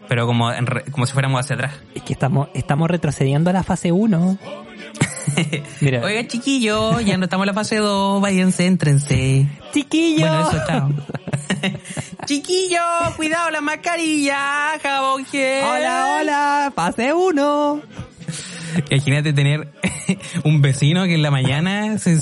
Pero 0.07 0.25
como, 0.25 0.51
en 0.51 0.65
re- 0.65 0.83
como 0.91 1.05
si 1.05 1.13
fuéramos 1.13 1.39
hacia 1.39 1.55
atrás. 1.55 1.73
Es 1.95 2.01
que 2.03 2.11
estamos, 2.13 2.49
estamos 2.53 2.89
retrocediendo 2.89 3.49
a 3.49 3.53
la 3.53 3.63
fase 3.63 3.91
1. 3.91 4.37
Mira, 5.81 6.01
Oiga, 6.03 6.27
chiquillo, 6.27 6.99
ya 6.99 7.17
no 7.17 7.25
estamos 7.25 7.43
en 7.45 7.47
la 7.47 7.53
fase 7.53 7.77
2, 7.77 8.19
váyanse, 8.21 8.65
éntrense. 8.65 9.47
chiquillo. 9.71 10.27
Bueno, 10.27 10.49
eso, 10.49 10.57
chao. 10.67 10.89
chiquillo, 12.25 12.79
cuidado 13.15 13.51
la 13.51 13.61
mascarilla, 13.61 14.79
jabón 14.81 15.25
gel. 15.25 15.63
Hola, 15.63 16.17
hola, 16.19 16.73
fase 16.75 17.13
uno. 17.13 17.81
Imagínate 18.89 19.33
tener 19.33 19.67
un 20.43 20.61
vecino 20.61 21.03
que 21.05 21.15
en 21.15 21.21
la 21.21 21.31
mañana 21.31 21.97
se 21.97 22.17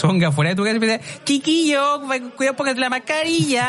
ponga 0.00 0.28
afuera 0.28 0.50
de 0.50 0.56
tu 0.56 0.62
casa 0.62 0.72
y 0.72 0.76
empieza, 0.76 1.00
chiquillo, 1.24 2.00
cuidado 2.36 2.56
póngate 2.56 2.80
la 2.80 2.90
mascarilla. 2.90 3.68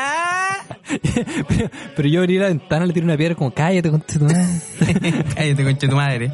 pero, 1.47 1.69
pero 1.95 2.09
yo 2.09 2.21
abrí 2.21 2.37
la 2.37 2.47
ventana, 2.47 2.85
le 2.85 2.93
tiro 2.93 3.05
una 3.05 3.17
piedra 3.17 3.35
como, 3.35 3.51
cállate, 3.51 3.89
con 3.89 4.01
tu 4.01 4.19
madre. 4.19 4.61
Cállate, 5.35 5.63
concha 5.63 5.79
de 5.79 5.87
tu 5.87 5.95
madre. 5.95 6.31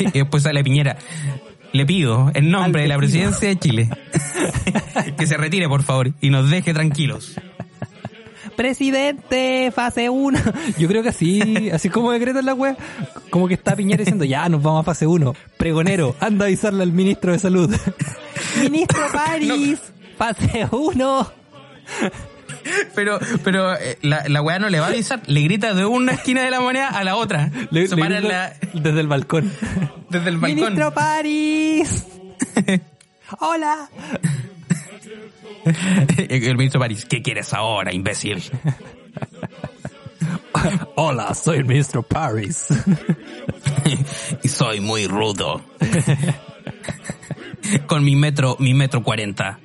Y 0.00 0.18
después 0.18 0.42
sale 0.42 0.62
Piñera. 0.64 0.96
Le 1.72 1.86
pido, 1.86 2.30
en 2.34 2.50
nombre 2.50 2.82
de 2.82 2.88
la 2.88 2.98
presidencia 2.98 3.48
de 3.48 3.58
Chile, 3.58 3.88
que 5.16 5.26
se 5.26 5.38
retire, 5.38 5.68
por 5.68 5.82
favor, 5.82 6.12
y 6.20 6.28
nos 6.28 6.50
deje 6.50 6.74
tranquilos. 6.74 7.40
Presidente, 8.56 9.70
fase 9.74 10.08
1. 10.10 10.38
Yo 10.78 10.88
creo 10.88 11.02
que 11.02 11.08
así, 11.10 11.70
así 11.70 11.88
como 11.88 12.12
decretan 12.12 12.44
la 12.46 12.54
web, 12.54 12.76
como 13.30 13.48
que 13.48 13.54
está 13.54 13.74
Piñera 13.76 13.98
diciendo, 14.00 14.24
ya 14.24 14.48
nos 14.48 14.62
vamos 14.62 14.80
a 14.82 14.84
fase 14.84 15.06
1. 15.06 15.34
Pregonero, 15.56 16.14
anda 16.20 16.44
a 16.44 16.48
avisarle 16.48 16.82
al 16.82 16.92
ministro 16.92 17.32
de 17.32 17.38
salud. 17.38 17.74
ministro 18.70 19.00
París, 19.12 19.78
fase 20.18 20.66
1. 20.70 21.32
Pero, 22.94 23.18
pero 23.42 23.74
eh, 23.74 23.98
la, 24.02 24.28
la 24.28 24.40
weá 24.42 24.58
no 24.58 24.68
le 24.70 24.78
va 24.78 24.86
a 24.86 24.90
avisar, 24.90 25.20
le 25.26 25.40
grita 25.42 25.74
de 25.74 25.84
una 25.84 26.12
esquina 26.12 26.42
de 26.42 26.50
la 26.50 26.60
moneda 26.60 26.88
a 26.88 27.02
la 27.02 27.16
otra. 27.16 27.50
Le- 27.70 27.88
le 27.88 27.96
grito 27.96 28.28
la- 28.28 28.54
Desde 28.72 29.00
el 29.00 29.08
balcón. 29.08 29.52
desde 30.10 30.28
el 30.28 30.36
balcón. 30.38 30.56
Ministro 30.60 30.94
París. 30.94 32.04
Hola. 33.40 33.88
el, 36.28 36.56
ministro 36.56 36.80
París, 36.80 37.06
¿qué 37.08 37.22
quieres 37.22 37.52
ahora, 37.52 37.92
imbécil? 37.92 38.42
Hola, 40.96 41.34
soy 41.34 41.58
el 41.58 41.64
ministro 41.64 42.02
París. 42.02 42.66
y 44.42 44.48
soy 44.48 44.80
muy 44.80 45.06
rudo. 45.06 45.62
Con 47.86 48.04
mi 48.04 48.16
metro, 48.16 48.56
mi 48.58 48.74
metro 48.74 49.02
cuarenta, 49.02 49.58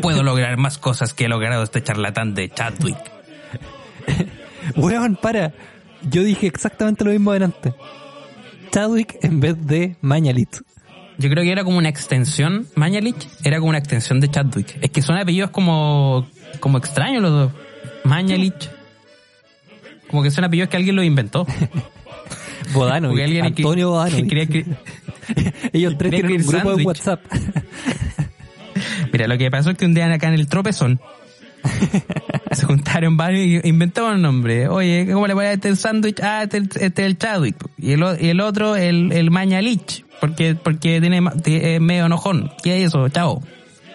puedo 0.00 0.22
lograr 0.22 0.56
más 0.56 0.78
cosas 0.78 1.14
que 1.14 1.24
he 1.24 1.28
logrado 1.28 1.62
este 1.62 1.82
charlatán 1.82 2.34
de 2.34 2.50
Chadwick. 2.50 2.98
Weón, 4.76 5.16
para. 5.16 5.52
Yo 6.02 6.22
dije 6.22 6.46
exactamente 6.46 7.04
lo 7.04 7.10
mismo 7.12 7.30
adelante. 7.30 7.74
Chadwick 8.70 9.16
en 9.22 9.40
vez 9.40 9.66
de 9.66 9.96
Mañalit. 10.00 10.56
Yo 11.18 11.30
creo 11.30 11.44
que 11.44 11.52
era 11.52 11.64
como 11.64 11.78
una 11.78 11.88
extensión, 11.88 12.66
Mañalich 12.74 13.28
era 13.44 13.58
como 13.58 13.68
una 13.70 13.78
extensión 13.78 14.20
de 14.20 14.28
Chadwick. 14.30 14.78
Es 14.80 14.90
que 14.90 15.00
son 15.00 15.16
apellidos 15.16 15.50
como, 15.50 16.26
como 16.60 16.78
extraños 16.78 17.22
los 17.22 17.30
dos. 17.30 17.52
Mañalich. 18.04 18.70
Como 20.10 20.22
que 20.22 20.30
son 20.30 20.44
apellidos 20.44 20.68
que 20.70 20.76
alguien 20.76 20.96
los 20.96 21.04
inventó. 21.04 21.46
Bodano. 22.72 23.12
Antonio 23.42 23.90
Bodano. 23.90 24.16
Ellos 25.72 25.94
tres 25.98 26.10
tienen 26.10 26.46
un 26.46 26.76
de. 26.76 26.84
WhatsApp. 26.84 27.20
Mira, 29.12 29.28
lo 29.28 29.38
que 29.38 29.50
pasó 29.50 29.70
es 29.70 29.78
que 29.78 29.86
un 29.86 29.94
día 29.94 30.12
acá 30.12 30.28
en 30.28 30.34
el 30.34 30.48
tropezón 30.48 31.00
se 32.60 32.66
juntaron 32.66 33.16
varios 33.16 33.64
y 33.64 33.68
inventaron 33.68 34.14
un 34.16 34.22
nombre. 34.22 34.68
Oye, 34.68 35.06
¿cómo 35.12 35.26
le 35.26 35.34
pones 35.34 35.50
a 35.50 35.52
este 35.54 35.76
sándwich? 35.76 36.20
Ah, 36.22 36.42
este, 36.44 36.58
es 36.58 36.62
el- 36.76 36.82
este 36.82 37.02
es 37.02 37.06
el 37.06 37.18
Chadwick. 37.18 37.56
Y 37.78 37.92
el, 37.92 38.02
o- 38.02 38.16
y 38.20 38.28
el 38.28 38.40
otro, 38.40 38.76
el, 38.76 39.12
el 39.12 39.30
Mañalich. 39.30 40.04
Porque, 40.20 40.54
porque 40.54 41.00
tiene, 41.00 41.20
es 41.44 41.80
medio 41.80 42.06
enojón. 42.06 42.50
¿Qué 42.62 42.78
es 42.80 42.88
eso? 42.88 43.08
Chao. 43.08 43.42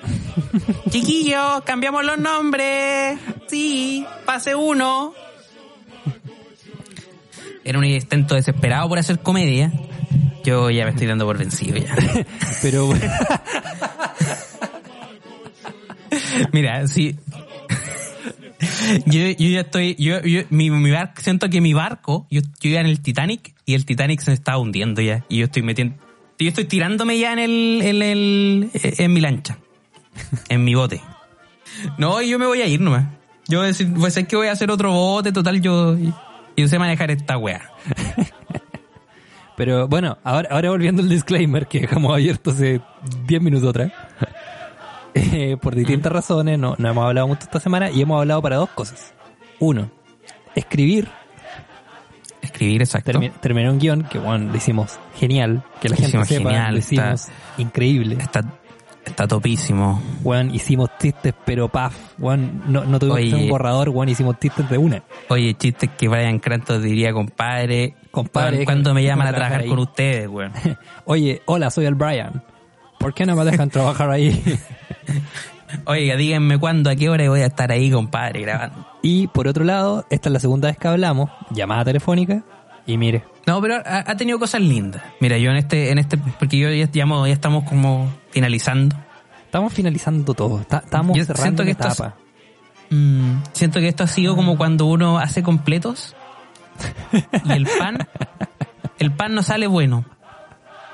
Chiquillos, 0.89 1.61
cambiamos 1.65 2.05
los 2.05 2.17
nombres. 2.19 3.17
Sí, 3.47 4.05
pase 4.25 4.55
uno. 4.55 5.13
Era 7.63 7.77
un 7.79 7.85
intento 7.85 8.35
desesperado 8.35 8.87
por 8.89 8.99
hacer 8.99 9.19
comedia. 9.19 9.71
Yo 10.43 10.69
ya 10.69 10.85
me 10.85 10.91
estoy 10.91 11.07
dando 11.07 11.25
por 11.25 11.37
vencido 11.37 11.77
ya. 11.77 11.95
Pero 12.61 12.85
bueno, 12.87 13.05
Mira, 16.53 16.87
sí. 16.87 17.15
Yo, 19.05 19.21
yo 19.21 19.49
ya 19.49 19.61
estoy, 19.61 19.95
yo, 19.97 20.21
yo, 20.21 20.41
mi, 20.49 20.69
mi 20.69 20.91
barco, 20.91 21.21
siento 21.21 21.49
que 21.49 21.61
mi 21.61 21.73
barco, 21.73 22.27
yo, 22.29 22.41
yo 22.59 22.69
iba 22.69 22.81
en 22.81 22.87
el 22.87 22.99
Titanic 22.99 23.53
y 23.65 23.73
el 23.73 23.85
Titanic 23.85 24.19
se 24.19 24.33
estaba 24.33 24.57
hundiendo 24.57 25.01
ya. 25.01 25.25
Y 25.29 25.37
yo 25.37 25.45
estoy 25.45 25.61
metiendo, 25.61 25.95
yo 26.37 26.49
estoy 26.49 26.65
tirándome 26.65 27.17
ya 27.17 27.33
en 27.33 27.39
el, 27.39 27.81
en 27.81 28.01
el, 28.01 28.69
en 28.73 29.13
mi 29.13 29.21
lancha. 29.21 29.57
En 30.49 30.63
mi 30.63 30.75
bote. 30.75 31.01
No, 31.97 32.21
yo 32.21 32.37
me 32.39 32.45
voy 32.45 32.61
a 32.61 32.67
ir 32.67 32.81
nomás. 32.81 33.05
Yo 33.47 33.59
voy 33.59 33.65
a 33.65 33.67
decir, 33.67 33.91
pues 33.93 34.17
es 34.17 34.27
que 34.27 34.35
voy 34.35 34.47
a 34.47 34.51
hacer 34.51 34.69
otro 34.69 34.91
bote, 34.91 35.31
total, 35.31 35.61
yo, 35.61 35.95
yo 36.57 36.67
sé 36.67 36.77
manejar 36.77 37.11
esta 37.11 37.37
wea. 37.37 37.71
pero 39.55 39.87
bueno, 39.87 40.17
ahora, 40.23 40.49
ahora 40.51 40.69
volviendo 40.69 41.01
al 41.01 41.09
disclaimer 41.09 41.67
que 41.67 41.81
dejamos 41.81 42.13
abierto 42.13 42.51
hace 42.51 42.81
10 43.25 43.41
minutos 43.41 43.69
atrás. 43.69 43.91
Eh, 45.13 45.57
por 45.61 45.75
distintas 45.75 46.11
razones, 46.11 46.57
no, 46.59 46.75
no 46.77 46.89
hemos 46.89 47.05
hablado 47.05 47.27
mucho 47.27 47.41
esta 47.43 47.59
semana 47.59 47.89
y 47.89 48.01
hemos 48.01 48.19
hablado 48.19 48.41
para 48.41 48.55
dos 48.57 48.69
cosas. 48.69 49.13
Uno, 49.59 49.89
escribir. 50.55 51.07
Escribir 52.41 52.81
exacto. 52.81 53.11
Termi- 53.11 53.31
terminé 53.41 53.69
un 53.69 53.79
guion 53.79 54.03
que, 54.03 54.17
bueno, 54.19 54.51
lo 54.51 54.55
hicimos 54.57 54.97
genial. 55.15 55.63
Que 55.81 55.89
la 55.89 55.95
gente 55.95 56.09
Hicimos 56.09 56.27
sepa, 56.27 56.49
genial, 56.49 56.73
lo 56.73 56.79
hicimos 56.79 57.27
increíble. 57.57 58.17
Está, 58.19 58.43
está 59.05 59.27
topísimo. 59.27 60.01
Weón, 60.23 60.53
hicimos 60.55 60.89
chistes, 60.99 61.33
pero 61.45 61.67
paf, 61.67 61.95
weón, 62.17 62.63
no, 62.67 62.85
no 62.85 62.97
tuvimos 62.99 63.19
que 63.19 63.33
Oye. 63.35 63.43
un 63.43 63.49
borrador, 63.49 63.89
weón, 63.89 64.09
hicimos 64.09 64.39
chistes 64.39 64.69
de 64.69 64.77
una. 64.77 65.03
Oye, 65.27 65.53
chistes 65.55 65.89
que 65.97 66.07
Brian 66.07 66.39
Crantos 66.39 66.81
diría, 66.81 67.11
compadre. 67.11 67.95
Compadre, 68.11 68.63
cuando 68.63 68.93
me 68.93 69.03
llaman 69.03 69.27
a 69.27 69.33
trabajar 69.33 69.65
con 69.65 69.79
ustedes, 69.79 70.27
weón. 70.29 70.53
Oye, 71.05 71.41
hola, 71.45 71.69
soy 71.71 71.85
el 71.85 71.95
Brian. 71.95 72.41
¿Por 72.99 73.13
qué 73.13 73.25
no 73.25 73.35
me 73.35 73.43
dejan 73.43 73.69
trabajar 73.71 74.09
ahí? 74.11 74.41
Oiga, 75.85 76.15
díganme 76.15 76.57
cuándo, 76.57 76.89
a 76.89 76.95
qué 76.95 77.09
hora 77.09 77.29
voy 77.29 77.41
a 77.41 77.45
estar 77.47 77.71
ahí, 77.71 77.91
compadre, 77.91 78.41
grabando. 78.41 78.87
y 79.03 79.27
por 79.27 79.47
otro 79.47 79.63
lado, 79.63 80.05
esta 80.09 80.29
es 80.29 80.33
la 80.33 80.39
segunda 80.39 80.67
vez 80.67 80.77
que 80.77 80.87
hablamos, 80.87 81.29
llamada 81.51 81.85
telefónica, 81.85 82.43
y 82.87 82.97
mire, 82.97 83.23
No, 83.45 83.61
pero 83.61 83.75
ha, 83.75 83.99
ha 84.09 84.15
tenido 84.17 84.39
cosas 84.39 84.61
lindas. 84.61 85.01
Mira, 85.19 85.37
yo 85.37 85.51
en 85.51 85.57
este, 85.57 85.91
en 85.91 85.99
este, 85.99 86.17
porque 86.17 86.57
yo 86.57 86.69
ya, 86.71 86.85
llamo- 86.91 87.27
ya 87.27 87.33
estamos 87.33 87.63
como 87.65 88.11
finalizando. 88.31 88.95
estamos 89.45 89.71
finalizando 89.73 90.33
todo, 90.33 90.61
está- 90.61 90.79
estamos 90.83 91.15
Yo 91.17 91.23
cerrando 91.25 91.63
siento 91.63 91.63
que 91.65 91.71
etapa. 91.71 92.15
Mm, 92.89 93.43
siento 93.53 93.79
que 93.79 93.87
esto 93.87 94.03
ha 94.03 94.07
sido 94.07 94.35
como 94.35 94.57
cuando 94.57 94.85
uno 94.87 95.19
hace 95.19 95.43
completos 95.43 96.15
y 97.45 97.51
el 97.51 97.67
pan, 97.77 98.07
el 98.99 99.11
pan 99.11 99.35
no 99.35 99.43
sale 99.43 99.67
bueno. 99.67 100.03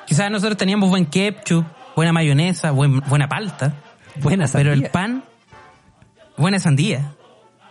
Quizás 0.05 0.30
nosotros 0.30 0.57
teníamos 0.57 0.89
buen 0.89 1.05
ketchup, 1.05 1.66
buena 1.95 2.11
mayonesa, 2.11 2.72
buen- 2.72 2.99
buena 3.07 3.30
palta. 3.30 3.74
Buena 4.22 4.45
Pero 4.51 4.72
el 4.74 4.80
sandía. 4.80 4.91
pan, 4.91 5.24
buena 6.38 6.59
sandía. 6.59 7.11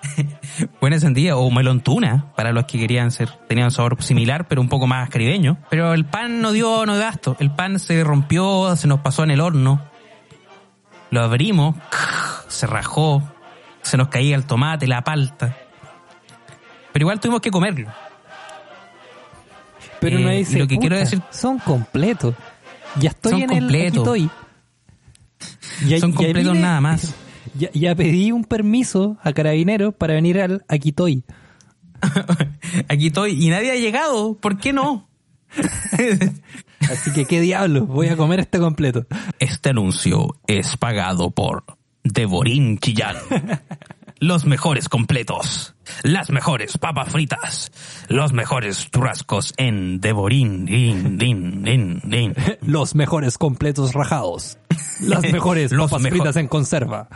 buena 0.80 0.98
sandía 0.98 1.36
o 1.36 1.50
melón 1.50 1.80
tuna 1.80 2.26
para 2.36 2.52
los 2.52 2.64
que 2.66 2.78
querían 2.78 3.10
ser, 3.10 3.30
tenían 3.48 3.66
un 3.66 3.70
sabor 3.70 4.02
similar 4.02 4.46
pero 4.48 4.60
un 4.60 4.68
poco 4.68 4.86
más 4.86 5.08
caribeño. 5.08 5.56
Pero 5.70 5.94
el 5.94 6.04
pan 6.04 6.40
no 6.42 6.52
dio, 6.52 6.84
no 6.86 6.96
gasto. 6.96 7.36
El 7.40 7.50
pan 7.50 7.78
se 7.78 8.04
rompió, 8.04 8.76
se 8.76 8.86
nos 8.86 9.00
pasó 9.00 9.24
en 9.24 9.30
el 9.30 9.40
horno. 9.40 9.82
Lo 11.10 11.22
abrimos, 11.22 11.76
se 12.48 12.66
rajó, 12.66 13.22
se 13.82 13.96
nos 13.96 14.08
caía 14.08 14.36
el 14.36 14.44
tomate, 14.44 14.86
la 14.86 15.02
palta. 15.02 15.56
Pero 16.92 17.04
igual 17.04 17.18
tuvimos 17.20 17.40
que 17.40 17.50
comerlo. 17.50 17.88
Pero 20.00 20.18
Eh, 20.18 20.22
no 20.22 20.32
y 20.32 20.36
dice, 20.38 20.58
lo 20.58 20.66
que 20.66 20.76
quiero 20.78 20.96
"Pucha, 20.96 21.04
decir- 21.10 21.22
son 21.30 21.58
completos. 21.58 22.34
Ya 22.96 23.08
estoy 23.10 23.32
Son 23.32 23.42
en 23.42 23.52
el 23.52 23.64
aquí 23.68 23.86
estoy. 23.86 24.30
Ya- 25.88 25.98
Son 26.00 26.12
completos 26.12 26.56
nada 26.56 26.80
más. 26.80 27.14
Ya, 27.56 27.70
ya 27.72 27.94
pedí 27.94 28.32
un 28.32 28.42
permiso 28.44 29.16
a 29.22 29.32
Carabineros 29.32 29.94
para 29.94 30.14
venir 30.14 30.40
al 30.40 30.64
Aquitoy. 30.66 31.22
Aquí 32.88 33.08
estoy 33.08 33.44
y 33.46 33.48
nadie 33.50 33.70
ha 33.70 33.76
llegado. 33.76 34.34
¿Por 34.40 34.58
qué 34.58 34.72
no? 34.72 35.08
Así 36.90 37.12
que 37.12 37.26
qué 37.26 37.40
diablo, 37.40 37.86
voy 37.86 38.08
a 38.08 38.16
comer 38.16 38.40
este 38.40 38.58
completo. 38.58 39.06
Este 39.38 39.68
anuncio 39.70 40.36
es 40.48 40.76
pagado 40.76 41.30
por 41.30 41.64
Devorín 42.02 42.78
Chillán. 42.78 43.16
Los 44.24 44.46
mejores 44.46 44.88
completos, 44.88 45.74
las 46.02 46.30
mejores 46.30 46.78
papas 46.78 47.10
fritas, 47.12 47.70
los 48.08 48.32
mejores 48.32 48.90
churrascos 48.90 49.52
en 49.58 50.00
Devorín. 50.00 50.64
Din, 50.64 51.18
din, 51.18 51.62
din, 51.62 52.00
din. 52.04 52.34
Los 52.62 52.94
mejores 52.94 53.36
completos 53.36 53.92
rajados. 53.92 54.56
Las 55.02 55.30
mejores 55.30 55.72
Los 55.72 55.90
papas 55.90 56.02
mejo- 56.04 56.14
fritas 56.16 56.36
en 56.36 56.48
conserva. 56.48 57.08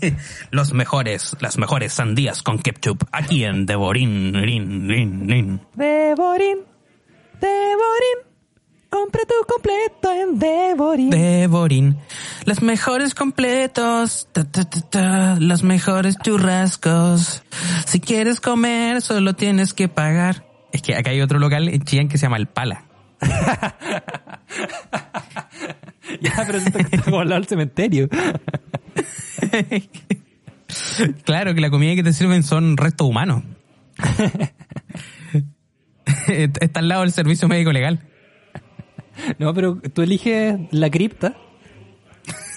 Los 0.50 0.72
mejores, 0.72 1.36
las 1.40 1.58
mejores 1.58 1.92
sandías 1.92 2.42
con 2.42 2.58
ketchup 2.58 3.04
aquí 3.12 3.44
en 3.44 3.64
Devorín. 3.64 4.32
Din, 4.32 4.88
din, 4.88 5.26
din. 5.28 5.60
Devorín, 5.74 6.58
Devorín, 7.40 8.18
compra 8.88 9.22
tu 9.22 9.34
completo 9.46 10.12
en 10.12 10.38
Devorín. 10.38 11.10
Devorín. 11.10 11.98
Las 12.44 12.62
mejores 12.62 13.14
completos, 13.14 14.28
ta, 14.32 14.44
ta, 14.44 14.64
ta, 14.64 14.80
ta, 14.80 15.36
los 15.40 15.62
mejores 15.62 16.16
churrascos. 16.22 17.42
Si 17.86 18.00
quieres 18.00 18.40
comer, 18.40 19.02
solo 19.02 19.34
tienes 19.34 19.74
que 19.74 19.88
pagar. 19.88 20.46
Es 20.72 20.82
que 20.82 20.94
acá 20.94 21.10
hay 21.10 21.20
otro 21.20 21.38
local 21.38 21.68
en 21.68 21.82
Chillán 21.82 22.08
que 22.08 22.18
se 22.18 22.26
llama 22.26 22.36
El 22.36 22.46
Pala. 22.46 22.84
ya, 26.20 26.44
pero 26.46 26.60
siento 26.60 26.78
que 26.78 26.84
está 26.84 27.02
como 27.02 27.20
al 27.20 27.28
lado 27.28 27.40
del 27.40 27.48
cementerio. 27.48 28.08
claro, 31.24 31.54
que 31.54 31.60
la 31.60 31.70
comida 31.70 31.94
que 31.94 32.02
te 32.02 32.12
sirven 32.12 32.42
son 32.42 32.76
restos 32.76 33.08
humanos. 33.08 33.42
está 36.28 36.80
al 36.80 36.88
lado 36.88 37.02
del 37.02 37.12
servicio 37.12 37.48
médico 37.48 37.72
legal. 37.72 38.00
No, 39.38 39.54
pero 39.54 39.78
tú 39.94 40.02
eliges 40.02 40.58
la 40.70 40.90
cripta. 40.90 41.34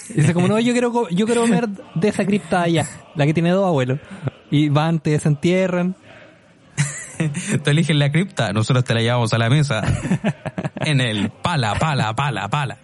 Y 0.10 0.14
dice 0.22 0.34
como, 0.34 0.47
no, 0.47 0.60
yo 0.60 0.74
quiero, 0.74 1.07
yo 1.10 1.26
quiero 1.26 1.41
comer 1.41 1.70
de 1.70 2.07
esa 2.07 2.26
cripta 2.26 2.64
allá, 2.64 2.88
la 3.16 3.26
que 3.28 3.34
tiene 3.34 3.51
dos 3.51 3.66
abuelos. 3.68 3.99
Y 4.49 4.70
van, 4.70 4.99
te 4.99 5.12
desentierran. 5.12 5.95
Tú 7.64 7.70
eliges 7.70 7.95
la 7.95 8.12
cripta, 8.12 8.51
nosotros 8.53 8.84
te 8.86 8.93
la 8.93 9.01
llevamos 9.01 9.34
a 9.34 9.38
la 9.38 9.49
mesa. 9.49 9.84
En 10.78 10.99
el 11.01 11.30
pala, 11.30 11.76
pala, 11.76 12.16
pala, 12.16 12.47
pala. 12.47 12.78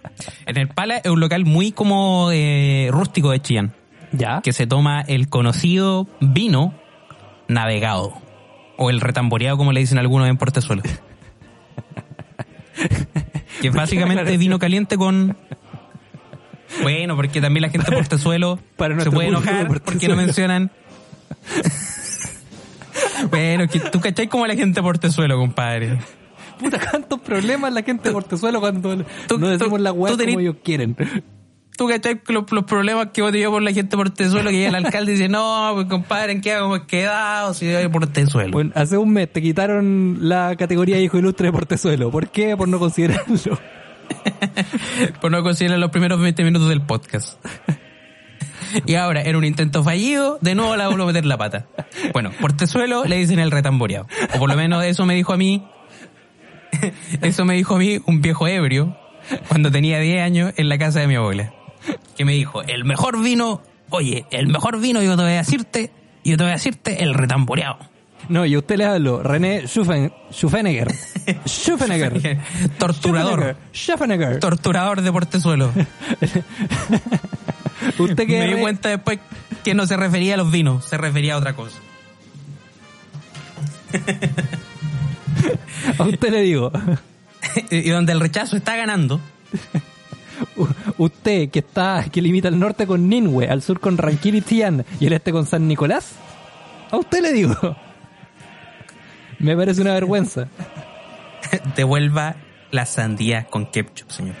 En 0.44 0.56
el 0.58 0.68
pala 0.68 0.98
es 0.98 1.10
un 1.10 1.18
local 1.20 1.44
muy 1.44 1.72
como 1.72 2.30
eh, 2.32 2.88
rústico 2.92 3.30
de 3.30 3.40
Chillán, 3.40 3.74
Ya. 4.12 4.40
que 4.42 4.52
se 4.52 4.66
toma 4.66 5.00
el 5.00 5.28
conocido 5.28 6.06
vino 6.20 6.74
navegado. 7.48 8.12
O 8.76 8.90
el 8.90 9.00
retamboreado, 9.00 9.56
como 9.56 9.72
le 9.72 9.80
dicen 9.80 9.98
algunos 9.98 10.28
en 10.28 10.36
Portezuelo. 10.36 10.82
Que 13.60 13.68
es 13.68 13.74
básicamente 13.74 14.36
vino 14.36 14.58
caliente 14.58 14.96
con... 14.96 15.36
Bueno, 16.82 17.14
porque 17.16 17.40
también 17.40 17.62
la 17.62 17.68
gente 17.70 17.90
Portezuelo 17.92 18.58
Para 18.76 18.98
se 19.00 19.10
puede 19.10 19.28
enojar 19.28 19.66
porque 19.68 19.84
Portezuelo. 19.84 20.16
no 20.16 20.22
mencionan... 20.22 20.70
bueno, 23.30 23.68
que 23.68 23.80
tú 23.80 24.00
cachai 24.00 24.28
como 24.28 24.46
la 24.46 24.54
gente 24.54 24.80
de 24.80 24.82
Portezuelo, 24.82 25.36
compadre. 25.38 25.98
Puta, 26.58 26.78
cuántos 26.90 27.20
problemas 27.20 27.72
la 27.72 27.82
gente 27.82 28.08
de 28.08 28.12
Portezuelo 28.12 28.60
cuando 28.60 29.04
tú- 29.28 29.38
no 29.38 29.48
decimos 29.48 29.78
tú- 29.78 29.84
la 29.84 29.92
weá 29.92 30.16
como 30.16 30.40
ellos 30.40 30.56
quieren. 30.62 30.96
Tú 31.76 31.86
cachai 31.88 32.20
los, 32.28 32.50
los 32.50 32.64
problemas 32.64 33.08
que 33.12 33.22
vos 33.22 33.32
te 33.32 33.46
por 33.48 33.62
la 33.62 33.72
gente 33.72 33.90
de 33.90 33.96
Portezuelo, 33.96 34.50
que 34.50 34.56
llega 34.56 34.68
el 34.68 34.74
alcalde 34.86 35.12
y 35.12 35.14
dice, 35.16 35.28
no, 35.28 35.72
pues 35.74 35.86
compadre, 35.86 36.32
¿en 36.32 36.40
qué 36.40 36.52
hemos 36.52 36.80
quedado 36.80 37.52
si 37.54 37.66
hay 37.66 37.88
Portezuelo? 37.88 38.52
Bueno, 38.52 38.72
hace 38.74 38.96
un 38.96 39.12
mes 39.12 39.30
te 39.30 39.42
quitaron 39.42 40.18
la 40.22 40.56
categoría 40.56 40.98
hijo 40.98 41.18
ilustre 41.18 41.48
de 41.48 41.52
Portezuelo. 41.52 42.10
¿Por 42.10 42.28
qué? 42.28 42.56
Por 42.56 42.68
no 42.68 42.78
considerarlo. 42.78 43.36
por 45.20 45.30
no 45.30 45.42
considerar 45.42 45.78
los 45.78 45.90
primeros 45.90 46.20
20 46.20 46.44
minutos 46.44 46.68
del 46.68 46.80
podcast. 46.80 47.38
Y 48.84 48.94
ahora, 48.94 49.22
en 49.22 49.36
un 49.36 49.44
intento 49.44 49.82
fallido, 49.82 50.38
de 50.40 50.54
nuevo 50.54 50.76
la 50.76 50.88
vuelvo 50.88 51.04
a 51.04 51.06
meter 51.06 51.24
la 51.24 51.38
pata. 51.38 51.66
Bueno, 52.12 52.30
Portezuelo 52.40 53.04
le 53.04 53.16
dicen 53.16 53.38
el 53.38 53.50
retamboreado. 53.50 54.06
O 54.34 54.38
por 54.38 54.48
lo 54.48 54.56
menos 54.56 54.84
eso 54.84 55.06
me 55.06 55.14
dijo 55.14 55.32
a 55.32 55.36
mí, 55.36 55.66
eso 57.22 57.44
me 57.44 57.54
dijo 57.54 57.76
a 57.76 57.78
mí 57.78 57.98
un 58.06 58.20
viejo 58.20 58.46
ebrio 58.48 58.96
cuando 59.48 59.70
tenía 59.70 59.98
10 60.00 60.22
años 60.22 60.52
en 60.56 60.68
la 60.68 60.78
casa 60.78 61.00
de 61.00 61.06
mi 61.06 61.14
abuela. 61.14 61.52
Que 62.16 62.24
me 62.24 62.32
dijo, 62.32 62.62
el 62.62 62.84
mejor 62.84 63.22
vino, 63.22 63.62
oye, 63.90 64.26
el 64.30 64.48
mejor 64.48 64.80
vino 64.80 65.02
yo 65.02 65.16
te 65.16 65.22
voy 65.22 65.32
a 65.32 65.36
decirte, 65.36 65.92
yo 66.24 66.36
te 66.36 66.42
voy 66.42 66.50
a 66.50 66.54
decirte 66.54 67.02
el 67.02 67.14
retamboreado. 67.14 67.78
No, 68.28 68.44
y 68.44 68.54
a 68.54 68.58
usted 68.58 68.76
le 68.76 68.84
hablo, 68.84 69.22
René 69.22 69.66
Schuffen, 69.66 70.12
Schuffenegger. 70.32 70.92
Schuffenegger. 71.46 72.40
Torturador. 72.78 73.56
Schuffenegger. 73.72 74.40
Torturador 74.40 75.02
de 75.02 75.12
Portezuelo. 75.12 75.72
Usted 77.98 78.26
que 78.26 78.38
Me 78.38 78.54
di 78.54 78.60
cuenta 78.60 78.88
después 78.88 79.18
que 79.62 79.74
no 79.74 79.86
se 79.86 79.96
refería 79.96 80.34
a 80.34 80.36
los 80.36 80.50
vinos, 80.50 80.84
se 80.84 80.96
refería 80.96 81.34
a 81.34 81.38
otra 81.38 81.54
cosa. 81.54 81.78
a 85.98 86.02
usted 86.02 86.30
le 86.30 86.40
digo, 86.40 86.72
y 87.70 87.88
donde 87.90 88.12
el 88.12 88.20
rechazo 88.20 88.56
está 88.56 88.76
ganando, 88.76 89.20
usted 90.98 91.50
que 91.50 91.60
está, 91.60 92.04
que 92.10 92.22
limita 92.22 92.48
al 92.48 92.58
norte 92.58 92.86
con 92.86 93.08
Ninwe, 93.08 93.48
al 93.48 93.62
sur 93.62 93.80
con 93.80 93.98
Ranquil 93.98 94.36
y 94.36 94.40
Tian 94.40 94.84
y 95.00 95.06
el 95.06 95.12
este 95.12 95.32
con 95.32 95.46
San 95.46 95.66
Nicolás, 95.68 96.12
a 96.90 96.96
usted 96.96 97.20
le 97.20 97.32
digo, 97.32 97.54
me 99.38 99.56
parece 99.56 99.80
una 99.80 99.92
vergüenza. 99.94 100.48
devuelva 101.76 102.36
la 102.70 102.86
sandía 102.86 103.44
con 103.44 103.66
ketchup, 103.66 104.10
señor. 104.10 104.34